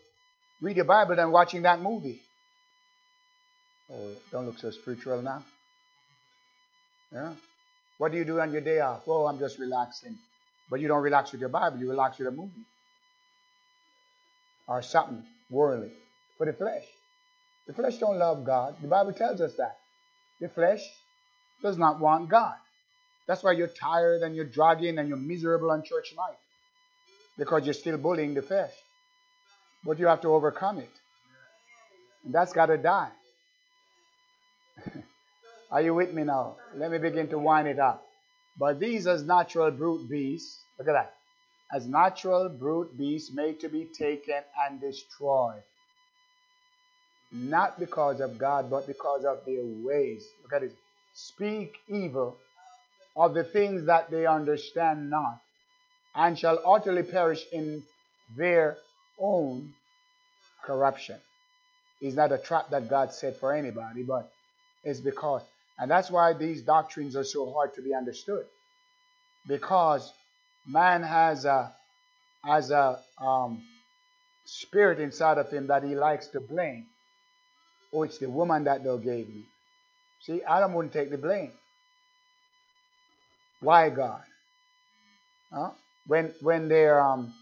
read 0.60 0.76
the 0.76 0.84
Bible 0.84 1.16
than 1.16 1.30
watching 1.30 1.62
that 1.62 1.80
movie. 1.80 2.20
Oh, 3.92 4.10
don't 4.30 4.46
look 4.46 4.58
so 4.58 4.70
spiritual 4.70 5.22
now. 5.22 5.44
Yeah. 7.12 7.32
What 7.96 8.12
do 8.12 8.18
you 8.18 8.24
do 8.24 8.40
on 8.40 8.52
your 8.52 8.60
day 8.60 8.80
off? 8.80 9.02
Oh, 9.06 9.26
I'm 9.26 9.38
just 9.38 9.58
relaxing. 9.58 10.18
But 10.70 10.80
you 10.80 10.88
don't 10.88 11.02
relax 11.02 11.32
with 11.32 11.40
your 11.40 11.48
Bible, 11.48 11.78
you 11.78 11.88
relax 11.88 12.18
with 12.18 12.28
a 12.28 12.30
movie. 12.30 12.66
Or 14.66 14.82
something 14.82 15.24
worldly. 15.50 15.92
For 16.36 16.46
the 16.46 16.52
flesh. 16.52 16.84
The 17.68 17.74
flesh 17.74 17.98
don't 17.98 18.18
love 18.18 18.44
God. 18.44 18.76
The 18.80 18.88
Bible 18.88 19.12
tells 19.12 19.40
us 19.42 19.54
that. 19.56 19.76
The 20.40 20.48
flesh 20.48 20.80
does 21.62 21.76
not 21.76 22.00
want 22.00 22.30
God. 22.30 22.54
That's 23.26 23.42
why 23.42 23.52
you're 23.52 23.68
tired 23.68 24.22
and 24.22 24.34
you're 24.34 24.46
dragging 24.46 24.98
and 24.98 25.06
you're 25.06 25.18
miserable 25.18 25.70
on 25.70 25.82
church 25.82 26.14
night. 26.16 26.38
Because 27.36 27.66
you're 27.66 27.74
still 27.74 27.98
bullying 27.98 28.32
the 28.32 28.40
flesh. 28.42 28.72
But 29.84 29.98
you 29.98 30.06
have 30.06 30.22
to 30.22 30.28
overcome 30.28 30.78
it. 30.78 30.90
And 32.24 32.34
that's 32.34 32.54
got 32.54 32.66
to 32.66 32.78
die. 32.78 33.10
Are 35.70 35.82
you 35.82 35.92
with 35.92 36.14
me 36.14 36.24
now? 36.24 36.56
Let 36.74 36.90
me 36.90 36.96
begin 36.98 37.28
to 37.28 37.38
wind 37.38 37.68
it 37.68 37.78
up. 37.78 38.02
But 38.58 38.80
these 38.80 39.06
as 39.06 39.22
natural 39.22 39.70
brute 39.70 40.08
beasts, 40.08 40.64
look 40.78 40.88
at 40.88 40.92
that, 40.92 41.14
as 41.72 41.86
natural 41.86 42.48
brute 42.48 42.96
beasts 42.96 43.30
made 43.32 43.60
to 43.60 43.68
be 43.68 43.86
taken 43.96 44.40
and 44.66 44.80
destroyed. 44.80 45.62
Not 47.30 47.78
because 47.78 48.20
of 48.20 48.38
God, 48.38 48.70
but 48.70 48.86
because 48.86 49.24
of 49.24 49.44
their 49.44 49.64
ways. 49.64 50.26
Look 50.42 50.52
at 50.52 50.62
it. 50.62 50.74
Speak 51.14 51.74
evil 51.88 52.36
of 53.16 53.34
the 53.34 53.44
things 53.44 53.86
that 53.86 54.10
they 54.10 54.26
understand 54.26 55.10
not, 55.10 55.40
and 56.14 56.38
shall 56.38 56.58
utterly 56.64 57.02
perish 57.02 57.44
in 57.52 57.82
their 58.36 58.78
own 59.18 59.74
corruption. 60.64 61.18
It's 62.00 62.16
not 62.16 62.30
a 62.32 62.38
trap 62.38 62.70
that 62.70 62.88
God 62.88 63.12
set 63.12 63.38
for 63.40 63.52
anybody, 63.52 64.04
but 64.04 64.30
it's 64.84 65.00
because 65.00 65.42
and 65.78 65.90
that's 65.90 66.10
why 66.10 66.32
these 66.32 66.62
doctrines 66.62 67.14
are 67.14 67.24
so 67.24 67.52
hard 67.52 67.74
to 67.74 67.82
be 67.82 67.94
understood. 67.94 68.44
Because 69.46 70.12
man 70.66 71.02
has 71.02 71.44
a, 71.44 71.72
has 72.44 72.70
a 72.70 72.98
um, 73.18 73.62
spirit 74.44 74.98
inside 74.98 75.38
of 75.38 75.50
him 75.50 75.68
that 75.68 75.84
he 75.84 75.94
likes 75.94 76.26
to 76.28 76.40
blame. 76.40 76.86
Oh, 77.92 78.02
it's 78.04 78.18
the 78.18 78.30
woman 78.30 78.64
that 78.64 78.84
thou 78.84 78.96
gave 78.96 79.28
me. 79.28 79.44
See, 80.20 80.42
Adam 80.42 80.74
wouldn't 80.74 80.92
take 80.92 81.10
the 81.10 81.18
blame. 81.18 81.52
Why 83.60 83.90
God? 83.90 84.22
Huh? 85.52 85.70
When 86.06 86.34
when 86.42 86.68
they're 86.68 87.00
um 87.00 87.34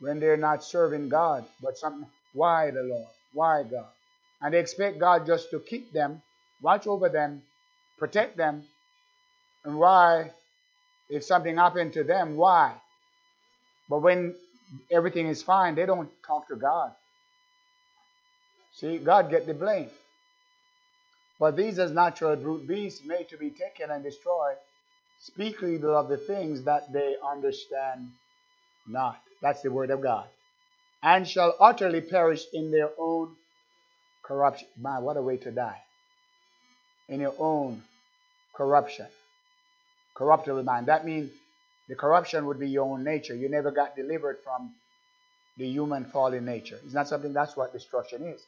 when 0.00 0.20
they're 0.20 0.36
not 0.36 0.64
serving 0.64 1.08
God, 1.08 1.44
but 1.62 1.78
something 1.78 2.08
why 2.34 2.70
the 2.70 2.82
Lord? 2.82 3.08
Why 3.34 3.62
God? 3.64 3.88
And 4.42 4.54
they 4.54 4.60
expect 4.60 4.98
God 4.98 5.26
just 5.26 5.50
to 5.50 5.60
keep 5.60 5.92
them, 5.92 6.22
watch 6.62 6.86
over 6.86 7.08
them, 7.08 7.42
protect 7.98 8.36
them. 8.36 8.64
And 9.64 9.78
why, 9.78 10.32
if 11.10 11.24
something 11.24 11.56
happened 11.56 11.92
to 11.94 12.04
them, 12.04 12.36
why? 12.36 12.74
But 13.88 14.02
when 14.02 14.34
everything 14.90 15.28
is 15.28 15.42
fine, 15.42 15.74
they 15.74 15.86
don't 15.86 16.10
talk 16.26 16.48
to 16.48 16.56
God. 16.56 16.92
See, 18.74 18.98
God 18.98 19.30
get 19.30 19.46
the 19.46 19.54
blame. 19.54 19.90
But 21.38 21.56
these 21.56 21.78
as 21.78 21.90
natural 21.90 22.36
brute 22.36 22.66
beasts 22.66 23.04
made 23.04 23.28
to 23.30 23.36
be 23.36 23.50
taken 23.50 23.90
and 23.90 24.02
destroyed 24.02 24.56
speak 25.18 25.62
little 25.62 25.96
of 25.96 26.08
the 26.08 26.16
things 26.16 26.62
that 26.64 26.92
they 26.92 27.16
understand 27.24 28.10
not. 28.86 29.20
That's 29.40 29.62
the 29.62 29.70
word 29.70 29.90
of 29.90 30.00
God. 30.00 30.26
And 31.02 31.26
shall 31.28 31.54
utterly 31.58 32.00
perish 32.00 32.44
in 32.52 32.70
their 32.70 32.90
own 32.98 33.34
corruption. 34.22 34.68
Man, 34.76 35.02
what 35.02 35.16
a 35.16 35.22
way 35.22 35.36
to 35.38 35.50
die 35.50 35.80
in 37.08 37.20
your 37.20 37.34
own 37.38 37.82
corruption. 38.54 39.06
Corruptible 40.14 40.62
mind. 40.62 40.86
That 40.86 41.04
means 41.04 41.30
the 41.88 41.94
corruption 41.94 42.46
would 42.46 42.60
be 42.60 42.68
your 42.68 42.84
own 42.84 43.02
nature. 43.04 43.34
You 43.34 43.48
never 43.48 43.70
got 43.70 43.96
delivered 43.96 44.38
from 44.44 44.72
the 45.56 45.66
human 45.66 46.04
fallen 46.04 46.44
nature. 46.44 46.78
It's 46.84 46.94
not 46.94 47.08
something 47.08 47.32
that's 47.32 47.56
what 47.56 47.72
destruction 47.72 48.22
is. 48.22 48.40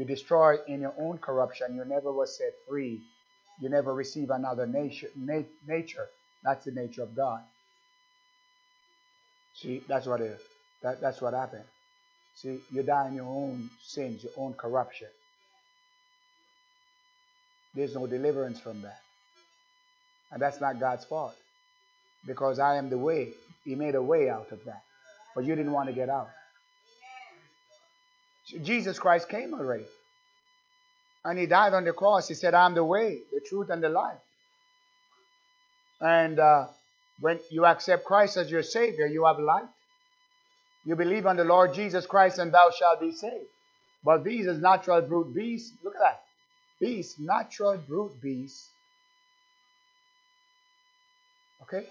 You 0.00 0.06
destroy 0.06 0.56
in 0.66 0.80
your 0.80 0.94
own 0.98 1.18
corruption. 1.18 1.76
You 1.76 1.84
never 1.84 2.10
were 2.10 2.24
set 2.24 2.54
free. 2.66 3.02
You 3.60 3.68
never 3.68 3.92
receive 3.92 4.30
another 4.30 4.66
nature. 4.66 5.10
Na 5.14 5.42
nature. 5.68 6.08
That's 6.42 6.64
the 6.64 6.70
nature 6.70 7.02
of 7.02 7.14
God. 7.14 7.42
See, 9.52 9.82
that's 9.86 10.06
what 10.06 10.22
it, 10.22 10.40
that, 10.82 11.02
that's 11.02 11.20
what 11.20 11.34
happened. 11.34 11.66
See, 12.34 12.60
you 12.72 12.82
die 12.82 13.08
in 13.08 13.14
your 13.16 13.26
own 13.26 13.68
sins, 13.82 14.24
your 14.24 14.32
own 14.38 14.54
corruption. 14.54 15.08
There's 17.74 17.94
no 17.94 18.06
deliverance 18.06 18.58
from 18.58 18.80
that. 18.80 19.02
And 20.32 20.40
that's 20.40 20.62
not 20.62 20.80
God's 20.80 21.04
fault. 21.04 21.34
Because 22.26 22.58
I 22.58 22.76
am 22.76 22.88
the 22.88 22.96
way. 22.96 23.34
He 23.66 23.74
made 23.74 23.96
a 23.96 24.02
way 24.02 24.30
out 24.30 24.50
of 24.50 24.64
that. 24.64 24.82
But 25.34 25.44
you 25.44 25.54
didn't 25.54 25.72
want 25.72 25.90
to 25.90 25.94
get 25.94 26.08
out. 26.08 26.30
Jesus 28.62 28.98
Christ 28.98 29.28
came 29.28 29.54
already. 29.54 29.86
And 31.24 31.38
he 31.38 31.46
died 31.46 31.74
on 31.74 31.84
the 31.84 31.92
cross. 31.92 32.28
He 32.28 32.34
said, 32.34 32.54
I'm 32.54 32.74
the 32.74 32.84
way, 32.84 33.18
the 33.32 33.40
truth, 33.40 33.68
and 33.70 33.82
the 33.82 33.88
life. 33.88 34.18
And 36.00 36.38
uh, 36.38 36.66
when 37.20 37.38
you 37.50 37.66
accept 37.66 38.04
Christ 38.04 38.36
as 38.36 38.50
your 38.50 38.62
Savior, 38.62 39.06
you 39.06 39.26
have 39.26 39.38
light. 39.38 39.68
You 40.84 40.96
believe 40.96 41.26
on 41.26 41.36
the 41.36 41.44
Lord 41.44 41.74
Jesus 41.74 42.06
Christ, 42.06 42.38
and 42.38 42.52
thou 42.52 42.70
shalt 42.70 43.00
be 43.00 43.12
saved. 43.12 43.46
But 44.02 44.24
these 44.24 44.46
as 44.46 44.58
natural 44.58 45.02
brute 45.02 45.34
beasts, 45.34 45.72
look 45.84 45.94
at 45.94 46.00
that 46.00 46.22
beasts, 46.80 47.18
natural 47.18 47.76
brute 47.76 48.20
beasts, 48.22 48.66
okay, 51.62 51.86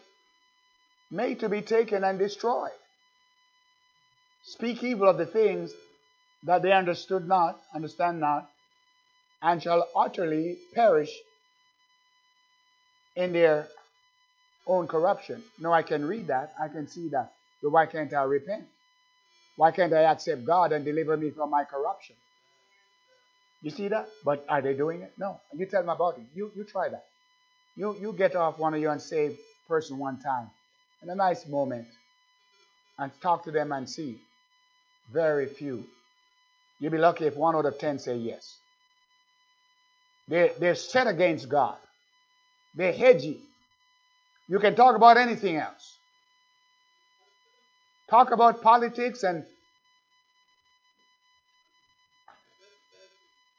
made 1.12 1.40
to 1.40 1.50
be 1.50 1.62
taken 1.62 2.04
and 2.04 2.18
destroyed. 2.18 2.72
Speak 4.44 4.84
evil 4.84 5.08
of 5.08 5.18
the 5.18 5.28
things 5.28 5.72
that 6.44 6.62
they 6.62 6.72
understood 6.72 7.28
not, 7.28 7.60
understand 7.74 8.20
not, 8.20 8.50
and 9.42 9.62
shall 9.62 9.88
utterly 9.96 10.58
perish 10.74 11.12
in 13.16 13.34
their 13.34 13.68
own 14.68 14.88
corruption. 14.88 15.44
No, 15.60 15.74
I 15.74 15.82
can 15.84 16.06
read 16.06 16.28
that. 16.28 16.54
I 16.62 16.68
can 16.68 16.88
see 16.88 17.10
that. 17.10 17.34
But 17.62 17.72
why 17.72 17.86
can't 17.86 18.14
I 18.14 18.24
repent? 18.24 18.66
Why 19.58 19.72
can't 19.72 19.94
I 19.94 20.04
accept 20.04 20.46
God 20.46 20.72
and 20.72 20.86
deliver 20.86 21.18
me 21.18 21.32
from 21.32 21.50
my 21.50 21.66
corruption? 21.66 22.16
You 23.62 23.72
see 23.72 23.90
that? 23.90 24.08
But 24.24 24.46
are 24.48 24.62
they 24.62 24.74
doing 24.74 25.02
it? 25.02 25.12
No. 25.18 25.42
You 25.54 25.66
tell 25.66 25.88
about 25.90 26.18
it. 26.18 26.24
You 26.34 26.52
you 26.56 26.64
try 26.64 26.88
that. 26.90 27.06
You 27.76 27.96
you 28.00 28.14
get 28.14 28.36
off 28.36 28.58
one 28.58 28.74
of 28.74 28.80
your 28.80 28.94
unsaved 28.94 29.38
person 29.68 29.98
one 29.98 30.20
time 30.20 30.50
in 31.04 31.10
a 31.10 31.16
nice 31.16 31.46
moment 31.46 31.88
and 32.98 33.12
talk 33.22 33.44
to 33.46 33.52
them 33.52 33.72
and 33.74 33.90
see. 33.90 34.18
Very 35.12 35.48
few. 35.48 35.86
You'll 36.80 36.92
be 36.92 36.98
lucky 36.98 37.26
if 37.26 37.36
one 37.36 37.56
out 37.56 37.66
of 37.66 37.78
ten 37.78 38.00
say 38.00 38.18
yes. 38.18 38.58
They 40.28 40.52
they're 40.60 40.76
set 40.76 41.08
against 41.08 41.50
God. 41.50 41.78
They're 42.76 42.94
hedgy. 42.94 43.42
You 44.48 44.60
can 44.60 44.76
talk 44.76 44.96
about 44.96 45.18
anything 45.18 45.58
else. 45.58 45.98
Talk 48.10 48.32
about 48.32 48.62
politics 48.62 49.24
and 49.24 49.46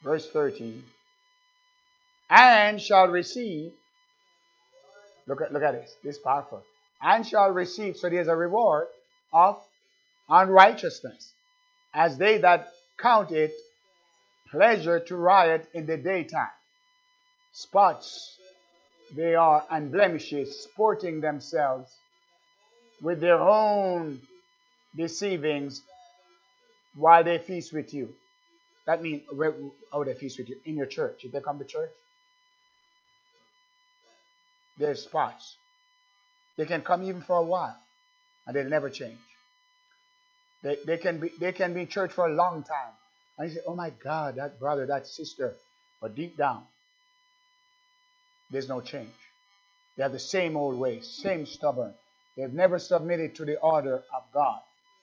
verse 0.03 0.29
13 0.31 0.83
and 2.31 2.81
shall 2.81 3.09
receive 3.09 3.73
look 5.27 5.43
at 5.43 5.53
look 5.53 5.63
at 5.63 5.73
this 5.73 5.95
this 6.03 6.17
is 6.17 6.23
powerful 6.23 6.63
and 7.03 7.27
shall 7.27 7.51
receive 7.51 7.97
so 7.97 8.09
there's 8.09 8.29
a 8.29 8.37
reward 8.37 8.87
of 9.33 9.59
unrighteousness 10.29 11.33
as 11.95 12.17
they 12.17 12.39
that 12.39 12.73
count 13.01 13.31
it 13.33 13.53
pleasure 14.51 15.01
to 15.01 15.17
riot 15.17 15.69
in 15.75 15.87
the 15.87 15.97
daytime 15.97 16.57
spots 17.53 18.37
they 19.17 19.35
are 19.35 19.65
and 19.71 19.91
blemishes 19.91 20.61
sporting 20.61 21.21
themselves 21.21 21.91
with 23.03 23.21
their 23.21 23.41
own 23.41 24.21
deceivings 24.97 25.83
while 26.95 27.25
they 27.25 27.39
feast 27.39 27.73
with 27.73 27.95
you 27.95 28.15
that 28.91 29.03
means 29.03 29.23
where 29.31 29.55
they 30.05 30.15
feast 30.15 30.39
with 30.39 30.49
you 30.49 30.57
in 30.65 30.77
your 30.77 30.87
church. 30.87 31.25
If 31.25 31.31
they 31.31 31.41
come 31.41 31.59
to 31.61 31.65
church, 31.65 31.93
there's 34.79 35.03
spots. 35.05 35.57
They 36.57 36.67
can 36.67 36.83
come 36.83 37.05
even 37.05 37.23
for 37.23 37.37
a 37.37 37.43
while, 37.43 37.77
and 38.47 38.57
they'll 38.57 38.69
never 38.69 38.91
change. 38.91 39.30
They, 40.63 40.77
they 40.87 40.99
can 40.99 41.21
be 41.21 41.31
they 41.41 41.53
can 41.53 41.75
be 41.75 41.83
in 41.83 41.89
church 41.89 42.13
for 42.13 42.27
a 42.27 42.35
long 42.35 42.63
time, 42.65 42.93
and 43.39 43.49
you 43.49 43.57
say, 43.57 43.63
"Oh 43.67 43.75
my 43.75 43.91
God, 44.03 44.37
that 44.37 44.61
brother, 44.61 44.87
that 44.87 45.07
sister," 45.07 45.57
but 46.01 46.15
deep 46.15 46.37
down, 46.37 46.65
there's 48.51 48.69
no 48.69 48.81
change. 48.81 49.11
They 49.97 50.03
have 50.03 50.13
the 50.13 50.19
same 50.19 50.57
old 50.57 50.79
ways, 50.79 51.07
same 51.09 51.47
stubborn. 51.47 51.95
They've 52.37 52.53
never 52.53 52.79
submitted 52.79 53.35
to 53.37 53.45
the 53.45 53.59
order 53.59 53.97
of 53.97 54.23
God. 54.33 54.61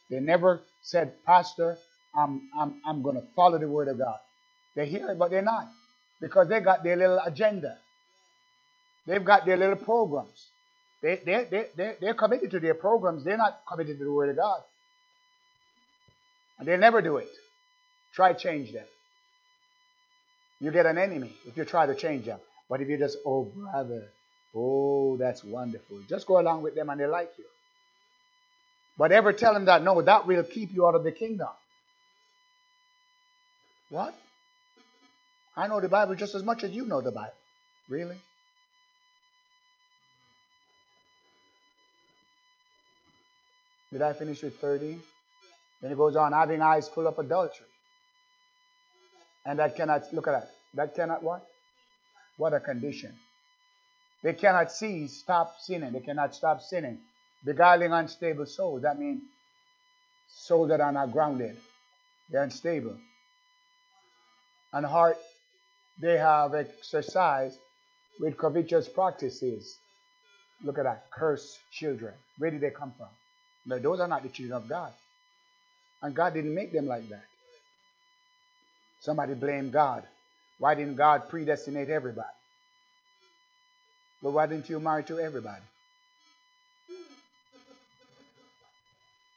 They 0.09 0.19
never 0.19 0.61
said, 0.81 1.13
Pastor, 1.25 1.77
I'm, 2.15 2.49
I'm, 2.59 2.81
I'm 2.85 3.01
going 3.03 3.15
to 3.15 3.27
follow 3.35 3.59
the 3.59 3.67
word 3.67 3.89
of 3.89 3.99
God. 3.99 4.17
They 4.75 4.87
hear 4.87 5.09
it, 5.11 5.19
but 5.19 5.31
they're 5.31 5.41
not 5.43 5.69
because 6.21 6.47
they 6.49 6.59
got 6.61 6.83
their 6.83 6.95
little 6.95 7.19
agenda. 7.19 7.77
They've 9.05 9.23
got 9.23 9.45
their 9.45 9.57
little 9.57 9.75
programs. 9.75 10.47
They, 11.01 11.21
they, 11.25 11.47
they, 11.49 11.67
they, 11.75 11.95
they're 12.01 12.13
committed 12.15 12.51
to 12.51 12.59
their 12.59 12.73
programs. 12.73 13.23
They're 13.23 13.37
not 13.37 13.61
committed 13.67 13.99
to 13.99 14.05
the 14.05 14.11
word 14.11 14.29
of 14.29 14.37
God. 14.37 14.61
And 16.59 16.67
they'll 16.67 16.79
never 16.79 17.01
do 17.01 17.17
it. 17.17 17.29
Try 18.13 18.33
change 18.33 18.73
them. 18.73 18.85
You 20.59 20.71
get 20.71 20.85
an 20.85 20.97
enemy 20.97 21.31
if 21.45 21.55
you 21.55 21.65
try 21.65 21.85
to 21.85 21.95
change 21.95 22.25
them. 22.25 22.39
But 22.69 22.81
if 22.81 22.89
you 22.89 22.97
just, 22.97 23.17
oh, 23.25 23.43
brother, 23.43 24.09
oh, 24.55 25.17
that's 25.17 25.43
wonderful. 25.43 26.01
Just 26.09 26.25
go 26.25 26.39
along 26.39 26.63
with 26.63 26.75
them 26.75 26.89
and 26.89 26.99
they 26.99 27.05
like 27.05 27.31
you. 27.37 27.45
But 28.97 29.11
ever 29.11 29.33
tell 29.33 29.53
them 29.53 29.65
that, 29.65 29.83
no, 29.83 30.01
that 30.01 30.25
will 30.25 30.43
keep 30.43 30.73
you 30.73 30.87
out 30.87 30.95
of 30.95 31.03
the 31.03 31.11
kingdom. 31.11 31.49
What? 33.89 34.15
I 35.55 35.67
know 35.67 35.79
the 35.79 35.87
Bible 35.87 36.15
just 36.15 36.35
as 36.35 36.43
much 36.43 36.63
as 36.63 36.71
you 36.71 36.85
know 36.85 37.01
the 37.01 37.11
Bible. 37.11 37.33
Really? 37.87 38.17
Did 43.91 44.01
I 44.01 44.13
finish 44.13 44.41
with 44.41 44.59
13? 44.59 45.01
Then 45.81 45.91
it 45.91 45.97
goes 45.97 46.15
on, 46.15 46.33
having 46.33 46.61
eyes 46.61 46.87
full 46.87 47.07
of 47.07 47.17
adultery. 47.19 47.65
And 49.45 49.59
that 49.59 49.75
cannot, 49.75 50.11
look 50.13 50.27
at 50.27 50.31
that. 50.31 50.49
That 50.73 50.95
cannot 50.95 51.23
what? 51.23 51.45
What 52.37 52.53
a 52.53 52.59
condition. 52.59 53.13
They 54.23 54.33
cannot 54.33 54.71
see, 54.71 55.07
stop 55.07 55.55
sinning. 55.59 55.93
They 55.93 55.99
cannot 55.99 56.35
stop 56.35 56.61
sinning. 56.61 56.99
Beguiling 57.45 57.93
unstable 57.93 58.45
souls. 58.45 58.81
That 58.81 58.99
means 58.99 59.21
souls 60.27 60.69
that 60.69 60.81
are 60.81 60.91
not 60.91 61.11
grounded. 61.11 61.57
They're 62.29 62.43
unstable 62.43 62.97
and 64.73 64.85
heart 64.85 65.17
they 65.99 66.17
have 66.17 66.53
exercised 66.53 67.57
with 68.19 68.37
covetous 68.37 68.87
practices. 68.87 69.77
Look 70.63 70.77
at 70.77 70.83
that. 70.83 71.05
Cursed 71.11 71.59
children. 71.71 72.13
Where 72.37 72.51
did 72.51 72.61
they 72.61 72.69
come 72.71 72.93
from? 72.97 73.07
No, 73.65 73.79
those 73.79 73.99
are 73.99 74.07
not 74.07 74.23
the 74.23 74.29
children 74.29 74.61
of 74.61 74.69
God. 74.69 74.93
And 76.01 76.15
God 76.15 76.33
didn't 76.33 76.53
make 76.53 76.71
them 76.71 76.85
like 76.85 77.07
that. 77.09 77.25
Somebody 78.99 79.33
blame 79.33 79.71
God. 79.71 80.03
Why 80.59 80.75
didn't 80.75 80.95
God 80.95 81.29
predestinate 81.29 81.89
everybody? 81.89 82.27
But 84.21 84.31
why 84.31 84.47
didn't 84.47 84.69
you 84.69 84.79
marry 84.79 85.03
to 85.05 85.19
everybody? 85.19 85.63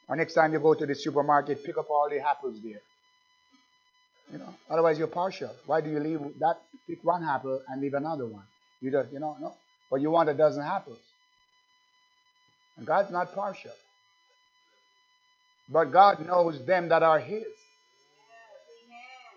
Or 0.08 0.16
next 0.16 0.34
time 0.34 0.52
you 0.52 0.58
go 0.58 0.74
to 0.74 0.86
the 0.86 0.94
supermarket, 0.94 1.64
pick 1.64 1.78
up 1.78 1.88
all 1.88 2.08
the 2.11 2.18
apples 2.18 2.61
there. 2.62 2.80
You 4.32 4.38
know, 4.38 4.54
otherwise 4.68 4.98
you're 4.98 5.08
partial. 5.08 5.50
Why 5.66 5.80
do 5.80 5.90
you 5.90 6.00
leave 6.00 6.20
that 6.40 6.61
pick 6.86 7.04
one 7.04 7.22
apple 7.24 7.62
and 7.68 7.80
leave 7.80 7.94
another 7.94 8.26
one? 8.26 8.44
You 8.80 8.90
don't, 8.90 9.12
you 9.12 9.20
know, 9.20 9.36
no. 9.40 9.54
But 9.90 10.00
you 10.00 10.11
want 10.11 10.28
a 10.28 10.34
dozen 10.34 10.62
apples. 10.62 10.98
And 12.76 12.86
God's 12.86 13.11
not 13.11 13.34
partial. 13.34 13.72
But 15.71 15.93
God 15.93 16.27
knows 16.27 16.64
them 16.66 16.89
that 16.89 17.03
are 17.03 17.21
His. 17.21 17.45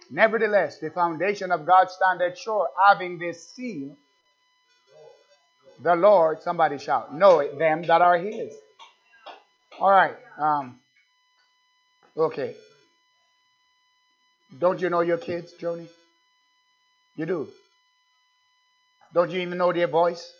Nevertheless, 0.09 0.79
the 0.79 0.89
foundation 0.89 1.51
of 1.51 1.65
God 1.65 1.89
standeth 1.89 2.37
sure, 2.37 2.69
having 2.87 3.19
this 3.19 3.47
seal. 3.49 3.95
The 5.81 5.95
Lord, 5.95 6.41
somebody 6.41 6.77
shout, 6.77 7.15
know 7.15 7.39
it, 7.39 7.57
them 7.57 7.83
that 7.83 8.01
are 8.01 8.17
His. 8.17 8.53
All 9.79 9.89
right. 9.89 10.15
Um, 10.37 10.79
okay. 12.17 12.55
Don't 14.59 14.79
you 14.81 14.89
know 14.89 15.01
your 15.01 15.17
kids, 15.17 15.53
Joni? 15.59 15.87
You 17.15 17.25
do. 17.25 17.47
Don't 19.13 19.31
you 19.31 19.39
even 19.41 19.57
know 19.57 19.71
their 19.71 19.87
voice? 19.87 20.31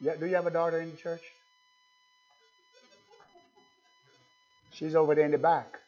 Yeah, 0.00 0.16
do 0.16 0.26
you 0.26 0.34
have 0.34 0.46
a 0.46 0.50
daughter 0.50 0.80
in 0.80 0.90
the 0.90 0.96
church? 0.96 1.22
She's 4.80 4.96
over 4.96 5.14
there 5.14 5.26
in 5.26 5.30
the 5.30 5.38
back. 5.38 5.78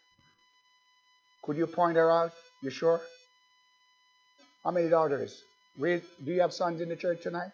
Could 1.42 1.56
you 1.56 1.66
point 1.66 1.96
her 1.96 2.10
out? 2.10 2.32
You 2.62 2.68
sure? 2.68 3.00
How 4.62 4.70
many 4.70 4.90
daughters? 4.90 5.42
Do 5.80 6.02
you 6.26 6.42
have 6.42 6.52
sons 6.52 6.82
in 6.82 6.90
the 6.90 6.96
church 6.96 7.22
tonight? 7.22 7.52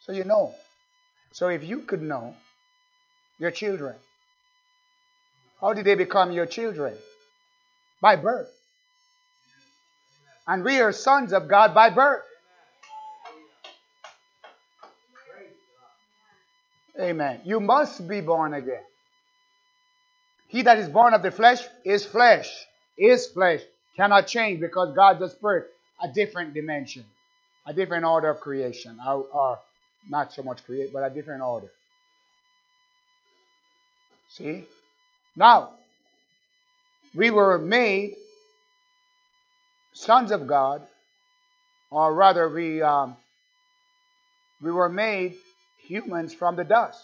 So 0.00 0.12
you 0.12 0.24
know. 0.24 0.54
So 1.32 1.48
if 1.48 1.64
you 1.64 1.78
could 1.78 2.02
know 2.02 2.36
your 3.38 3.50
children, 3.50 3.94
how 5.62 5.72
did 5.72 5.86
they 5.86 5.94
become 5.94 6.30
your 6.30 6.44
children? 6.44 6.94
By 8.02 8.16
birth. 8.16 8.52
And 10.46 10.62
we 10.62 10.78
are 10.80 10.92
sons 10.92 11.32
of 11.32 11.48
God 11.48 11.74
by 11.74 11.88
birth. 11.88 12.22
Amen. 17.00 17.40
You 17.44 17.60
must 17.60 18.06
be 18.06 18.20
born 18.20 18.52
again. 18.52 18.84
He 20.50 20.62
that 20.62 20.78
is 20.78 20.88
born 20.88 21.14
of 21.14 21.22
the 21.22 21.30
flesh 21.30 21.60
is 21.84 22.04
flesh. 22.04 22.50
Is 22.98 23.28
flesh. 23.28 23.60
Cannot 23.96 24.26
change 24.26 24.60
because 24.60 24.94
God's 24.94 25.22
a 25.22 25.28
spirit. 25.30 25.68
A 26.02 26.08
different 26.08 26.54
dimension. 26.54 27.04
A 27.66 27.72
different 27.72 28.04
order 28.04 28.30
of 28.30 28.40
creation. 28.40 28.98
Or, 29.06 29.24
or 29.32 29.58
not 30.08 30.32
so 30.32 30.42
much 30.42 30.64
create, 30.64 30.92
but 30.92 31.04
a 31.04 31.14
different 31.14 31.42
order. 31.42 31.70
See? 34.28 34.64
Now, 35.36 35.70
we 37.14 37.30
were 37.30 37.58
made 37.58 38.16
sons 39.92 40.30
of 40.32 40.46
God, 40.46 40.82
or 41.90 42.14
rather, 42.14 42.48
we 42.48 42.82
um, 42.82 43.16
we 44.62 44.70
were 44.70 44.88
made 44.88 45.34
humans 45.78 46.32
from 46.34 46.56
the 46.56 46.64
dust, 46.64 47.02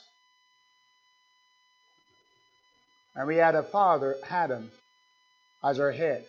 and 3.16 3.26
we 3.26 3.36
had 3.36 3.54
a 3.54 3.62
father, 3.62 4.16
Adam, 4.28 4.70
as 5.64 5.80
our 5.80 5.90
head, 5.90 6.24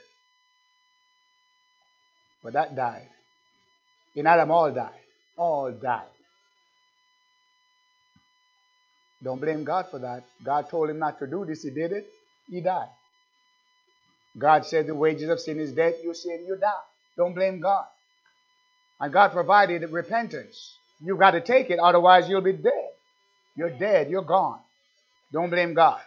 but 2.43 2.53
that 2.53 2.75
died. 2.75 3.09
In 4.15 4.25
Adam, 4.25 4.49
all 4.49 4.71
died. 4.71 4.89
All 5.37 5.71
died. 5.71 6.07
Don't 9.23 9.41
blame 9.41 9.63
God 9.63 9.87
for 9.91 9.99
that. 9.99 10.23
God 10.43 10.69
told 10.69 10.89
him 10.89 10.99
not 10.99 11.19
to 11.19 11.27
do 11.27 11.45
this. 11.45 11.63
He 11.63 11.71
did 11.71 11.91
it. 11.91 12.07
He 12.49 12.61
died. 12.61 12.89
God 14.37 14.65
said 14.65 14.87
the 14.87 14.95
wages 14.95 15.29
of 15.29 15.39
sin 15.39 15.59
is 15.59 15.71
death. 15.73 15.95
You 16.03 16.13
sin, 16.13 16.45
you 16.47 16.55
die. 16.55 16.71
Don't 17.17 17.33
blame 17.33 17.59
God. 17.59 17.85
And 18.99 19.11
God 19.11 19.31
provided 19.31 19.89
repentance. 19.91 20.77
You've 21.01 21.19
got 21.19 21.31
to 21.31 21.41
take 21.41 21.69
it, 21.69 21.79
otherwise 21.79 22.29
you'll 22.29 22.41
be 22.41 22.53
dead. 22.53 22.89
You're 23.55 23.71
dead. 23.71 24.09
You're 24.09 24.23
gone. 24.23 24.59
Don't 25.33 25.49
blame 25.49 25.73
God. 25.73 25.99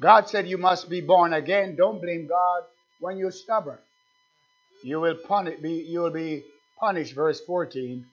God 0.00 0.28
said 0.28 0.48
you 0.48 0.58
must 0.58 0.90
be 0.90 1.00
born 1.00 1.32
again. 1.32 1.76
Don't 1.76 2.00
blame 2.00 2.26
God 2.26 2.62
when 3.00 3.16
you're 3.16 3.30
stubborn. 3.30 3.78
You 4.82 5.00
will 5.00 5.16
be, 5.62 5.86
you 5.88 6.00
will 6.00 6.10
be 6.10 6.42
punished, 6.78 7.14
verse 7.14 7.40
14, 7.40 8.04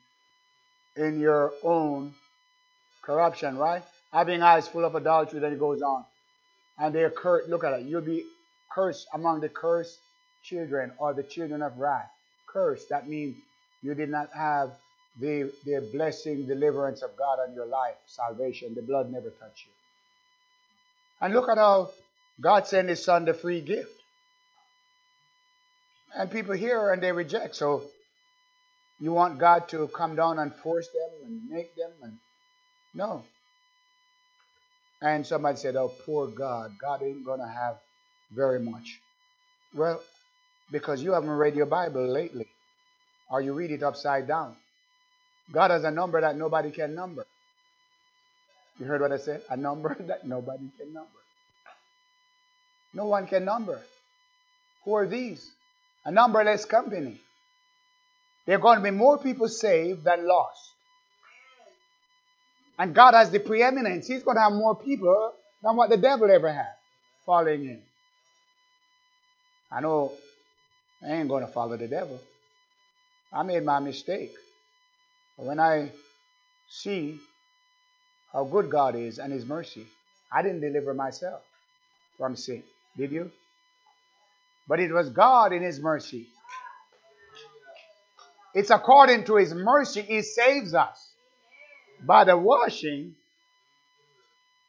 in 0.96 1.20
your 1.20 1.54
own 1.64 2.14
corruption, 3.02 3.58
right? 3.58 3.84
Having 4.14 4.42
eyes 4.44 4.68
full 4.68 4.86
of 4.86 4.96
adultery, 4.96 5.40
then 5.40 5.54
it 5.54 5.60
goes 5.60 5.82
on. 5.82 6.06
And 6.78 6.94
they're 6.94 7.10
cursed. 7.10 7.50
Look 7.50 7.64
at 7.64 7.74
it. 7.74 7.86
You'll 7.86 8.02
be 8.02 8.26
cursed 8.72 9.08
among 9.14 9.42
the 9.42 9.50
cursed 9.50 10.00
children 10.44 10.92
or 10.98 11.14
the 11.14 11.24
children 11.24 11.62
of 11.62 11.78
wrath. 11.78 12.10
Cursed. 12.48 12.90
That 12.90 13.08
means 13.08 13.36
you 13.82 13.94
did 13.96 14.10
not 14.10 14.30
have 14.34 14.72
the, 15.20 15.52
the 15.66 15.90
blessing, 15.94 16.48
deliverance 16.48 17.02
of 17.02 17.16
God 17.18 17.40
on 17.48 17.54
your 17.54 17.66
life, 17.66 17.96
salvation. 18.06 18.76
The 18.76 18.82
blood 18.82 19.12
never 19.12 19.30
touched 19.30 19.66
you. 19.66 19.72
And 21.22 21.34
look 21.34 21.50
at 21.50 21.58
how 21.58 21.92
God 22.42 22.68
sent 22.68 22.90
His 22.90 23.04
Son 23.04 23.26
the 23.26 23.34
free 23.34 23.62
gift. 23.62 23.92
And 26.16 26.30
people 26.30 26.56
hear 26.56 26.92
and 26.92 27.02
they 27.02 27.12
reject. 27.12 27.56
So 27.56 27.84
you 29.00 29.14
want 29.14 29.40
God 29.40 29.70
to 29.70 29.88
come 29.88 30.16
down 30.16 30.40
and 30.40 30.54
force 30.54 30.88
them 30.88 31.28
and 31.28 31.50
make 31.50 31.76
them 31.76 31.92
and 32.02 32.18
no. 32.94 33.24
And 35.02 35.26
somebody 35.26 35.58
said, 35.58 35.76
Oh, 35.76 35.92
poor 36.06 36.28
God. 36.28 36.72
God 36.80 37.02
ain't 37.04 37.26
gonna 37.26 37.48
have 37.48 37.78
very 38.32 38.60
much. 38.60 39.00
Well, 39.74 40.02
because 40.72 41.02
you 41.02 41.14
haven't 41.14 41.30
read 41.30 41.56
your 41.56 41.66
Bible 41.66 42.06
lately. 42.08 42.48
Or 43.30 43.42
you 43.42 43.54
read 43.54 43.72
it 43.72 43.84
upside 43.84 44.28
down. 44.28 44.56
God 45.52 45.72
has 45.72 45.84
a 45.84 45.92
number 45.92 46.20
that 46.22 46.36
nobody 46.36 46.72
can 46.72 46.96
number. 46.96 47.26
You 48.82 48.88
heard 48.88 49.02
what 49.02 49.12
I 49.12 49.18
said? 49.18 49.44
A 49.52 49.56
number 49.56 49.96
that 50.08 50.26
nobody 50.26 50.66
can 50.80 50.92
number. 50.92 51.20
No 52.96 53.06
one 53.06 53.28
can 53.28 53.46
number. 53.46 53.80
Who 54.84 54.96
are 54.96 55.08
these? 55.08 55.52
A 56.04 56.12
numberless 56.12 56.66
company. 56.66 57.22
There 58.48 58.56
are 58.58 58.60
going 58.60 58.80
to 58.80 58.84
be 58.84 58.90
more 58.90 59.20
people 59.20 59.48
saved 59.50 60.04
than 60.04 60.28
lost. 60.28 60.60
And 62.80 62.96
God 62.96 63.14
has 63.14 63.30
the 63.30 63.40
preeminence. 63.40 64.08
He's 64.08 64.24
going 64.24 64.38
to 64.38 64.42
have 64.42 64.54
more 64.54 64.76
people 64.76 65.34
than 65.62 65.76
what 65.76 65.92
the 65.92 65.98
devil 65.98 66.32
ever 66.32 66.52
had 66.52 66.74
following 67.24 67.64
him. 67.66 67.82
I 69.72 69.82
know 69.82 70.12
I 71.04 71.12
ain't 71.12 71.30
going 71.30 71.46
to 71.46 71.52
follow 71.52 71.78
the 71.78 71.88
devil. 71.88 72.20
I 73.32 73.44
made 73.44 73.64
my 73.64 73.78
mistake. 73.78 74.32
But 75.38 75.46
when 75.46 75.60
I 75.60 75.92
see 76.68 77.20
how 78.34 78.44
good 78.46 78.70
God 78.70 78.96
is 78.96 79.20
and 79.20 79.32
His 79.32 79.46
mercy, 79.46 79.86
I 80.32 80.42
didn't 80.42 80.62
deliver 80.62 80.94
myself 80.94 81.42
from 82.18 82.36
sin. 82.36 82.64
Did 82.98 83.12
you? 83.12 83.32
But 84.68 84.80
it 84.80 84.92
was 84.92 85.10
God 85.10 85.54
in 85.54 85.62
His 85.62 85.80
mercy. 85.80 86.28
It's 88.54 88.70
according 88.70 89.26
to 89.26 89.38
His 89.38 89.54
mercy 89.54 90.02
He 90.02 90.22
saves 90.22 90.74
us 90.74 91.12
by 92.04 92.24
the 92.24 92.38
washing 92.38 93.16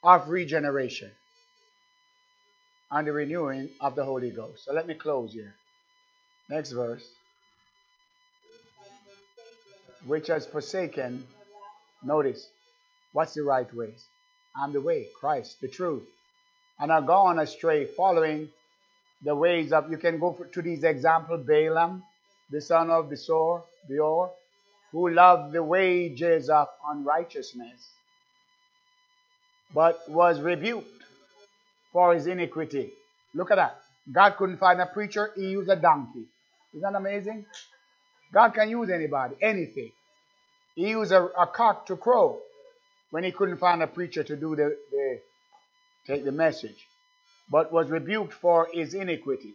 of 0.03 0.29
regeneration 0.29 1.11
and 2.91 3.07
the 3.07 3.13
renewing 3.13 3.71
of 3.81 3.95
the 3.95 4.05
Holy 4.05 4.31
Ghost. 4.31 4.65
So 4.65 4.73
let 4.73 4.87
me 4.87 4.95
close 4.95 5.33
here. 5.33 5.55
Next 6.51 6.73
verse. 6.73 7.09
Which 10.07 10.27
has 10.27 10.47
forsaken, 10.47 11.25
notice, 12.03 12.49
what's 13.13 13.35
the 13.35 13.43
right 13.43 13.73
ways? 13.75 14.05
I'm 14.57 14.73
the 14.73 14.81
way, 14.81 15.07
Christ, 15.19 15.61
the 15.61 15.69
truth. 15.69 16.03
And 16.79 16.91
are 16.91 17.03
gone 17.03 17.39
astray, 17.39 17.87
following 17.87 18.49
the 19.25 19.35
ways 19.35 19.73
of, 19.73 19.91
you 19.91 19.99
can 19.99 20.19
go 20.19 20.33
for, 20.33 20.47
to 20.47 20.63
these 20.63 20.85
examples, 20.85 21.47
Balaam, 21.47 22.03
the 22.51 22.61
son 22.61 22.91
of 22.91 23.09
Besor, 23.09 23.63
Beor, 23.89 24.31
who 24.91 25.11
loved 25.11 25.53
the 25.53 25.63
wages 25.63 26.51
of 26.51 26.69
unrighteousness, 26.89 27.89
but 29.75 30.01
was 30.09 30.41
rebuked 30.41 31.03
for 31.93 32.15
his 32.15 32.27
iniquity. 32.27 32.91
Look 33.35 33.51
at 33.51 33.57
that. 33.57 33.81
God 34.11 34.37
couldn't 34.37 34.59
find 34.59 34.81
a 34.81 34.87
preacher, 34.87 35.31
he 35.37 35.51
used 35.51 35.71
a 35.71 35.77
donkey. 35.77 36.25
Isn't 36.75 36.83
that 36.83 36.99
amazing? 36.99 37.47
God 38.33 38.51
can 38.51 38.69
use 38.69 38.91
anybody, 38.91 39.37
anything. 39.41 39.93
He 40.75 40.89
used 40.89 41.13
a, 41.13 41.25
a 41.39 41.47
cock 41.47 41.87
to 41.87 41.97
crow 41.97 42.41
when 43.13 43.25
he 43.25 43.31
couldn't 43.31 43.59
find 43.59 43.83
a 43.83 43.87
preacher 43.87 44.25
to 44.25 44.37
do 44.37 44.57
the, 44.57 44.75
the 44.91 45.21
take 46.07 46.25
the 46.25 46.33
message, 46.33 46.89
but 47.49 47.71
was 47.71 47.89
rebuked 47.91 48.33
for 48.33 48.69
his 48.73 48.95
iniquity. 48.95 49.55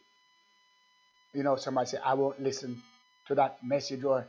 You 1.34 1.42
know, 1.42 1.56
somebody 1.56 1.88
said, 1.88 2.02
I 2.06 2.14
won't 2.14 2.40
listen 2.40 2.82
to 3.28 3.36
that 3.36 3.58
message, 3.64 4.04
or 4.04 4.26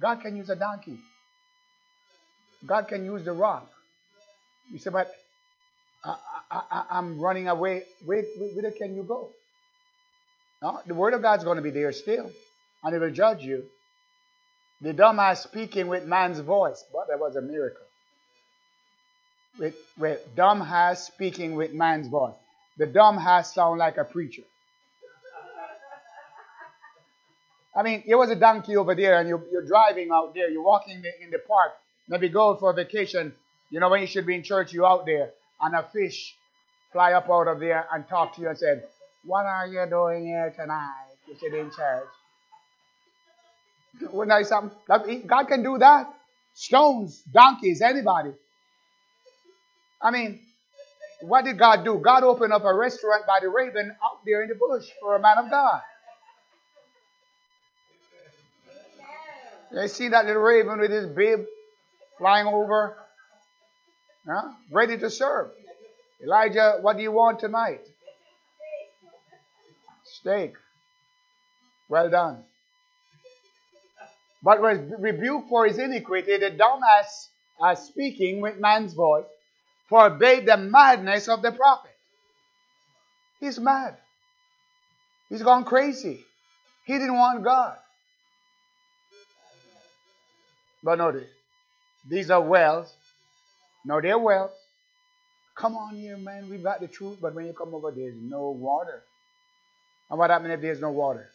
God 0.00 0.22
can 0.22 0.34
use 0.34 0.48
a 0.48 0.56
donkey. 0.56 0.98
God 2.66 2.88
can 2.88 3.04
use 3.04 3.22
the 3.22 3.32
rock. 3.32 3.68
You 4.72 4.78
say, 4.78 4.90
but 4.90 5.12
I, 6.50 6.84
am 6.92 7.20
running 7.20 7.48
away. 7.48 7.82
Where, 8.06 8.22
where 8.22 8.72
can 8.72 8.96
you 8.96 9.02
go? 9.02 9.28
No, 10.62 10.80
the 10.86 10.94
word 10.94 11.12
of 11.12 11.20
God's 11.20 11.44
going 11.44 11.56
to 11.56 11.62
be 11.62 11.70
there 11.70 11.92
still, 11.92 12.30
and 12.82 12.96
it 12.96 12.98
will 12.98 13.10
judge 13.10 13.42
you. 13.42 13.64
The 14.80 14.94
dumb 14.94 15.20
are 15.20 15.36
speaking 15.36 15.88
with 15.88 16.06
man's 16.06 16.40
voice, 16.40 16.82
but 16.90 17.08
that 17.08 17.20
was 17.20 17.36
a 17.36 17.42
miracle. 17.42 17.89
With, 19.58 19.76
with 19.98 20.34
dumb 20.34 20.60
has 20.60 21.04
speaking 21.04 21.54
with 21.54 21.72
man's 21.72 22.08
voice. 22.08 22.34
The 22.78 22.86
dumb 22.86 23.18
has 23.18 23.52
sound 23.52 23.78
like 23.78 23.98
a 23.98 24.04
preacher. 24.04 24.42
I 27.74 27.82
mean, 27.82 28.02
there 28.06 28.18
was 28.18 28.30
a 28.30 28.36
donkey 28.36 28.76
over 28.76 28.94
there, 28.94 29.18
and 29.20 29.28
you're, 29.28 29.42
you're 29.52 29.66
driving 29.66 30.10
out 30.12 30.34
there. 30.34 30.50
You're 30.50 30.62
walking 30.62 30.96
in 30.96 31.02
the, 31.02 31.22
in 31.22 31.30
the 31.30 31.38
park. 31.38 31.72
Maybe 32.08 32.28
go 32.28 32.56
for 32.56 32.70
a 32.70 32.74
vacation. 32.74 33.34
You 33.70 33.80
know, 33.80 33.88
when 33.88 34.00
you 34.00 34.06
should 34.06 34.26
be 34.26 34.34
in 34.34 34.42
church, 34.42 34.72
you're 34.72 34.86
out 34.86 35.06
there, 35.06 35.30
and 35.60 35.74
a 35.76 35.82
fish 35.92 36.34
fly 36.92 37.12
up 37.12 37.30
out 37.30 37.46
of 37.46 37.60
there 37.60 37.86
and 37.92 38.08
talk 38.08 38.34
to 38.34 38.42
you 38.42 38.48
and 38.48 38.58
said, 38.58 38.84
"What 39.24 39.46
are 39.46 39.66
you 39.68 39.86
doing 39.88 40.26
here 40.26 40.52
tonight? 40.56 41.14
You 41.28 41.36
should 41.38 41.52
be 41.52 41.60
in 41.60 41.70
church." 41.70 42.08
Wouldn't 44.12 44.28
that 44.28 44.46
something? 44.46 45.26
God 45.26 45.44
can 45.44 45.62
do 45.62 45.78
that. 45.78 46.12
Stones, 46.54 47.22
donkeys, 47.32 47.80
anybody. 47.82 48.30
I 50.02 50.10
mean, 50.10 50.40
what 51.22 51.44
did 51.44 51.58
God 51.58 51.84
do? 51.84 51.98
God 51.98 52.22
opened 52.22 52.52
up 52.52 52.64
a 52.64 52.74
restaurant 52.74 53.26
by 53.26 53.38
the 53.40 53.48
raven 53.48 53.94
out 54.02 54.24
there 54.24 54.42
in 54.42 54.48
the 54.48 54.54
bush 54.54 54.88
for 55.00 55.16
a 55.16 55.20
man 55.20 55.38
of 55.38 55.50
God. 55.50 55.82
You 59.72 59.86
see 59.88 60.08
that 60.08 60.26
little 60.26 60.42
raven 60.42 60.80
with 60.80 60.90
his 60.90 61.06
bib 61.06 61.44
flying 62.18 62.46
over? 62.46 62.96
Huh? 64.26 64.52
Ready 64.70 64.98
to 64.98 65.10
serve. 65.10 65.50
Elijah, 66.22 66.78
what 66.80 66.96
do 66.96 67.02
you 67.02 67.12
want 67.12 67.40
tonight? 67.40 67.80
Steak. 70.04 70.54
Well 71.88 72.10
done. 72.10 72.44
But 74.42 74.60
was 74.60 74.78
rebuked 74.98 75.48
for 75.48 75.66
his 75.66 75.78
iniquity, 75.78 76.38
the 76.38 76.50
dumbass 76.50 77.28
as 77.62 77.86
speaking 77.86 78.40
with 78.40 78.58
man's 78.58 78.94
voice, 78.94 79.24
forbade 79.90 80.46
the 80.46 80.56
madness 80.56 81.28
of 81.28 81.42
the 81.42 81.52
prophet. 81.52 81.90
He's 83.40 83.58
mad. 83.58 83.96
He's 85.28 85.42
gone 85.42 85.64
crazy. 85.64 86.24
He 86.86 86.94
didn't 86.94 87.16
want 87.16 87.44
God. 87.44 87.76
But 90.82 90.96
notice, 90.98 91.28
these 92.08 92.30
are 92.30 92.40
wells. 92.40 92.92
No, 93.84 94.00
they're 94.00 94.18
wells. 94.18 94.52
Come 95.54 95.76
on 95.76 95.96
here, 95.96 96.16
man. 96.16 96.48
We've 96.48 96.62
got 96.62 96.80
the 96.80 96.88
truth, 96.88 97.18
but 97.20 97.34
when 97.34 97.46
you 97.46 97.52
come 97.52 97.74
over, 97.74 97.90
there's 97.90 98.16
no 98.18 98.50
water. 98.50 99.02
And 100.08 100.18
what 100.18 100.30
happens 100.30 100.54
if 100.54 100.60
there's 100.60 100.80
no 100.80 100.90
water? 100.90 101.28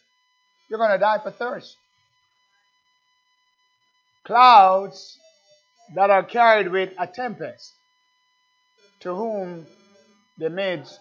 You're 0.68 0.78
going 0.78 0.90
to 0.90 0.98
die 0.98 1.18
for 1.22 1.30
thirst. 1.30 1.76
Clouds 4.24 5.18
that 5.94 6.10
are 6.10 6.24
carried 6.24 6.68
with 6.72 6.90
a 6.98 7.06
tempest, 7.06 7.72
to 9.00 9.14
whom 9.14 9.66
the 10.38 10.50
midst 10.50 11.00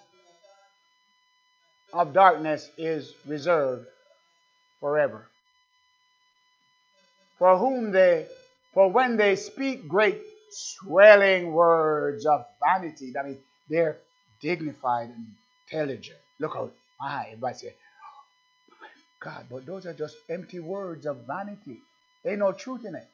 of 1.93 2.14
darkness 2.14 2.70
is 2.78 3.14
reserved 3.28 3.88
forever 4.80 5.28
for 7.38 7.58
whom 7.58 7.91
they, 7.91 8.28
for 8.74 8.89
when 8.91 9.18
they 9.18 9.36
speak 9.36 9.88
great 9.88 10.22
swelling 10.52 11.52
words 11.54 12.26
of 12.26 12.46
vanity, 12.64 13.12
that 13.14 13.26
means 13.26 13.39
they're 13.70 13.98
dignified 14.41 15.10
and 15.10 15.28
intelligent. 15.72 16.20
Look 16.39 16.54
how 16.54 16.72
My, 17.00 17.26
everybody 17.28 17.58
say, 17.58 17.74
God, 19.20 19.46
but 19.50 19.66
those 19.66 19.86
are 19.86 19.93
just 19.93 20.18
empty 20.30 20.60
words 20.60 21.06
of 21.06 21.26
vanity. 21.28 21.80
Ain't 22.26 22.39
no 22.39 22.52
truth 22.54 22.86
in 22.86 22.96
it. 22.96 23.08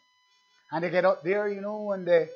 And 0.71 0.83
they 0.83 0.89
get 0.89 1.05
up 1.05 1.23
there, 1.23 1.47
you 1.49 1.61
know, 1.61 1.91
and 1.93 2.07
they 2.07 2.29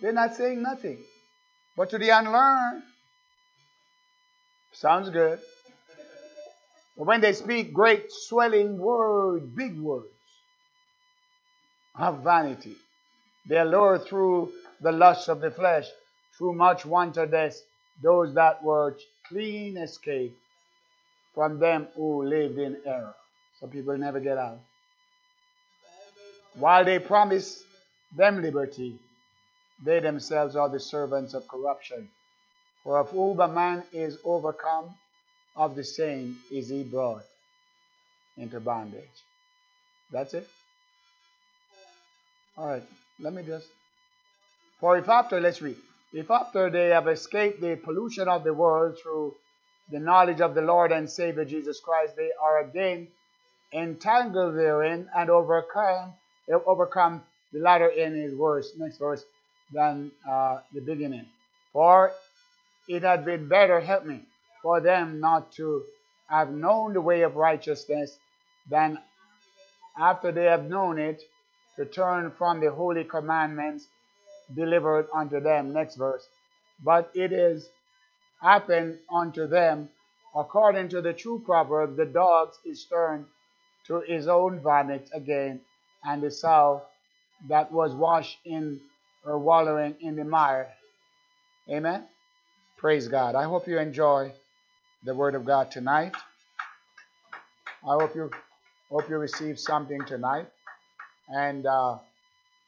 they're 0.00 0.12
not 0.12 0.34
saying 0.34 0.62
nothing. 0.62 0.98
But 1.76 1.90
to 1.90 1.98
the 1.98 2.10
unlearned, 2.10 2.82
sounds 4.72 5.10
good. 5.10 5.40
But 6.96 7.06
when 7.06 7.20
they 7.20 7.32
speak 7.32 7.72
great 7.72 8.12
swelling 8.12 8.78
words, 8.78 9.46
big 9.56 9.78
words 9.80 10.08
of 11.96 12.22
vanity, 12.24 12.76
they 13.48 13.64
lure 13.64 13.98
through 13.98 14.52
the 14.80 14.92
lust 14.92 15.28
of 15.28 15.40
the 15.40 15.50
flesh, 15.50 15.86
through 16.36 16.54
much 16.54 16.86
wantonness, 16.86 17.62
those 18.02 18.34
that 18.34 18.62
were 18.62 18.96
clean 19.28 19.76
escape 19.78 20.36
from 21.34 21.58
them 21.58 21.88
who 21.96 22.24
lived 22.24 22.58
in 22.58 22.78
error. 22.86 23.14
Some 23.60 23.70
people 23.70 23.96
never 23.98 24.20
get 24.20 24.38
out. 24.38 24.60
While 26.54 26.84
they 26.84 26.98
promise 26.98 27.62
them 28.16 28.42
liberty, 28.42 28.98
they 29.84 30.00
themselves 30.00 30.56
are 30.56 30.68
the 30.68 30.80
servants 30.80 31.34
of 31.34 31.46
corruption. 31.48 32.08
For 32.82 32.98
of 32.98 33.10
whom 33.10 33.40
a 33.40 33.48
man 33.48 33.82
is 33.92 34.18
overcome, 34.24 34.94
of 35.56 35.74
the 35.74 35.84
same 35.84 36.38
is 36.50 36.68
he 36.68 36.84
brought 36.84 37.24
into 38.36 38.60
bondage. 38.60 39.02
That's 40.12 40.34
it? 40.34 40.48
All 42.56 42.66
right, 42.66 42.82
let 43.20 43.32
me 43.32 43.42
just. 43.42 43.66
For 44.80 44.96
if 44.96 45.08
after, 45.08 45.40
let's 45.40 45.60
read. 45.60 45.76
If 46.12 46.30
after 46.30 46.70
they 46.70 46.88
have 46.88 47.08
escaped 47.08 47.60
the 47.60 47.76
pollution 47.76 48.28
of 48.28 48.44
the 48.44 48.54
world 48.54 48.98
through 49.02 49.34
the 49.90 49.98
knowledge 49.98 50.40
of 50.40 50.54
the 50.54 50.62
Lord 50.62 50.92
and 50.92 51.10
Savior 51.10 51.44
Jesus 51.44 51.80
Christ, 51.80 52.16
they 52.16 52.30
are 52.40 52.60
again 52.60 53.08
entangled 53.72 54.56
therein 54.56 55.08
and 55.14 55.28
overcome, 55.28 56.14
overcome 56.48 57.22
the 57.52 57.60
latter 57.60 57.90
end 57.90 58.16
is 58.16 58.34
worse. 58.34 58.72
Next 58.78 58.98
verse 58.98 59.24
than 59.72 60.10
uh, 60.28 60.60
the 60.72 60.80
beginning. 60.80 61.26
For 61.72 62.12
it 62.88 63.02
had 63.02 63.24
been 63.24 63.48
better, 63.48 63.80
help 63.80 64.06
me, 64.06 64.22
for 64.62 64.80
them 64.80 65.20
not 65.20 65.52
to 65.52 65.84
have 66.28 66.50
known 66.50 66.92
the 66.94 67.00
way 67.00 67.22
of 67.22 67.36
righteousness 67.36 68.18
than 68.70 68.98
after 69.98 70.32
they 70.32 70.44
have 70.44 70.64
known 70.64 70.98
it 70.98 71.22
to 71.76 71.84
turn 71.84 72.30
from 72.36 72.60
the 72.60 72.70
holy 72.70 73.04
commandments 73.04 73.86
delivered 74.54 75.06
unto 75.14 75.40
them. 75.40 75.72
Next 75.72 75.96
verse. 75.96 76.26
But 76.82 77.10
it 77.14 77.32
is 77.32 77.68
happened 78.40 78.98
unto 79.12 79.46
them 79.46 79.88
according 80.34 80.88
to 80.90 81.02
the 81.02 81.12
true 81.12 81.42
proverb, 81.44 81.96
the 81.96 82.06
dog 82.06 82.52
is 82.64 82.84
turned 82.84 83.26
to 83.86 84.00
his 84.00 84.28
own 84.28 84.60
vomit 84.60 85.08
again, 85.14 85.60
and 86.04 86.22
the 86.22 86.30
sow 86.30 86.82
that 87.48 87.72
was 87.72 87.94
washed 87.94 88.38
in 88.44 88.80
or 89.24 89.38
wallowing 89.38 89.96
in 90.00 90.16
the 90.16 90.24
mire. 90.24 90.68
Amen. 91.70 92.06
Praise 92.76 93.08
God. 93.08 93.34
I 93.34 93.44
hope 93.44 93.66
you 93.66 93.78
enjoy 93.78 94.32
the 95.04 95.14
Word 95.14 95.34
of 95.34 95.44
God 95.44 95.70
tonight. 95.70 96.14
I 97.84 97.94
hope 97.94 98.14
you 98.14 98.30
hope 98.90 99.08
you 99.08 99.18
receive 99.18 99.58
something 99.58 100.00
tonight, 100.06 100.46
and 101.28 101.66
uh, 101.66 101.98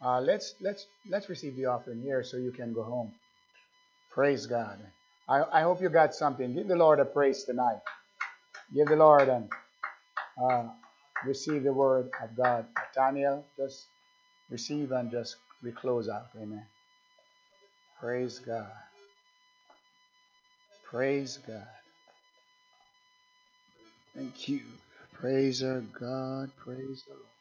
uh, 0.05 0.21
let's 0.21 0.55
let's 0.61 0.87
let's 1.09 1.29
receive 1.29 1.57
the 1.57 1.67
offering 1.67 2.03
here 2.03 2.23
so 2.23 2.37
you 2.37 2.53
can 2.53 2.73
go 2.73 2.83
home. 2.83 3.13
Praise 4.11 4.47
God. 4.47 4.79
I, 5.29 5.43
I 5.53 5.63
hope 5.63 5.81
you 5.81 5.89
got 5.89 6.15
something. 6.15 6.55
Give 6.55 6.67
the 6.67 6.77
Lord 6.77 7.01
a 7.01 7.05
praise 7.05 7.45
tonight. 7.45 7.79
Give 8.75 8.87
the 8.87 8.97
Lord 8.97 9.29
and 9.29 9.49
uh, 10.43 10.65
receive 11.25 11.63
the 11.63 11.73
word 11.73 12.11
of 12.23 12.37
God. 12.37 12.67
Daniel, 12.95 13.45
just 13.57 13.87
receive 14.51 14.93
and 14.93 15.11
just 15.11 15.37
we 15.63 15.73
close 15.73 16.09
out. 16.09 16.29
Amen. 16.37 16.67
Praise 18.01 18.39
God. 18.41 18.71
Praise 20.91 21.39
God. 21.47 21.67
Thank 24.17 24.49
you. 24.49 24.61
Praise 25.15 25.63
our 25.63 25.81
God. 25.81 26.51
Praise 26.57 27.05
the 27.09 27.15
Lord. 27.15 27.40